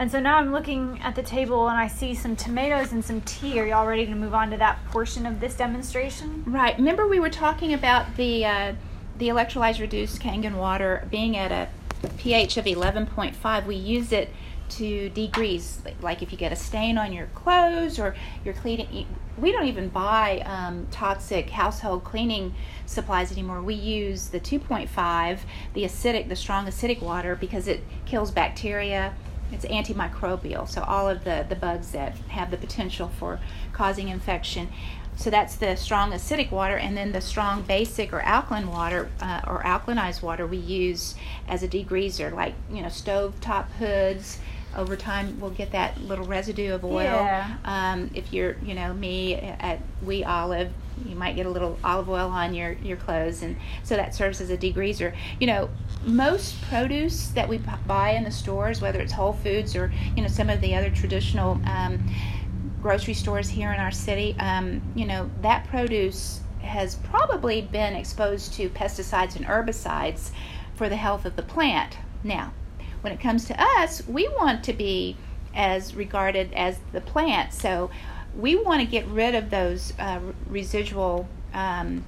And 0.00 0.10
so 0.10 0.18
now 0.18 0.38
I'm 0.38 0.50
looking 0.50 0.98
at 1.02 1.14
the 1.14 1.22
table 1.22 1.68
and 1.68 1.78
I 1.78 1.86
see 1.86 2.14
some 2.14 2.34
tomatoes 2.34 2.92
and 2.92 3.04
some 3.04 3.20
tea. 3.20 3.60
Are 3.60 3.66
y'all 3.66 3.86
ready 3.86 4.06
to 4.06 4.14
move 4.14 4.32
on 4.32 4.50
to 4.50 4.56
that 4.56 4.82
portion 4.86 5.26
of 5.26 5.40
this 5.40 5.54
demonstration? 5.54 6.42
Right. 6.46 6.74
Remember 6.78 7.06
we 7.06 7.20
were 7.20 7.28
talking 7.28 7.74
about 7.74 8.16
the 8.16 8.46
uh, 8.46 8.72
the 9.18 9.28
electrolyte 9.28 9.78
reduced 9.78 10.18
Kangen 10.22 10.54
water 10.54 11.06
being 11.10 11.36
at 11.36 11.52
a 11.52 11.68
pH 12.16 12.56
of 12.56 12.64
11.5. 12.64 13.66
We 13.66 13.76
use 13.76 14.10
it 14.10 14.30
to 14.70 15.10
degrease, 15.10 15.84
like- 15.84 16.02
like 16.02 16.22
if 16.22 16.32
you 16.32 16.38
get 16.38 16.50
a 16.50 16.56
stain 16.56 16.96
on 16.96 17.12
your 17.12 17.26
clothes 17.34 17.98
or 17.98 18.14
you're 18.42 18.54
cleaning. 18.54 19.06
We 19.36 19.52
don't 19.52 19.66
even 19.66 19.90
buy 19.90 20.40
um, 20.46 20.86
toxic 20.90 21.50
household 21.50 22.04
cleaning 22.04 22.54
supplies 22.86 23.32
anymore. 23.32 23.60
We 23.60 23.74
use 23.74 24.28
the 24.28 24.40
2.5, 24.40 25.40
the 25.74 25.82
acidic, 25.84 26.30
the 26.30 26.36
strong 26.36 26.66
acidic 26.66 27.02
water 27.02 27.36
because 27.36 27.68
it 27.68 27.82
kills 28.06 28.30
bacteria. 28.30 29.12
It's 29.52 29.64
antimicrobial, 29.64 30.68
so 30.68 30.82
all 30.82 31.08
of 31.08 31.24
the, 31.24 31.44
the 31.48 31.56
bugs 31.56 31.92
that 31.92 32.16
have 32.28 32.50
the 32.50 32.56
potential 32.56 33.08
for 33.08 33.40
causing 33.72 34.08
infection. 34.08 34.68
So 35.16 35.28
that's 35.28 35.56
the 35.56 35.76
strong 35.76 36.12
acidic 36.12 36.50
water, 36.50 36.76
and 36.76 36.96
then 36.96 37.12
the 37.12 37.20
strong 37.20 37.62
basic 37.62 38.12
or 38.12 38.20
alkaline 38.22 38.68
water 38.68 39.10
uh, 39.20 39.42
or 39.46 39.62
alkalinized 39.64 40.22
water 40.22 40.46
we 40.46 40.56
use 40.56 41.14
as 41.46 41.62
a 41.62 41.68
degreaser, 41.68 42.32
like 42.32 42.54
you 42.72 42.82
know 42.82 42.88
stove 42.88 43.40
top 43.40 43.70
hoods. 43.72 44.38
Over 44.76 44.96
time, 44.96 45.40
we'll 45.40 45.50
get 45.50 45.72
that 45.72 46.00
little 46.02 46.26
residue 46.26 46.72
of 46.72 46.84
oil. 46.84 47.02
Yeah. 47.02 47.56
Um, 47.64 48.10
if 48.14 48.32
you're, 48.32 48.56
you 48.62 48.74
know, 48.74 48.94
me 48.94 49.34
at 49.34 49.80
We 50.02 50.22
Olive, 50.24 50.72
you 51.04 51.16
might 51.16 51.34
get 51.34 51.46
a 51.46 51.50
little 51.50 51.78
olive 51.82 52.08
oil 52.08 52.28
on 52.28 52.54
your 52.54 52.72
your 52.72 52.96
clothes, 52.96 53.42
and 53.42 53.56
so 53.82 53.96
that 53.96 54.14
serves 54.14 54.40
as 54.40 54.50
a 54.50 54.56
degreaser. 54.56 55.14
You 55.40 55.46
know, 55.46 55.70
most 56.04 56.60
produce 56.62 57.28
that 57.28 57.48
we 57.48 57.58
buy 57.86 58.10
in 58.10 58.24
the 58.24 58.30
stores, 58.30 58.80
whether 58.80 59.00
it's 59.00 59.12
Whole 59.12 59.32
Foods 59.32 59.74
or 59.74 59.92
you 60.14 60.22
know 60.22 60.28
some 60.28 60.50
of 60.50 60.60
the 60.60 60.74
other 60.74 60.90
traditional 60.90 61.60
um, 61.64 62.08
grocery 62.80 63.14
stores 63.14 63.48
here 63.48 63.72
in 63.72 63.80
our 63.80 63.90
city, 63.90 64.34
um, 64.38 64.80
you 64.94 65.06
know, 65.06 65.30
that 65.42 65.66
produce 65.68 66.40
has 66.62 66.96
probably 66.96 67.62
been 67.62 67.94
exposed 67.94 68.52
to 68.54 68.68
pesticides 68.70 69.36
and 69.36 69.46
herbicides 69.46 70.30
for 70.74 70.88
the 70.88 70.96
health 70.96 71.24
of 71.24 71.36
the 71.36 71.42
plant. 71.42 71.96
Now, 72.22 72.52
when 73.00 73.12
it 73.12 73.20
comes 73.20 73.44
to 73.46 73.60
us, 73.60 74.06
we 74.06 74.28
want 74.28 74.64
to 74.64 74.72
be 74.72 75.16
as 75.54 75.94
regarded 75.94 76.52
as 76.52 76.78
the 76.92 77.00
plant, 77.00 77.52
so 77.52 77.90
we 78.36 78.54
want 78.56 78.80
to 78.80 78.86
get 78.86 79.06
rid 79.06 79.34
of 79.34 79.50
those 79.50 79.92
uh, 79.98 80.20
residual. 80.48 81.28
Um, 81.52 82.04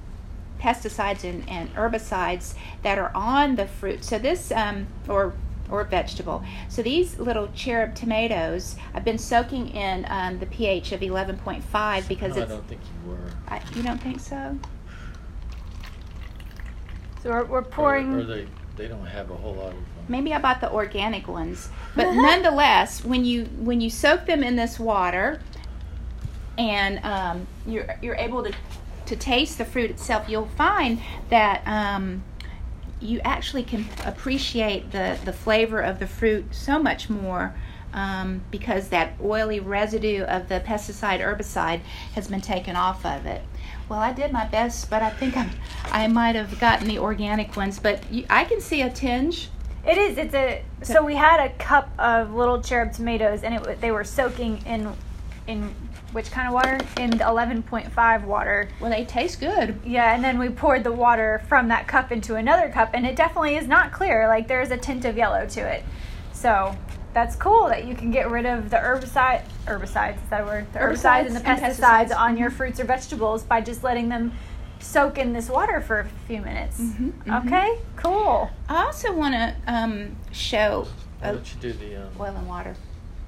pesticides 0.63 1.25
and, 1.25 1.47
and 1.49 1.75
herbicides 1.75 2.55
that 2.83 2.97
are 2.97 3.11
on 3.13 3.57
the 3.57 3.67
fruit. 3.67 4.01
So 4.01 4.17
this, 4.17 4.49
um, 4.49 4.87
or 5.09 5.33
or 5.69 5.83
vegetable. 5.85 6.43
So 6.69 6.81
these 6.81 7.17
little 7.17 7.49
cherub 7.53 7.95
tomatoes, 7.95 8.75
I've 8.93 9.05
been 9.05 9.17
soaking 9.17 9.69
in 9.69 10.05
um, 10.09 10.39
the 10.39 10.45
pH 10.45 10.91
of 10.91 10.99
11.5 10.99 12.07
because 12.07 12.35
No, 12.35 12.43
I 12.43 12.45
don't 12.45 12.67
think 12.67 12.81
you 12.81 13.11
were. 13.11 13.31
I, 13.47 13.61
you 13.73 13.81
don't 13.81 14.01
think 14.01 14.19
so? 14.19 14.57
So 17.23 17.29
we're, 17.29 17.45
we're 17.45 17.61
pouring. 17.63 18.13
or 18.13 18.23
they 18.23 18.47
they 18.75 18.87
don't 18.87 19.05
have 19.05 19.31
a 19.31 19.35
whole 19.35 19.55
lot 19.55 19.67
of 19.69 19.73
them. 19.73 19.85
Maybe 20.07 20.33
I 20.33 20.39
bought 20.39 20.61
the 20.61 20.71
organic 20.71 21.27
ones, 21.27 21.69
but 21.95 22.13
nonetheless, 22.13 23.03
when 23.03 23.25
you 23.25 23.45
when 23.59 23.81
you 23.81 23.89
soak 23.89 24.25
them 24.25 24.43
in 24.43 24.55
this 24.55 24.79
water, 24.79 25.41
and 26.57 27.03
um, 27.03 27.47
you're 27.65 27.97
you're 28.01 28.15
able 28.15 28.43
to 28.43 28.53
to 29.05 29.15
taste 29.15 29.57
the 29.57 29.65
fruit 29.65 29.89
itself, 29.89 30.29
you'll 30.29 30.47
find 30.47 31.01
that 31.29 31.61
um, 31.67 32.23
you 33.01 33.19
actually 33.23 33.63
can 33.63 33.85
appreciate 34.05 34.91
the 34.91 35.17
the 35.25 35.33
flavor 35.33 35.81
of 35.81 35.99
the 35.99 36.07
fruit 36.07 36.45
so 36.51 36.79
much 36.79 37.09
more. 37.09 37.55
Um, 37.95 38.41
because 38.49 38.89
that 38.89 39.13
oily 39.23 39.59
residue 39.59 40.23
of 40.23 40.49
the 40.49 40.59
pesticide 40.61 41.19
herbicide 41.19 41.81
has 42.15 42.27
been 42.27 42.41
taken 42.41 42.75
off 42.75 43.05
of 43.05 43.27
it. 43.27 43.43
Well, 43.87 43.99
I 43.99 44.13
did 44.13 44.31
my 44.31 44.45
best, 44.45 44.89
but 44.89 45.03
I 45.03 45.11
think 45.11 45.37
I'm, 45.37 45.51
I 45.91 46.07
might 46.07 46.35
have 46.35 46.59
gotten 46.59 46.87
the 46.87 46.97
organic 46.97 47.55
ones. 47.55 47.77
But 47.77 48.11
you, 48.11 48.25
I 48.31 48.45
can 48.45 48.61
see 48.61 48.81
a 48.81 48.89
tinge 48.89 49.49
It 49.85 49.97
is. 49.97 50.17
It's 50.17 50.33
a. 50.33 50.63
So 50.81 51.03
we 51.03 51.15
had 51.15 51.39
a 51.39 51.49
cup 51.57 51.89
of 51.99 52.33
little 52.33 52.61
cherub 52.61 52.93
tomatoes, 52.93 53.43
and 53.43 53.55
it 53.55 53.81
they 53.81 53.91
were 53.91 54.03
soaking 54.03 54.63
in, 54.65 54.93
in 55.47 55.75
which 56.13 56.31
kind 56.31 56.47
of 56.47 56.53
water? 56.53 56.79
In 56.97 57.09
the 57.09 57.27
eleven 57.27 57.61
point 57.63 57.91
five 57.91 58.23
water. 58.23 58.69
Well, 58.79 58.89
they 58.89 59.03
taste 59.03 59.39
good. 59.39 59.79
Yeah, 59.85 60.15
and 60.15 60.23
then 60.23 60.39
we 60.39 60.49
poured 60.49 60.83
the 60.83 60.91
water 60.91 61.43
from 61.49 61.67
that 61.67 61.87
cup 61.87 62.11
into 62.11 62.35
another 62.35 62.69
cup, 62.69 62.91
and 62.93 63.05
it 63.05 63.15
definitely 63.15 63.57
is 63.57 63.67
not 63.67 63.91
clear. 63.91 64.27
Like 64.27 64.47
there's 64.47 64.71
a 64.71 64.77
tint 64.77 65.03
of 65.05 65.17
yellow 65.17 65.45
to 65.47 65.61
it. 65.61 65.83
So 66.31 66.75
that's 67.13 67.35
cool 67.35 67.67
that 67.67 67.85
you 67.85 67.93
can 67.93 68.09
get 68.09 68.31
rid 68.31 68.45
of 68.45 68.69
the 68.69 68.77
herbicide, 68.77 69.43
herbicides. 69.65 70.23
Is 70.23 70.29
that 70.29 70.45
word? 70.45 70.65
The 70.73 70.79
herbicides, 70.79 71.27
and 71.27 71.35
the 71.35 71.39
Herbicides 71.41 71.45
and 71.45 71.61
pesticides, 71.61 72.09
pesticides. 72.09 72.17
on 72.17 72.37
your 72.37 72.49
fruits 72.49 72.79
or 72.79 72.85
vegetables 72.85 73.43
by 73.43 73.61
just 73.61 73.83
letting 73.83 74.09
them 74.09 74.31
soak 74.83 75.17
in 75.17 75.33
this 75.33 75.49
water 75.49 75.81
for 75.81 76.01
a 76.01 76.05
few 76.27 76.41
minutes. 76.41 76.79
Mhm, 76.79 77.11
mhm. 77.25 77.45
Okay, 77.45 77.79
cool. 77.95 78.51
I 78.69 78.83
also 78.85 79.13
want 79.13 79.33
to 79.33 79.55
um, 79.67 80.15
show 80.31 80.87
Why 81.19 81.31
don't 81.31 81.53
you 81.55 81.61
do 81.61 81.73
the 81.73 81.95
um, 82.05 82.09
oil 82.19 82.35
and 82.37 82.47
water. 82.47 82.75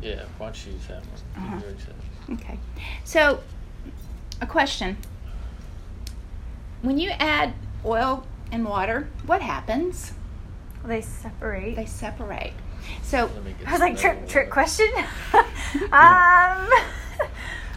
yeah? 0.01 0.24
Why 0.38 0.47
don't 0.47 0.66
you 0.66 0.74
use 0.74 0.88
that 0.88 1.01
one? 1.01 1.45
Uh-huh. 1.45 1.56
already 1.64 1.80
said 1.80 1.93
it. 2.30 2.34
Okay. 2.34 2.60
So, 3.03 3.41
a 4.41 4.45
question. 4.47 4.97
When 6.82 6.97
you 6.99 7.10
add 7.12 7.53
oil 7.86 8.26
and 8.51 8.66
water, 8.66 9.08
what 9.26 9.41
happens? 9.41 10.14
They 10.84 11.01
separate. 11.01 11.76
They 11.76 11.86
separate. 11.86 12.53
So, 13.01 13.32
Let 13.34 13.43
me 13.43 13.56
get 13.58 13.68
I 13.68 13.72
was 13.72 13.82
like, 13.82 13.97
trick, 13.97 14.28
trick 14.28 14.49
question. 14.51 14.88
um, 15.91 16.70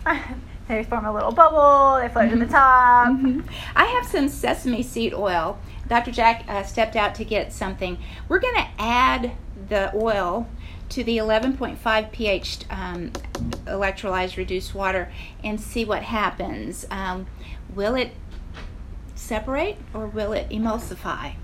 they 0.68 0.84
form 0.84 1.04
a 1.06 1.12
little 1.12 1.32
bubble. 1.32 1.98
They 2.00 2.08
float 2.08 2.30
to 2.30 2.36
the 2.36 2.46
top. 2.46 3.08
Mhm. 3.08 3.44
I 3.74 3.84
have 3.84 4.06
some 4.06 4.28
sesame 4.28 4.82
seed 4.82 5.14
oil. 5.14 5.58
Dr. 5.88 6.10
Jack 6.12 6.44
uh, 6.48 6.62
stepped 6.62 6.94
out 6.96 7.14
to 7.16 7.24
get 7.24 7.52
something. 7.52 7.98
We're 8.28 8.38
going 8.40 8.56
to 8.56 8.66
add 8.78 9.32
the 9.68 9.90
oil 9.94 10.46
to 10.90 11.02
the 11.04 11.16
11.5 11.18 12.12
pH 12.12 12.58
um, 12.70 13.12
electrolyzed 13.66 14.36
reduced 14.36 14.74
water 14.74 15.10
and 15.42 15.60
see 15.60 15.84
what 15.84 16.02
happens. 16.02 16.86
Um, 16.90 17.26
will 17.74 17.94
it 17.94 18.12
separate 19.14 19.76
or 19.92 20.06
will 20.06 20.32
it 20.32 20.48
emulsify? 20.50 21.34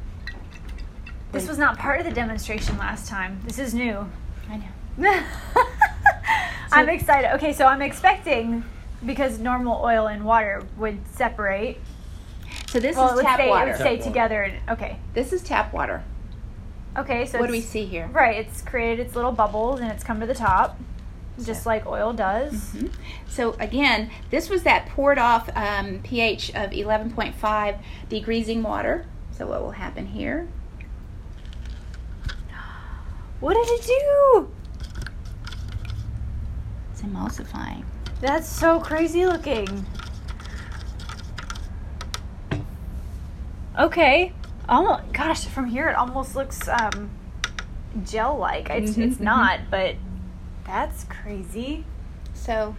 This 1.32 1.48
was 1.48 1.58
not 1.58 1.78
part 1.78 2.00
of 2.00 2.06
the 2.06 2.12
demonstration 2.12 2.78
last 2.78 3.08
time. 3.08 3.40
This 3.44 3.58
is 3.58 3.74
new. 3.74 4.08
I 4.50 4.60
know. 4.98 5.22
I'm 6.72 6.88
excited. 6.88 7.34
Okay, 7.34 7.52
so 7.52 7.66
I'm 7.66 7.82
expecting 7.82 8.64
because 9.06 9.38
normal 9.38 9.82
oil 9.84 10.06
and 10.06 10.24
water 10.24 10.62
would 10.76 11.06
separate. 11.08 11.78
So 12.68 12.80
this 12.80 12.96
well, 12.96 13.18
is 13.18 13.24
tap 13.24 13.38
stay, 13.38 13.48
it 13.48 13.66
would 13.66 13.76
stay 13.76 13.96
Tap 13.96 14.06
together. 14.06 14.42
And, 14.42 14.70
okay. 14.70 14.98
This 15.12 15.32
is 15.32 15.42
tap 15.42 15.72
water. 15.72 16.02
Okay, 16.96 17.26
so 17.26 17.38
what 17.38 17.46
do 17.46 17.52
we 17.52 17.60
see 17.60 17.84
here? 17.86 18.08
Right, 18.12 18.36
it's 18.36 18.62
created 18.62 19.04
its 19.06 19.16
little 19.16 19.32
bubbles 19.32 19.80
and 19.80 19.90
it's 19.90 20.04
come 20.04 20.20
to 20.20 20.26
the 20.26 20.34
top, 20.34 20.78
just 21.42 21.64
So- 21.64 21.70
like 21.70 21.86
oil 21.86 22.12
does. 22.12 22.52
Mhm. 22.74 22.92
So 23.26 23.56
again, 23.58 24.10
this 24.30 24.48
was 24.48 24.62
that 24.62 24.86
poured 24.86 25.18
off 25.18 25.50
um, 25.56 26.00
pH 26.04 26.50
of 26.54 26.70
11.5 26.72 27.78
degreasing 28.08 28.62
water. 28.62 29.06
So 29.32 29.46
what 29.48 29.62
will 29.62 29.72
happen 29.72 30.06
here? 30.06 30.46
What 33.40 33.54
did 33.54 33.68
it 33.68 33.84
do? 33.86 34.48
It's 36.92 37.02
emulsifying. 37.02 37.82
That's 38.20 38.48
so 38.48 38.80
crazy 38.80 39.26
looking. 39.26 39.84
Okay. 43.78 44.32
Oh 44.68 45.00
gosh, 45.12 45.44
from 45.46 45.66
here 45.66 45.88
it 45.88 45.96
almost 45.96 46.34
looks 46.36 46.68
um, 46.68 47.10
gel-like. 48.04 48.70
It's 48.70 48.92
Mhm, 48.92 49.02
it's 49.08 49.16
mhm. 49.16 49.20
not, 49.20 49.60
but 49.70 49.96
that's 50.64 51.04
crazy. 51.04 51.84
So 52.32 52.76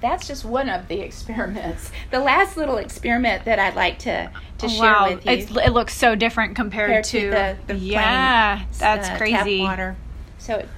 that's 0.00 0.26
just 0.26 0.44
one 0.44 0.68
of 0.68 0.88
the 0.88 1.00
experiments. 1.00 1.90
The 2.10 2.20
last 2.20 2.56
little 2.56 2.76
experiment 2.78 3.44
that 3.44 3.58
I'd 3.58 3.74
like 3.74 3.98
to 4.00 4.30
to 4.58 4.68
share 4.68 5.02
with 5.02 5.26
you. 5.26 5.32
It's, 5.32 5.50
it 5.50 5.72
looks 5.72 5.94
so 5.94 6.14
different 6.14 6.56
compared, 6.56 7.04
compared 7.04 7.04
to 7.04 7.30
the, 7.30 7.56
the 7.66 7.74
plain, 7.74 7.92
yeah, 7.92 8.64
that's 8.78 9.08
uh, 9.08 9.16
crazy. 9.18 9.58
Tap 9.58 9.68
water. 9.68 9.96
So 10.38 10.56
it, 10.56 10.68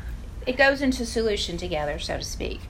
it 0.46 0.56
goes 0.56 0.80
into 0.82 1.04
solution 1.06 1.56
together, 1.56 1.98
so 1.98 2.16
to 2.18 2.24
speak. 2.24 2.61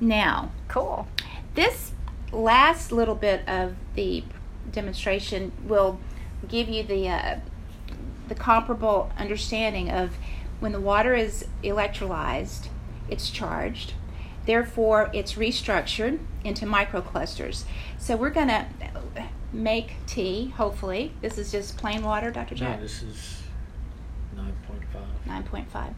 Now, 0.00 0.50
cool. 0.68 1.06
This 1.54 1.92
last 2.32 2.92
little 2.92 3.14
bit 3.14 3.46
of 3.48 3.74
the 3.94 4.24
demonstration 4.72 5.52
will 5.64 6.00
give 6.48 6.68
you 6.68 6.82
the 6.82 7.08
uh, 7.08 7.40
the 8.28 8.34
comparable 8.34 9.10
understanding 9.18 9.90
of 9.90 10.12
when 10.60 10.72
the 10.72 10.80
water 10.80 11.14
is 11.14 11.46
electrolyzed, 11.64 12.68
it's 13.08 13.28
charged. 13.30 13.94
Therefore, 14.46 15.10
it's 15.12 15.34
restructured 15.34 16.18
into 16.44 16.64
microclusters. 16.64 17.64
So 17.98 18.16
we're 18.16 18.30
going 18.30 18.48
to 18.48 18.66
make 19.52 19.96
tea, 20.06 20.50
hopefully. 20.56 21.12
This 21.20 21.38
is 21.38 21.50
just 21.50 21.76
plain 21.76 22.02
water, 22.02 22.30
Dr. 22.30 22.54
Jack? 22.54 22.76
No, 22.78 22.82
this 22.82 23.02
is 23.02 23.42
9.5. 24.36 25.44
9.5. 25.44 25.94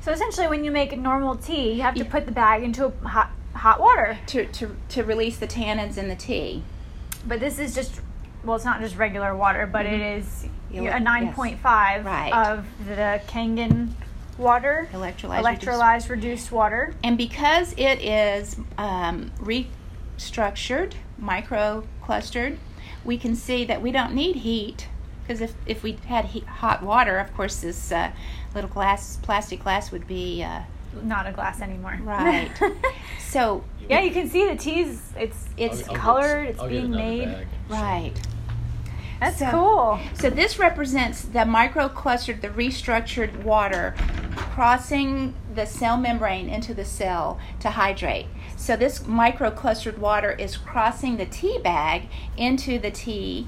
So 0.00 0.12
essentially, 0.12 0.46
when 0.48 0.64
you 0.64 0.70
make 0.70 0.92
a 0.92 0.96
normal 0.96 1.36
tea, 1.36 1.72
you 1.72 1.82
have 1.82 1.94
to 1.96 2.04
put 2.04 2.26
the 2.26 2.32
bag 2.32 2.62
into 2.62 2.90
hot 3.02 3.30
hot 3.54 3.80
water. 3.80 4.18
To 4.28 4.46
to 4.46 4.76
to 4.90 5.02
release 5.04 5.38
the 5.38 5.46
tannins 5.46 5.98
in 5.98 6.08
the 6.08 6.16
tea. 6.16 6.62
But 7.26 7.40
this 7.40 7.58
is 7.58 7.74
just 7.74 8.00
well, 8.44 8.56
it's 8.56 8.64
not 8.64 8.80
just 8.80 8.96
regular 8.96 9.36
water, 9.36 9.66
but 9.66 9.84
it 9.84 10.00
is 10.00 10.44
a 10.72 10.74
yes. 10.74 11.02
nine 11.02 11.32
point 11.32 11.58
five 11.58 12.04
Right. 12.04 12.32
of 12.32 12.64
the 12.86 13.20
Kangen 13.26 13.90
water, 14.38 14.88
Electrolyzed. 14.92 15.42
reduced- 15.82 16.08
reduced 16.10 16.52
water. 16.52 16.94
And 17.02 17.18
because 17.18 17.72
it 17.76 18.00
is 18.00 18.56
um, 18.78 19.32
restructured, 19.40 20.92
micro 21.18 21.84
clustered, 22.02 22.58
we 23.04 23.18
can 23.18 23.34
see 23.34 23.64
that 23.64 23.82
we 23.82 23.90
don't 23.90 24.14
need 24.14 24.36
heat. 24.36 24.88
Because 25.28 25.42
if, 25.42 25.52
if 25.66 25.82
we 25.82 25.92
had 26.06 26.24
heat, 26.24 26.44
hot 26.46 26.82
water, 26.82 27.18
of 27.18 27.34
course, 27.34 27.60
this 27.60 27.92
uh, 27.92 28.10
little 28.54 28.70
glass, 28.70 29.18
plastic 29.20 29.62
glass 29.62 29.92
would 29.92 30.08
be 30.08 30.42
uh, 30.42 30.62
Not 31.02 31.26
a 31.26 31.32
glass 31.32 31.60
anymore. 31.60 31.98
right. 32.02 32.50
so, 33.20 33.62
yeah, 33.90 34.00
you 34.00 34.10
can 34.10 34.30
see 34.30 34.48
the 34.48 34.56
tea's. 34.56 35.02
It's 35.18 35.44
It's 35.58 35.82
I'll- 35.82 35.88
I'll 35.90 35.94
get 35.94 36.00
colored. 36.00 36.44
It's 36.48 36.60
I'll 36.60 36.68
being 36.70 36.90
made. 36.90 37.26
bag 37.26 37.36
and 37.36 37.46
show 37.68 37.74
right. 37.74 38.12
That's 39.20 39.38
So- 39.38 39.50
cool. 39.50 40.00
So 40.14 40.30
this 40.30 40.58
represents 40.58 41.20
the 41.20 41.40
microclustered, 41.40 42.40
the 42.40 42.48
restructured 42.48 43.42
water 43.42 43.94
crossing 44.34 45.34
the 45.54 45.66
cell 45.66 45.98
membrane 45.98 46.48
into 46.48 46.72
the 46.72 46.84
cell 46.86 47.38
to 47.60 47.70
hydrate. 47.70 48.26
So 48.56 48.76
this 48.76 49.00
microclustered 49.00 49.98
water 49.98 50.30
is 50.32 50.56
crossing 50.56 51.16
the 51.18 51.26
tea 51.26 51.58
bag 51.58 52.08
into 52.36 52.78
the 52.78 52.90
tea 52.90 53.46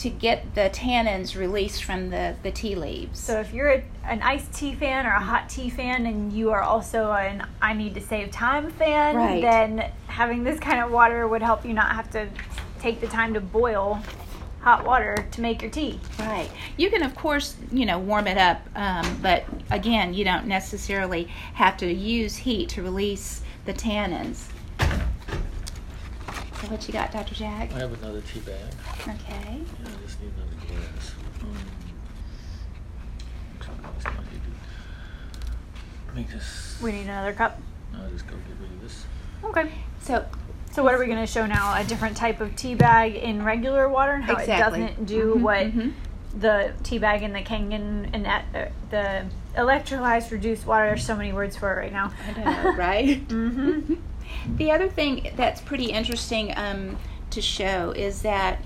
to 0.00 0.08
get 0.08 0.54
the 0.54 0.70
tannins 0.72 1.36
released 1.36 1.84
from 1.84 2.08
the, 2.08 2.34
the 2.42 2.50
tea 2.50 2.74
leaves. 2.74 3.20
So 3.20 3.38
if 3.38 3.52
you're 3.52 3.68
a, 3.68 3.84
an 4.04 4.22
iced 4.22 4.50
tea 4.54 4.74
fan 4.74 5.06
or 5.06 5.10
a 5.10 5.20
hot 5.20 5.50
tea 5.50 5.68
fan, 5.68 6.06
and 6.06 6.32
you 6.32 6.50
are 6.50 6.62
also 6.62 7.12
an 7.12 7.46
I 7.60 7.74
need 7.74 7.94
to 7.94 8.00
save 8.00 8.30
time 8.30 8.70
fan, 8.70 9.14
Right. 9.14 9.42
then 9.42 9.90
having 10.06 10.42
this 10.42 10.58
kind 10.58 10.80
of 10.80 10.90
water 10.90 11.28
would 11.28 11.42
help 11.42 11.66
you 11.66 11.74
not 11.74 11.94
have 11.94 12.10
to 12.12 12.28
take 12.80 13.02
the 13.02 13.08
time 13.08 13.34
to 13.34 13.40
boil 13.40 14.02
hot 14.62 14.86
water 14.86 15.26
to 15.32 15.40
make 15.42 15.60
your 15.60 15.70
tea. 15.70 16.00
Right. 16.18 16.50
You 16.78 16.90
can, 16.90 17.02
of 17.02 17.14
course, 17.14 17.56
you 17.70 17.84
know, 17.84 17.98
warm 17.98 18.26
it 18.26 18.38
up, 18.38 18.62
um, 18.74 19.18
but 19.20 19.44
again, 19.70 20.14
you 20.14 20.24
don't 20.24 20.46
necessarily 20.46 21.24
have 21.54 21.76
to 21.78 21.92
use 21.92 22.36
heat 22.36 22.70
to 22.70 22.82
release 22.82 23.42
the 23.66 23.74
tannins. 23.74 24.44
So 26.70 26.76
what 26.76 26.86
you 26.86 26.92
got, 26.92 27.10
Dr. 27.10 27.34
Jack? 27.34 27.72
I 27.74 27.80
have 27.80 27.92
another 28.00 28.20
tea 28.20 28.38
bag. 28.38 28.54
Okay. 29.00 29.16
Yeah, 29.34 29.88
I 29.88 30.06
just 30.06 30.20
need 30.20 30.30
another 30.36 30.54
glass. 30.68 31.14
Which 33.58 33.66
one 33.68 33.84
else 33.84 34.04
do 34.04 34.10
I 34.10 34.12
need 34.32 34.40
to- 34.44 36.06
Let 36.06 36.14
me 36.14 36.26
just. 36.30 36.80
We 36.80 36.92
need 36.92 37.08
another 37.08 37.32
cup. 37.32 37.60
No, 37.92 38.08
just 38.10 38.24
go 38.28 38.36
get 38.36 38.56
rid 38.60 38.70
of 38.70 38.82
this. 38.82 39.04
Okay. 39.42 39.72
So 40.00 40.24
So 40.70 40.84
what 40.84 40.94
are 40.94 40.98
we 41.00 41.06
going 41.06 41.18
to 41.18 41.26
show 41.26 41.44
now? 41.44 41.74
A 41.76 41.82
different 41.82 42.16
type 42.16 42.40
of 42.40 42.54
tea 42.54 42.76
bag 42.76 43.16
in 43.16 43.44
regular 43.44 43.88
water 43.88 44.12
and 44.12 44.22
how 44.22 44.36
Exactly. 44.36 44.82
it 44.82 44.90
doesn't 44.90 45.06
do 45.06 45.34
Mhm, 45.34 45.40
what 45.40 45.66
mhm. 45.74 45.92
the 46.38 46.72
tea 46.84 46.98
bag 46.98 47.24
in 47.24 47.32
the 47.32 47.42
Kangen 47.42 48.10
and 48.12 48.24
that, 48.26 48.44
uh, 48.54 48.64
the 48.90 49.24
electrolyzed 49.56 50.30
reduced 50.30 50.66
water. 50.66 50.86
There's 50.86 51.04
so 51.04 51.16
many 51.16 51.32
words 51.32 51.56
for 51.56 51.72
it 51.72 51.76
right 51.78 51.92
now. 51.92 52.12
I 52.28 52.44
know, 52.44 52.76
right? 52.76 53.26
mm-hmm. 53.26 53.94
The 54.56 54.70
other 54.70 54.88
thing 54.88 55.32
that's 55.36 55.60
pretty 55.60 55.86
interesting 55.86 56.52
um, 56.56 56.98
to 57.30 57.40
show 57.40 57.92
is 57.92 58.22
that 58.22 58.62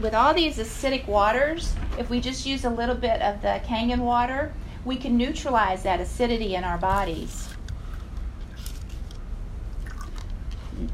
with 0.00 0.14
all 0.14 0.34
these 0.34 0.58
acidic 0.58 1.06
waters, 1.06 1.74
if 1.98 2.10
we 2.10 2.20
just 2.20 2.46
use 2.46 2.64
a 2.64 2.70
little 2.70 2.94
bit 2.94 3.20
of 3.22 3.42
the 3.42 3.60
Kangen 3.64 4.00
water, 4.00 4.52
we 4.84 4.96
can 4.96 5.16
neutralize 5.16 5.82
that 5.84 6.00
acidity 6.00 6.54
in 6.54 6.64
our 6.64 6.78
bodies. 6.78 7.48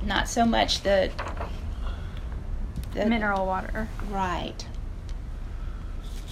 Not 0.04 0.28
so 0.28 0.44
much 0.44 0.82
the, 0.82 1.10
the 2.92 3.06
Mineral 3.06 3.46
water. 3.46 3.88
Right. 4.10 4.66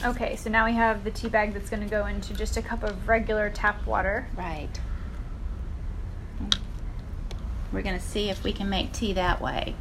Okay, 0.04 0.36
so 0.36 0.50
now 0.50 0.66
we 0.66 0.74
have 0.74 1.04
the 1.04 1.10
tea 1.10 1.28
bag 1.28 1.54
that's 1.54 1.70
going 1.70 1.82
to 1.82 1.88
go 1.88 2.04
into 2.06 2.34
just 2.34 2.58
a 2.58 2.62
cup 2.62 2.82
of 2.82 3.08
regular 3.08 3.48
tap 3.48 3.86
water. 3.86 4.28
Right. 4.36 4.68
We're 7.72 7.82
going 7.82 7.98
to 7.98 8.04
see 8.04 8.30
if 8.30 8.42
we 8.44 8.52
can 8.52 8.68
make 8.68 8.92
tea 8.92 9.12
that 9.14 9.40
way. 9.40 9.74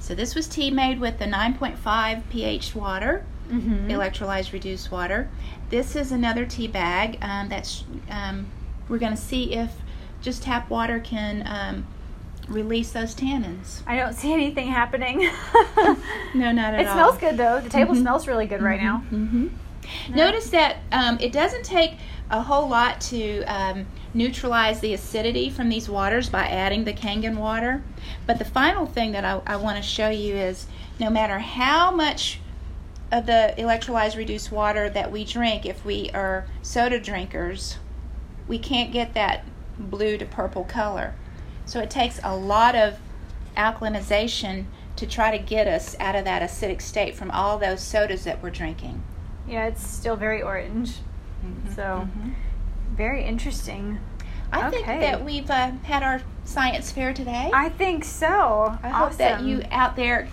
So 0.00 0.14
this 0.14 0.34
was 0.34 0.46
tea 0.48 0.70
made 0.70 1.00
with 1.00 1.18
the 1.18 1.24
9.5 1.26 2.22
pH 2.30 2.74
water, 2.74 3.24
Mm-hmm. 3.50 3.90
electrolyzed 3.90 4.52
reduced 4.54 4.90
water. 4.90 5.28
This 5.68 5.94
is 5.96 6.10
another 6.12 6.46
tea 6.46 6.66
bag 6.66 7.18
um, 7.20 7.50
that's, 7.50 7.84
um, 8.10 8.46
we're 8.88 8.96
going 8.98 9.14
to 9.14 9.20
see 9.20 9.52
if 9.52 9.70
just 10.22 10.42
tap 10.44 10.70
water 10.70 10.98
can 10.98 11.46
um, 11.46 11.86
release 12.48 12.92
those 12.92 13.14
tannins. 13.14 13.82
I 13.86 13.96
don't 13.96 14.14
see 14.14 14.32
anything 14.32 14.68
happening. 14.68 15.28
No, 16.34 16.50
not 16.52 16.74
at 16.74 16.80
it 16.80 16.86
all. 16.86 16.92
It 16.92 16.96
smells 16.96 17.18
good 17.18 17.36
though. 17.36 17.60
The 17.60 17.68
table 17.68 17.94
Mhm. 17.94 18.00
smells 18.00 18.26
really 18.26 18.46
good 18.46 18.60
right 18.62 18.80
now. 18.82 18.98
hmm 19.10 19.48
Notice 20.08 20.50
that 20.50 20.78
um, 20.92 21.18
it 21.20 21.32
doesn't 21.32 21.64
take 21.64 21.94
a 22.30 22.42
whole 22.42 22.68
lot 22.68 23.00
to 23.00 23.42
um, 23.44 23.86
neutralize 24.12 24.80
the 24.80 24.94
acidity 24.94 25.50
from 25.50 25.68
these 25.68 25.88
waters 25.88 26.28
by 26.28 26.46
adding 26.46 26.84
the 26.84 26.92
Kangen 26.92 27.36
water. 27.36 27.82
But 28.26 28.38
the 28.38 28.44
final 28.44 28.86
thing 28.86 29.12
that 29.12 29.24
I, 29.24 29.40
I 29.46 29.56
want 29.56 29.76
to 29.76 29.82
show 29.82 30.08
you 30.08 30.34
is 30.34 30.66
no 30.98 31.10
matter 31.10 31.38
how 31.38 31.90
much 31.90 32.40
of 33.12 33.26
the 33.26 33.54
electrolyzed 33.58 34.16
reduced 34.16 34.50
water 34.50 34.88
that 34.90 35.12
we 35.12 35.24
drink, 35.24 35.66
if 35.66 35.84
we 35.84 36.10
are 36.10 36.46
soda 36.62 36.98
drinkers, 36.98 37.76
we 38.48 38.58
can't 38.58 38.92
get 38.92 39.14
that 39.14 39.44
blue 39.78 40.18
to 40.18 40.24
purple 40.24 40.64
color. 40.64 41.14
So 41.66 41.80
it 41.80 41.90
takes 41.90 42.20
a 42.22 42.36
lot 42.36 42.74
of 42.74 42.98
alkalinization 43.56 44.66
to 44.96 45.06
try 45.06 45.36
to 45.36 45.42
get 45.42 45.66
us 45.66 45.96
out 45.98 46.14
of 46.14 46.24
that 46.24 46.42
acidic 46.42 46.80
state 46.80 47.14
from 47.14 47.30
all 47.30 47.58
those 47.58 47.80
sodas 47.80 48.24
that 48.24 48.42
we're 48.42 48.50
drinking. 48.50 49.02
Yeah, 49.46 49.66
it's 49.66 49.86
still 49.86 50.16
very 50.16 50.42
orange. 50.42 50.96
So 51.74 52.08
Mhm. 52.18 52.32
very 52.96 53.24
interesting. 53.24 53.98
I 54.52 54.70
think 54.70 54.86
that 54.86 55.24
we've 55.24 55.50
uh, 55.50 55.72
had 55.82 56.02
our 56.02 56.22
science 56.44 56.90
fair 56.92 57.12
today. 57.12 57.50
I 57.52 57.68
think 57.70 58.04
so. 58.04 58.78
I 58.82 58.88
hope 58.88 59.16
that 59.16 59.42
you 59.42 59.62
out 59.72 59.96
there 59.96 60.28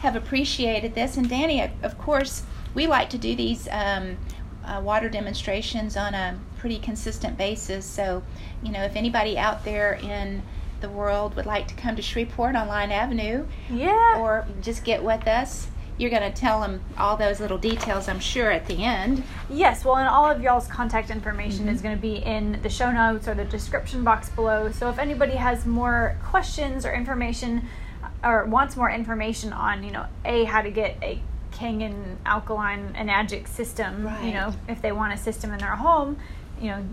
have 0.00 0.14
appreciated 0.16 0.94
this. 0.94 1.16
And 1.16 1.28
Danye, 1.28 1.64
of- 1.64 1.84
of 1.92 1.98
course, 1.98 2.44
we 2.74 2.86
like 2.86 3.10
to 3.10 3.18
do 3.18 3.34
these 3.34 3.68
um, 3.72 4.16
uh, 4.64 4.80
water 4.80 5.08
demonstrations 5.08 5.96
on 5.96 6.14
a 6.14 6.38
pretty 6.58 6.78
consistent 6.78 7.36
basis. 7.36 7.84
So, 7.84 8.22
you 8.62 8.70
know, 8.72 8.82
if 8.82 8.96
anybody 8.96 9.36
out 9.36 9.64
there 9.64 9.94
in 9.94 10.42
the 10.80 10.88
world 10.88 11.34
would 11.36 11.46
like 11.46 11.66
to 11.68 11.74
come 11.74 11.96
to 11.96 12.02
Shreveport 12.02 12.54
on 12.56 12.68
Line 12.68 12.92
Avenue 12.92 13.46
Yeah. 13.68 14.18
or 14.18 14.46
just 14.62 14.84
get 14.84 15.02
with 15.02 15.26
us, 15.26 15.66
you're 15.96 16.10
going 16.10 16.22
to 16.22 16.32
tell 16.36 16.60
them 16.60 16.80
all 16.98 17.16
those 17.16 17.38
little 17.40 17.58
details, 17.58 18.08
I'm 18.08 18.18
sure, 18.20 18.50
at 18.50 18.66
the 18.66 18.82
end. 18.82 19.22
Yes, 19.48 19.84
well, 19.84 19.96
and 19.96 20.08
all 20.08 20.28
of 20.30 20.42
y'all's 20.42 20.66
contact 20.66 21.10
information 21.10 21.66
Mm-hmm. 21.66 21.74
is 21.74 21.82
going 21.82 21.94
to 21.96 22.02
be 22.02 22.16
in 22.16 22.60
the 22.62 22.68
show 22.68 22.90
notes 22.90 23.28
or 23.28 23.34
the 23.34 23.44
description 23.44 24.02
box 24.02 24.28
below. 24.30 24.72
So 24.72 24.88
if 24.88 24.98
anybody 24.98 25.34
has 25.36 25.66
more 25.66 26.16
questions 26.24 26.84
or 26.84 26.92
information 26.92 27.66
or 28.24 28.44
wants 28.46 28.76
more 28.76 28.90
information 28.90 29.52
on, 29.52 29.84
you 29.84 29.92
know, 29.92 30.06
A, 30.24 30.44
how 30.44 30.62
to 30.62 30.70
get 30.70 30.96
a 31.02 31.20
Kangen 31.52 32.16
alkaline 32.26 32.92
enagic 32.98 33.46
system, 33.46 34.10
you 34.24 34.32
know, 34.32 34.52
if 34.68 34.82
they 34.82 34.90
want 34.90 35.12
a 35.12 35.16
system 35.16 35.52
in 35.52 35.58
their 35.58 35.76
home, 35.76 36.16
you 36.60 36.68
know, 36.68 36.84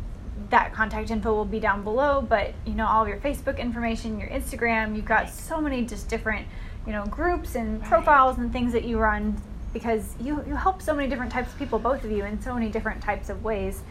that 0.51 0.73
contact 0.73 1.09
info 1.09 1.33
will 1.33 1.45
be 1.45 1.59
down 1.59 1.83
below. 1.83 2.21
But, 2.21 2.53
you 2.65 2.73
know, 2.73 2.85
all 2.85 3.01
of 3.01 3.07
your 3.07 3.17
Facebook 3.17 3.57
information, 3.57 4.19
your 4.19 4.29
Instagram, 4.29 4.95
you've 4.95 5.05
got 5.05 5.23
Right. 5.23 5.29
so 5.33 5.59
many 5.59 5.83
just 5.85 6.07
different, 6.09 6.45
you 6.85 6.91
know, 6.91 7.05
groups 7.05 7.55
and 7.55 7.81
profiles 7.83 8.37
and 8.37 8.51
things 8.51 8.73
that 8.73 8.83
you 8.83 8.97
run 8.97 9.39
because 9.73 10.15
you, 10.19 10.43
you 10.47 10.55
help 10.55 10.81
so 10.81 10.93
many 10.93 11.07
different 11.07 11.31
types 11.31 11.51
of 11.51 11.59
people, 11.59 11.79
both 11.79 12.03
of 12.03 12.11
you, 12.11 12.25
in 12.25 12.41
so 12.41 12.53
many 12.53 12.69
different 12.69 13.01
types 13.01 13.29
of 13.29 13.43
ways. 13.43 13.81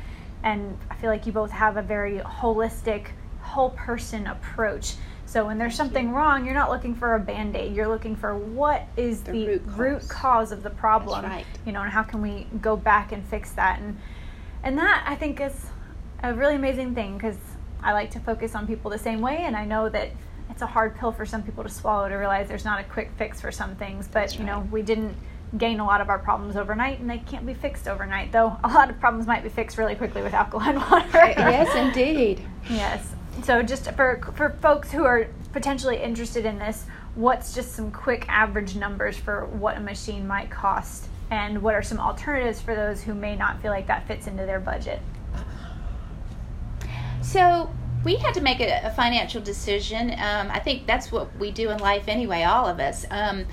And 0.43 0.76
I 0.91 0.95
feel 0.97 1.11
like 1.11 1.26
you 1.26 1.32
both 1.32 1.51
have 1.51 1.76
a 1.76 1.82
very 1.82 2.18
holistic, 2.18 3.09
whole 3.41 3.70
person 3.70 4.26
approach. 4.26 4.95
So 5.26 5.47
when 5.47 5.59
there's 5.59 5.76
something 5.76 6.12
wrong, 6.12 6.45
you're 6.45 6.55
not 6.55 6.70
looking 6.70 6.95
for 6.95 7.14
a 7.14 7.20
band 7.20 7.55
aid. 7.55 7.74
You're 7.74 7.88
looking 7.88 8.16
for 8.16 8.36
what 8.36 8.86
is 8.97 9.22
The 9.22 9.32
the, 9.32 9.47
root 9.47 9.62
root, 9.76 10.01
cause. 10.01 10.09
cause. 10.09 10.53
of 10.53 10.62
the 10.62 10.70
problem. 10.70 11.24
right. 11.24 11.47
You 11.64 11.72
know, 11.72 11.82
and 11.82 11.91
how 11.91 12.03
can 12.03 12.20
we 12.20 12.47
go 12.61 12.76
back 12.76 13.12
and 13.12 13.24
fix 13.24 13.53
that? 13.53 13.78
And 13.80 13.97
and 14.62 14.76
that 14.78 15.05
I 15.07 15.14
think 15.14 15.41
is 15.41 15.66
a 16.22 16.34
really 16.34 16.57
amazing 16.57 16.95
thing 16.95 17.16
because 17.16 17.36
I 17.82 17.93
like 17.93 18.11
to 18.11 18.20
focus 18.20 18.55
on 18.55 18.66
people 18.66 18.91
the 18.91 18.99
same 18.99 19.20
way, 19.20 19.38
and 19.38 19.57
I 19.57 19.64
know 19.64 19.88
that 19.88 20.11
it's 20.51 20.63
a 20.63 20.67
hard 20.67 20.97
pill 20.97 21.13
for 21.13 21.25
some 21.25 21.43
people 21.43 21.63
to 21.63 21.71
swallow 21.71 22.09
to 22.09 22.15
realize 22.17 22.49
there's 22.49 22.65
not 22.65 22.81
a 22.81 22.85
quick 22.85 23.11
fix 23.17 23.41
for 23.41 23.53
some 23.53 23.77
things. 23.77 24.07
But 24.07 24.21
That's 24.21 24.39
you 24.39 24.45
know, 24.45 24.67
we 24.71 24.83
didn't 24.83 25.17
gain 25.57 25.81
a 25.81 25.85
lot 25.85 26.01
of 26.01 26.09
our 26.09 26.19
problems 26.19 26.57
overnight, 26.57 27.01
and 27.01 27.09
they 27.09 27.19
can't 27.19 27.47
be 27.47 27.55
fixed 27.55 27.89
overnight. 27.89 28.33
Though 28.33 28.57
a 28.65 28.69
lot 28.69 28.91
of 28.91 29.01
problems 29.01 29.27
might 29.27 29.43
be 29.43 29.49
fixed 29.49 29.79
really 29.79 29.95
quickly 29.95 30.23
with 30.23 30.35
alkaline 30.35 30.77
water. 30.77 31.09
yes, 31.13 31.75
indeed. 31.75 32.45
Yes. 32.69 33.15
So 33.45 33.63
just 33.63 33.91
for 33.93 34.21
for 34.37 34.51
folks 34.61 34.91
who 34.91 35.05
are 35.05 35.29
potentially 35.53 35.97
interested 35.97 36.45
in 36.45 36.59
this, 36.59 36.87
what's 37.15 37.55
just 37.55 37.73
some 37.73 37.91
quick 37.91 38.27
average 38.29 38.77
numbers 38.77 39.17
for 39.17 39.47
what 39.47 39.77
a 39.77 39.81
machine 39.81 40.27
might 40.27 40.51
cost 40.51 41.09
and 41.31 41.63
what 41.63 41.75
are 41.75 41.83
some 41.83 41.99
alternatives 41.99 42.61
for 42.61 42.75
those 42.75 43.03
who 43.03 43.15
may 43.15 43.37
not 43.37 43.63
feel 43.63 43.71
like 43.71 43.87
that 43.87 44.07
fits 44.07 44.27
into 44.27 44.47
their 44.47 44.61
budget? 44.61 45.01
So 47.23 47.71
we 48.05 48.17
had 48.17 48.35
to 48.35 48.41
make 48.41 48.61
a, 48.61 48.81
a 48.85 48.91
financial 48.91 49.41
decision. 49.41 50.11
Um, 50.13 50.51
I 50.51 50.59
think 50.61 50.87
that's 50.87 51.13
what 51.13 51.35
we 51.39 51.51
do 51.51 51.71
in 51.71 51.79
life 51.79 52.05
anyway, 52.09 52.43
all 52.45 52.67
of 52.67 52.81
us. 52.81 53.05
Um, 53.11 53.47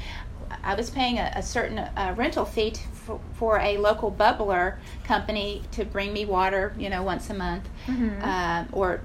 I 0.64 0.76
was 0.76 0.90
paying 0.90 1.18
a, 1.20 1.32
a 1.36 1.44
certain 1.44 1.80
uh, 1.80 2.14
rental 2.18 2.46
fee 2.46 2.72
t- 2.72 2.82
for, 2.94 3.20
for 3.34 3.60
a 3.60 3.78
local 3.78 4.12
bubbler 4.12 4.78
company 5.04 5.64
to 5.72 5.84
bring 5.86 6.14
me 6.14 6.26
water, 6.26 6.74
you 6.78 6.90
know, 6.90 7.04
once 7.04 7.30
a 7.30 7.34
month, 7.34 7.68
Mhm. 7.88 8.24
uh, 8.24 8.66
or 8.72 9.02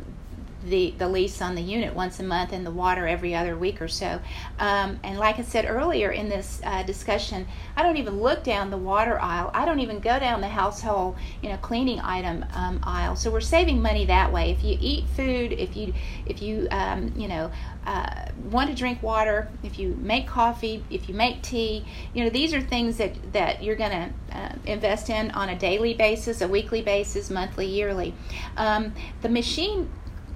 the 0.65 0.95
the 0.99 1.09
lease 1.09 1.41
on 1.43 1.55
the 1.55 1.63
unit 1.63 1.95
once 1.95 2.21
a 2.21 2.23
month 2.23 2.53
and 2.53 2.65
the 2.65 2.71
water 2.71 3.07
every 3.07 3.35
other 3.35 3.57
week 3.57 3.81
or 3.81 3.89
so. 3.89 4.21
Um, 4.59 4.99
and 5.03 5.19
like 5.19 5.39
I 5.39 5.43
said 5.43 5.67
earlier 5.67 6.11
in 6.11 6.29
this 6.29 6.61
uh, 6.65 6.83
discussion, 6.83 7.47
I 7.77 7.83
don't 7.83 7.97
even 7.97 8.21
look 8.21 8.45
down 8.45 8.71
the 8.71 8.77
water 8.77 9.21
aisle. 9.21 9.51
I 9.55 9.65
don't 9.65 9.81
even 9.81 10.01
go 10.01 10.19
down 10.19 10.41
the 10.41 10.49
household, 10.49 11.17
you 11.43 11.49
know, 11.49 11.57
cleaning 11.59 12.01
item 12.01 12.45
um, 12.55 12.81
aisle. 12.83 13.17
So 13.17 13.31
we're 13.31 13.41
saving 13.41 13.83
money 13.83 14.07
that 14.07 14.33
way. 14.33 14.51
If 14.51 14.63
you 14.65 14.77
eat 14.81 15.07
food, 15.17 15.53
if 15.53 15.77
you 15.77 15.95
if 16.27 16.43
you 16.43 16.69
um, 16.71 17.13
you 17.17 17.29
know 17.29 17.51
uh, 17.87 18.27
want 18.51 18.71
to 18.71 18.77
drink 18.77 19.03
water, 19.03 19.49
if 19.63 19.79
you 19.79 19.97
make 20.01 20.27
coffee, 20.27 20.85
if 20.91 21.09
you 21.09 21.15
make 21.15 21.43
tea, 21.43 21.85
you 22.15 22.25
know 22.25 22.31
these 22.31 22.55
are 22.55 22.61
things 22.61 22.97
that 22.99 23.15
that 23.33 23.63
you're 23.63 23.77
going 23.77 23.91
to 23.91 24.37
uh, 24.37 24.53
invest 24.67 25.11
in 25.11 25.31
on 25.33 25.49
a 25.49 25.59
daily 25.59 25.95
basis, 25.95 26.41
a 26.41 26.49
weekly 26.49 26.83
basis, 26.83 27.31
monthly, 27.31 27.67
yearly. 27.67 28.15
Um, 28.57 28.93
the 29.23 29.29
machine 29.29 29.91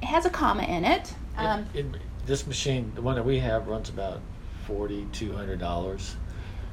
has 0.07 0.27
a 0.27 0.31
comma 0.31 0.63
in 0.65 0.85
it. 0.85 1.15
Um, 1.37 1.67
it, 1.75 1.87
it, 1.87 2.01
this 2.27 2.47
machine, 2.47 2.93
the 2.95 3.03
one 3.03 3.15
that 3.17 3.25
we 3.25 3.39
have, 3.39 3.69
runs 3.69 3.89
about 3.89 4.21
forty 4.67 5.07
two 5.13 5.33
hundred 5.33 5.59
dollars. 5.59 6.17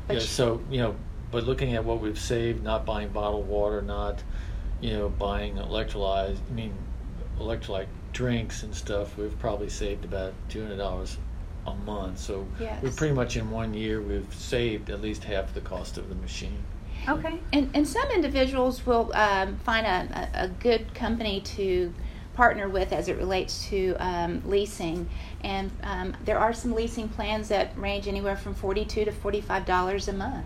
Yeah, 0.10 0.20
so 0.20 0.62
you 0.70 0.80
know, 0.80 0.96
but 1.32 1.44
looking 1.44 1.74
at 1.76 1.84
what 1.84 2.02
we've 2.02 2.20
saved, 2.20 2.64
not 2.64 2.86
buying 2.86 3.10
bottled 3.10 3.48
water, 3.48 3.82
not 3.82 4.24
you 4.82 4.94
know 4.94 5.10
buying 5.10 5.56
electrolyzed, 5.56 6.38
I 6.50 6.54
mean 6.54 6.74
electrolyte 7.40 7.88
drinks 8.12 8.64
and 8.64 8.74
stuff, 8.74 9.18
we've 9.18 9.38
probably 9.40 9.70
saved 9.70 10.06
about 10.06 10.34
two 10.50 10.62
hundred 10.62 10.78
dollars 10.78 11.18
a 11.66 11.74
month. 11.74 12.20
So 12.20 12.46
we're 12.60 12.92
pretty 12.92 13.14
much 13.14 13.38
in 13.38 13.50
one 13.50 13.74
year 13.74 14.02
we've 14.02 14.34
saved 14.34 14.90
at 14.90 15.02
least 15.02 15.24
half 15.24 15.54
the 15.54 15.62
cost 15.62 15.98
of 15.98 16.10
the 16.10 16.16
machine. 16.16 16.64
Okay. 17.08 17.40
And, 17.52 17.70
and 17.74 17.88
some 17.88 18.10
individuals 18.12 18.86
will 18.86 19.12
um, 19.14 19.58
find 19.58 19.86
a, 19.86 20.30
a 20.34 20.48
good 20.48 20.94
company 20.94 21.42
to 21.42 21.94
partner 22.36 22.68
with 22.68 22.92
as 22.92 23.08
it 23.08 23.18
relates 23.18 23.68
to 23.70 23.96
um, 24.00 24.42
leasing. 24.46 25.10
And 25.42 25.72
um, 25.84 26.16
there 26.26 26.40
are 26.40 26.54
some 26.54 26.74
leasing 26.74 27.10
plans 27.10 27.50
that 27.50 27.78
range 27.78 28.08
anywhere 28.08 28.36
from 28.36 28.54
42 28.56 29.06
to 29.06 29.12
$45 29.12 30.08
a 30.08 30.14
month. 30.14 30.46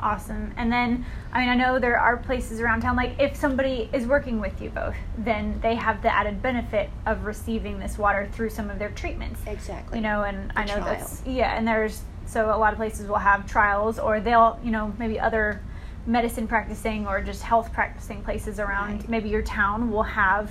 Awesome. 0.00 0.52
And 0.56 0.72
then, 0.72 1.06
I 1.32 1.40
mean, 1.40 1.48
I 1.48 1.54
know 1.54 1.78
there 1.78 1.98
are 1.98 2.16
places 2.16 2.60
around 2.60 2.80
town, 2.80 2.96
like 2.96 3.14
if 3.20 3.36
somebody 3.36 3.88
is 3.92 4.04
working 4.04 4.40
with 4.40 4.60
you 4.60 4.68
both, 4.70 4.96
then 5.16 5.60
they 5.62 5.76
have 5.76 6.02
the 6.02 6.12
added 6.12 6.42
benefit 6.42 6.90
of 7.06 7.24
receiving 7.24 7.78
this 7.78 7.98
water 7.98 8.28
through 8.32 8.50
some 8.50 8.68
of 8.68 8.80
their 8.80 8.90
treatments. 8.90 9.40
Exactly. 9.46 9.98
You 9.98 10.02
know, 10.02 10.24
and 10.24 10.52
I 10.56 10.64
know 10.64 10.78
trial. 10.78 10.86
that's, 10.86 11.22
yeah, 11.24 11.56
and 11.56 11.68
there's, 11.68 12.02
so 12.26 12.46
a 12.52 12.58
lot 12.58 12.72
of 12.72 12.78
places 12.78 13.06
will 13.06 13.14
have 13.16 13.46
trials 13.46 14.00
or 14.00 14.18
they'll, 14.18 14.58
you 14.64 14.72
know, 14.72 14.92
maybe 14.98 15.20
other 15.20 15.60
medicine 16.04 16.48
practicing 16.48 17.06
or 17.06 17.20
just 17.20 17.42
health 17.42 17.72
practicing 17.72 18.24
places 18.24 18.58
around 18.58 18.92
Right. 18.98 19.08
maybe 19.08 19.28
your 19.28 19.42
town 19.42 19.88
will 19.92 20.02
have 20.02 20.50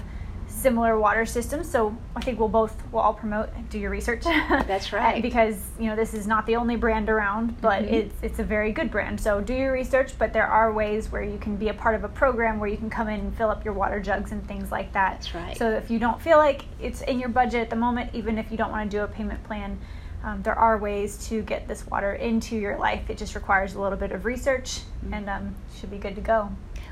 similar 0.52 1.00
water 1.00 1.26
systems. 1.26 1.70
So 1.70 1.96
I 2.16 2.22
think 2.22 2.40
we'll 2.40 2.50
both, 2.50 2.76
we'll 2.92 3.02
all 3.02 3.14
promote, 3.14 3.50
do 3.70 3.80
your 3.80 3.90
research. 3.90 4.24
That's 4.24 4.94
right. 4.94 5.22
because, 5.22 5.58
you 5.80 5.88
know, 5.88 5.96
this 5.96 6.14
is 6.14 6.28
not 6.28 6.46
the 6.46 6.56
only 6.56 6.76
brand 6.76 7.10
around, 7.10 7.60
but 7.62 7.84
Mhm. 7.84 7.92
it's, 7.92 8.16
it's 8.22 8.40
a 8.40 8.44
very 8.44 8.72
good 8.72 8.92
brand. 8.92 9.20
So 9.20 9.42
do 9.42 9.54
your 9.54 9.72
research, 9.72 10.18
but 10.18 10.34
there 10.34 10.48
are 10.48 10.72
ways 10.72 11.12
where 11.12 11.24
you 11.24 11.38
can 11.38 11.56
be 11.56 11.70
a 11.70 11.74
part 11.74 11.96
of 11.96 12.04
a 12.04 12.10
program 12.10 12.60
where 12.60 12.70
you 12.70 12.78
can 12.78 12.90
come 12.90 13.08
in 13.08 13.20
and 13.20 13.36
fill 13.36 13.50
up 13.50 13.64
your 13.66 13.74
water 13.74 14.00
jugs 14.00 14.32
and 14.32 14.46
things 14.48 14.72
like 14.72 14.94
that. 14.94 15.14
That's 15.14 15.34
right. 15.36 15.58
So 15.58 15.70
if 15.72 15.90
you 15.90 16.00
don't 16.00 16.22
feel 16.22 16.38
like 16.38 16.66
it's 16.80 17.02
in 17.02 17.20
your 17.20 17.30
budget 17.30 17.62
at 17.62 17.70
the 17.70 17.76
moment, 17.76 18.12
even 18.14 18.38
if 18.38 18.52
you 18.52 18.58
don't 18.58 18.72
want 18.72 18.90
to 18.90 18.98
do 18.98 19.04
a 19.04 19.08
payment 19.08 19.44
plan, 19.44 19.80
um, 20.24 20.44
there 20.44 20.56
are 20.58 20.78
ways 20.78 21.28
to 21.30 21.42
get 21.42 21.68
this 21.68 21.88
water 21.88 22.14
into 22.14 22.56
your 22.56 22.78
life. 22.78 23.10
It 23.10 23.18
just 23.18 23.34
requires 23.34 23.74
a 23.74 23.82
little 23.82 23.98
bit 23.98 24.12
of 24.12 24.26
research, 24.26 24.82
mm-hmm. 25.04 25.14
and 25.16 25.30
um, 25.30 25.56
should 25.80 25.90
be 25.90 25.98
good 25.98 26.14
to 26.16 26.22
go. 26.22 26.50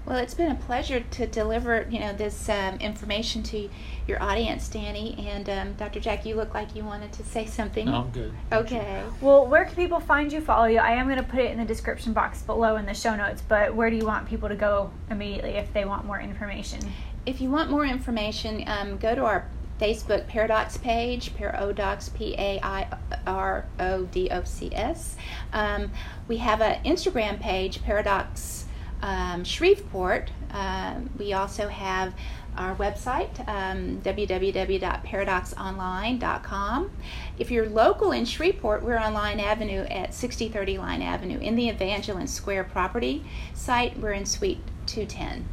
Well, 0.09 0.17
it's 0.17 0.33
been 0.33 0.51
a 0.51 0.55
pleasure 0.55 1.01
to 1.01 1.27
deliver, 1.27 1.85
you 1.87 1.99
know, 1.99 2.13
this 2.13 2.49
um, 2.49 2.77
information 2.77 3.43
to 3.43 3.69
your 4.07 4.21
audience, 4.23 4.67
Danye. 4.67 5.23
And 5.23 5.47
um, 5.47 5.73
Dr. 5.73 5.99
Jack, 5.99 6.25
you 6.25 6.33
look 6.33 6.55
like 6.55 6.75
you 6.75 6.83
wanted 6.83 7.13
to 7.13 7.23
say 7.23 7.45
something. 7.45 7.85
No, 7.85 7.93
I'm 7.93 8.09
good. 8.09 8.33
Okay. 8.51 9.03
Well, 9.21 9.45
where 9.45 9.65
can 9.65 9.75
people 9.75 9.99
find 9.99 10.33
you, 10.33 10.41
follow 10.41 10.65
you? 10.65 10.79
I 10.79 10.93
am 10.93 11.05
going 11.05 11.19
to 11.19 11.23
put 11.23 11.41
it 11.41 11.51
in 11.51 11.59
the 11.59 11.65
description 11.65 12.11
box 12.11 12.41
below 12.41 12.77
in 12.77 12.87
the 12.87 12.93
show 12.95 13.15
notes, 13.15 13.43
but 13.47 13.75
where 13.75 13.91
do 13.91 13.97
you 13.97 14.05
want 14.05 14.27
people 14.27 14.49
to 14.49 14.55
go 14.55 14.89
immediately 15.11 15.51
if 15.51 15.71
they 15.73 15.85
want 15.85 16.05
more 16.05 16.19
information? 16.19 16.79
If 17.27 17.39
you 17.39 17.51
want 17.51 17.69
more 17.69 17.85
information, 17.85 18.63
um, 18.65 18.97
go 18.97 19.13
to 19.13 19.23
our 19.25 19.47
Facebook 19.79 20.25
Pair 20.25 20.45
O' 20.45 20.47
Docs 20.47 20.77
page, 20.77 21.35
Pair 21.35 21.55
O' 21.61 21.71
Docs, 21.71 22.09
P 22.09 22.33
A 22.35 22.59
I 22.63 22.87
R 23.27 23.63
O 23.79 24.05
D 24.05 24.29
O 24.31 24.43
C 24.43 24.71
S. 24.73 25.17
Um, 25.53 25.91
we 26.27 26.37
have 26.37 26.61
an 26.61 26.83
Instagram 26.83 27.39
page, 27.39 27.83
Pair 27.83 27.99
O' 27.99 28.01
Docs 28.01 28.65
um, 29.01 29.43
Shreveport. 29.43 30.29
Uh, 30.51 30.95
we 31.17 31.33
also 31.33 31.67
have 31.67 32.13
our 32.57 32.75
website, 32.75 33.47
um, 33.47 34.01
www.pairodocsonline.com. 34.01 36.91
If 37.37 37.51
you're 37.51 37.69
local 37.69 38.11
in 38.11 38.25
Shreveport, 38.25 38.83
we're 38.83 38.97
on 38.97 39.13
Line 39.13 39.39
Avenue 39.39 39.83
at 39.83 40.13
6030 40.13 40.77
Line 40.77 41.01
Avenue. 41.01 41.39
In 41.39 41.55
the 41.55 41.69
Evangeline 41.69 42.27
Square 42.27 42.65
property 42.65 43.23
site, 43.53 43.97
we're 43.99 44.11
in 44.11 44.25
Suite 44.25 44.59
210. 44.87 45.47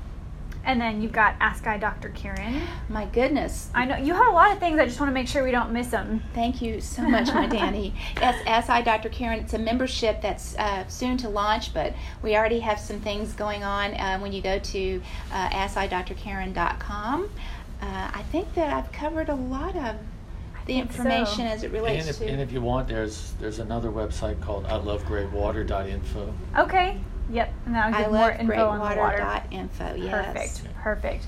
And 0.67 0.81
then 0.81 1.01
you've 1.01 1.13
got 1.13 1.37
Ask 1.39 1.67
I 1.69 1.79
Dr. 1.79 2.09
Karen. 2.09 2.61
My 2.89 3.05
goodness. 3.07 3.71
I 3.73 3.85
know 3.85 3.97
you 3.97 4.15
have 4.15 4.27
a 4.27 4.33
lot 4.33 4.53
of 4.53 4.59
things. 4.59 4.81
I 4.81 4.85
just 4.85 4.99
want 4.99 5.11
to 5.11 5.15
make 5.15 5.29
sure 5.29 5.45
we 5.45 5.53
don't 5.53 5.71
miss 5.71 5.87
them. 5.87 6.23
Thank 6.35 6.61
you 6.61 6.81
so 6.81 7.03
much, 7.03 7.29
my 7.29 7.47
Danye. 7.47 7.93
Yes, 8.21 8.43
Ask 8.47 8.69
I 8.69 8.83
Dr. 8.83 9.09
Karen. 9.09 9.39
It's 9.39 9.55
a 9.55 9.59
membership 9.59 10.21
that's 10.21 10.57
uh, 10.57 10.85
soon 10.89 11.17
to 11.19 11.29
launch, 11.29 11.73
but 11.73 11.95
we 12.21 12.37
already 12.37 12.59
have 12.59 12.81
some 12.81 13.01
things 13.01 13.33
going 13.33 13.63
on 13.63 13.95
uh, 13.95 14.19
when 14.19 14.33
you 14.33 14.43
go 14.43 14.59
to 14.59 15.03
uh, 15.33 15.49
AskIDrKaren.com. 15.51 17.31
Uh, 17.81 18.11
I 18.13 18.25
think 18.33 18.53
that 18.55 18.73
I've 18.73 18.91
covered 18.91 19.29
a 19.29 19.35
lot 19.35 19.77
of 19.77 19.97
the 20.67 20.79
information 20.79 21.39
so. 21.39 21.45
as 21.45 21.63
it 21.63 21.71
relates 21.71 22.07
and 22.07 22.11
if, 22.11 22.19
to. 22.19 22.27
And 22.27 22.41
if 22.41 22.51
you 22.51 22.61
want, 22.61 22.89
there's 22.89 23.35
there's 23.39 23.61
another 23.61 23.91
website 23.91 24.41
called 24.41 24.67
I 24.67 24.77
Love 24.77 25.09
Water.info. 25.33 26.35
Okay. 26.59 26.99
Yep, 27.31 27.53
and 27.67 27.75
that'll 27.75 28.03
give 28.03 28.13
more 28.13 28.31
info 28.31 28.69
on 28.69 28.79
the 28.79 29.01
water. 29.01 29.43
Info, 29.51 29.95
yes. 29.95 30.35
Perfect, 30.35 30.75
perfect. 30.77 31.27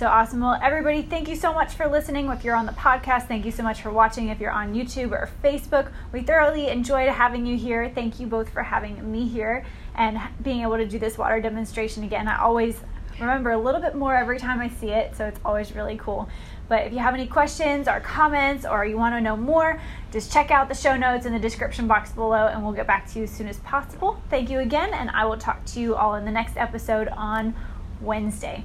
So 0.00 0.06
awesome. 0.06 0.40
Well, 0.40 0.58
everybody, 0.62 1.02
thank 1.02 1.28
you 1.28 1.36
so 1.36 1.52
much 1.52 1.74
for 1.74 1.86
listening. 1.86 2.28
If 2.28 2.42
you're 2.42 2.56
on 2.56 2.64
the 2.64 2.72
podcast, 2.72 3.28
thank 3.28 3.44
you 3.44 3.50
so 3.50 3.62
much 3.62 3.82
for 3.82 3.90
watching. 3.90 4.30
If 4.30 4.40
you're 4.40 4.50
on 4.50 4.74
YouTube 4.74 5.12
or 5.12 5.28
Facebook, 5.44 5.92
we 6.10 6.22
thoroughly 6.22 6.68
enjoyed 6.68 7.10
having 7.10 7.44
you 7.44 7.58
here. 7.58 7.92
Thank 7.94 8.18
you 8.18 8.26
both 8.26 8.48
for 8.48 8.62
having 8.62 9.12
me 9.12 9.28
here 9.28 9.62
and 9.94 10.18
being 10.42 10.62
able 10.62 10.78
to 10.78 10.86
do 10.86 10.98
this 10.98 11.18
water 11.18 11.38
demonstration 11.38 12.02
again. 12.04 12.28
I 12.28 12.40
always 12.40 12.80
remember 13.20 13.50
a 13.50 13.58
little 13.58 13.80
bit 13.80 13.94
more 13.94 14.16
every 14.16 14.38
time 14.38 14.60
I 14.60 14.70
see 14.70 14.88
it, 14.88 15.14
so 15.16 15.26
it's 15.26 15.40
always 15.44 15.74
really 15.74 15.98
cool. 15.98 16.30
But 16.70 16.86
if 16.86 16.92
you 16.92 17.00
have 17.00 17.14
any 17.14 17.26
questions 17.26 17.88
or 17.88 17.98
comments 17.98 18.64
or 18.64 18.84
you 18.84 18.96
want 18.96 19.16
to 19.16 19.20
know 19.20 19.36
more, 19.36 19.80
just 20.12 20.32
check 20.32 20.52
out 20.52 20.68
the 20.68 20.74
show 20.74 20.96
notes 20.96 21.26
in 21.26 21.32
the 21.32 21.38
description 21.40 21.88
box 21.88 22.12
below 22.12 22.46
and 22.46 22.62
we'll 22.62 22.72
get 22.72 22.86
back 22.86 23.10
to 23.10 23.18
you 23.18 23.24
as 23.24 23.30
soon 23.32 23.48
as 23.48 23.58
possible. 23.58 24.22
Thank 24.30 24.50
you 24.50 24.60
again, 24.60 24.94
and 24.94 25.10
I 25.10 25.24
will 25.24 25.36
talk 25.36 25.64
to 25.64 25.80
you 25.80 25.96
all 25.96 26.14
in 26.14 26.24
the 26.24 26.30
next 26.30 26.56
episode 26.56 27.08
on 27.08 27.56
Wednesday. 28.00 28.62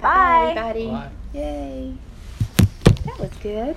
Bye, 0.00 0.54
Bye. 0.54 0.60
everybody. 0.70 0.86
Bye. 0.86 1.10
Yay. 1.34 1.94
That 3.04 3.18
was 3.18 3.30
good. 3.42 3.76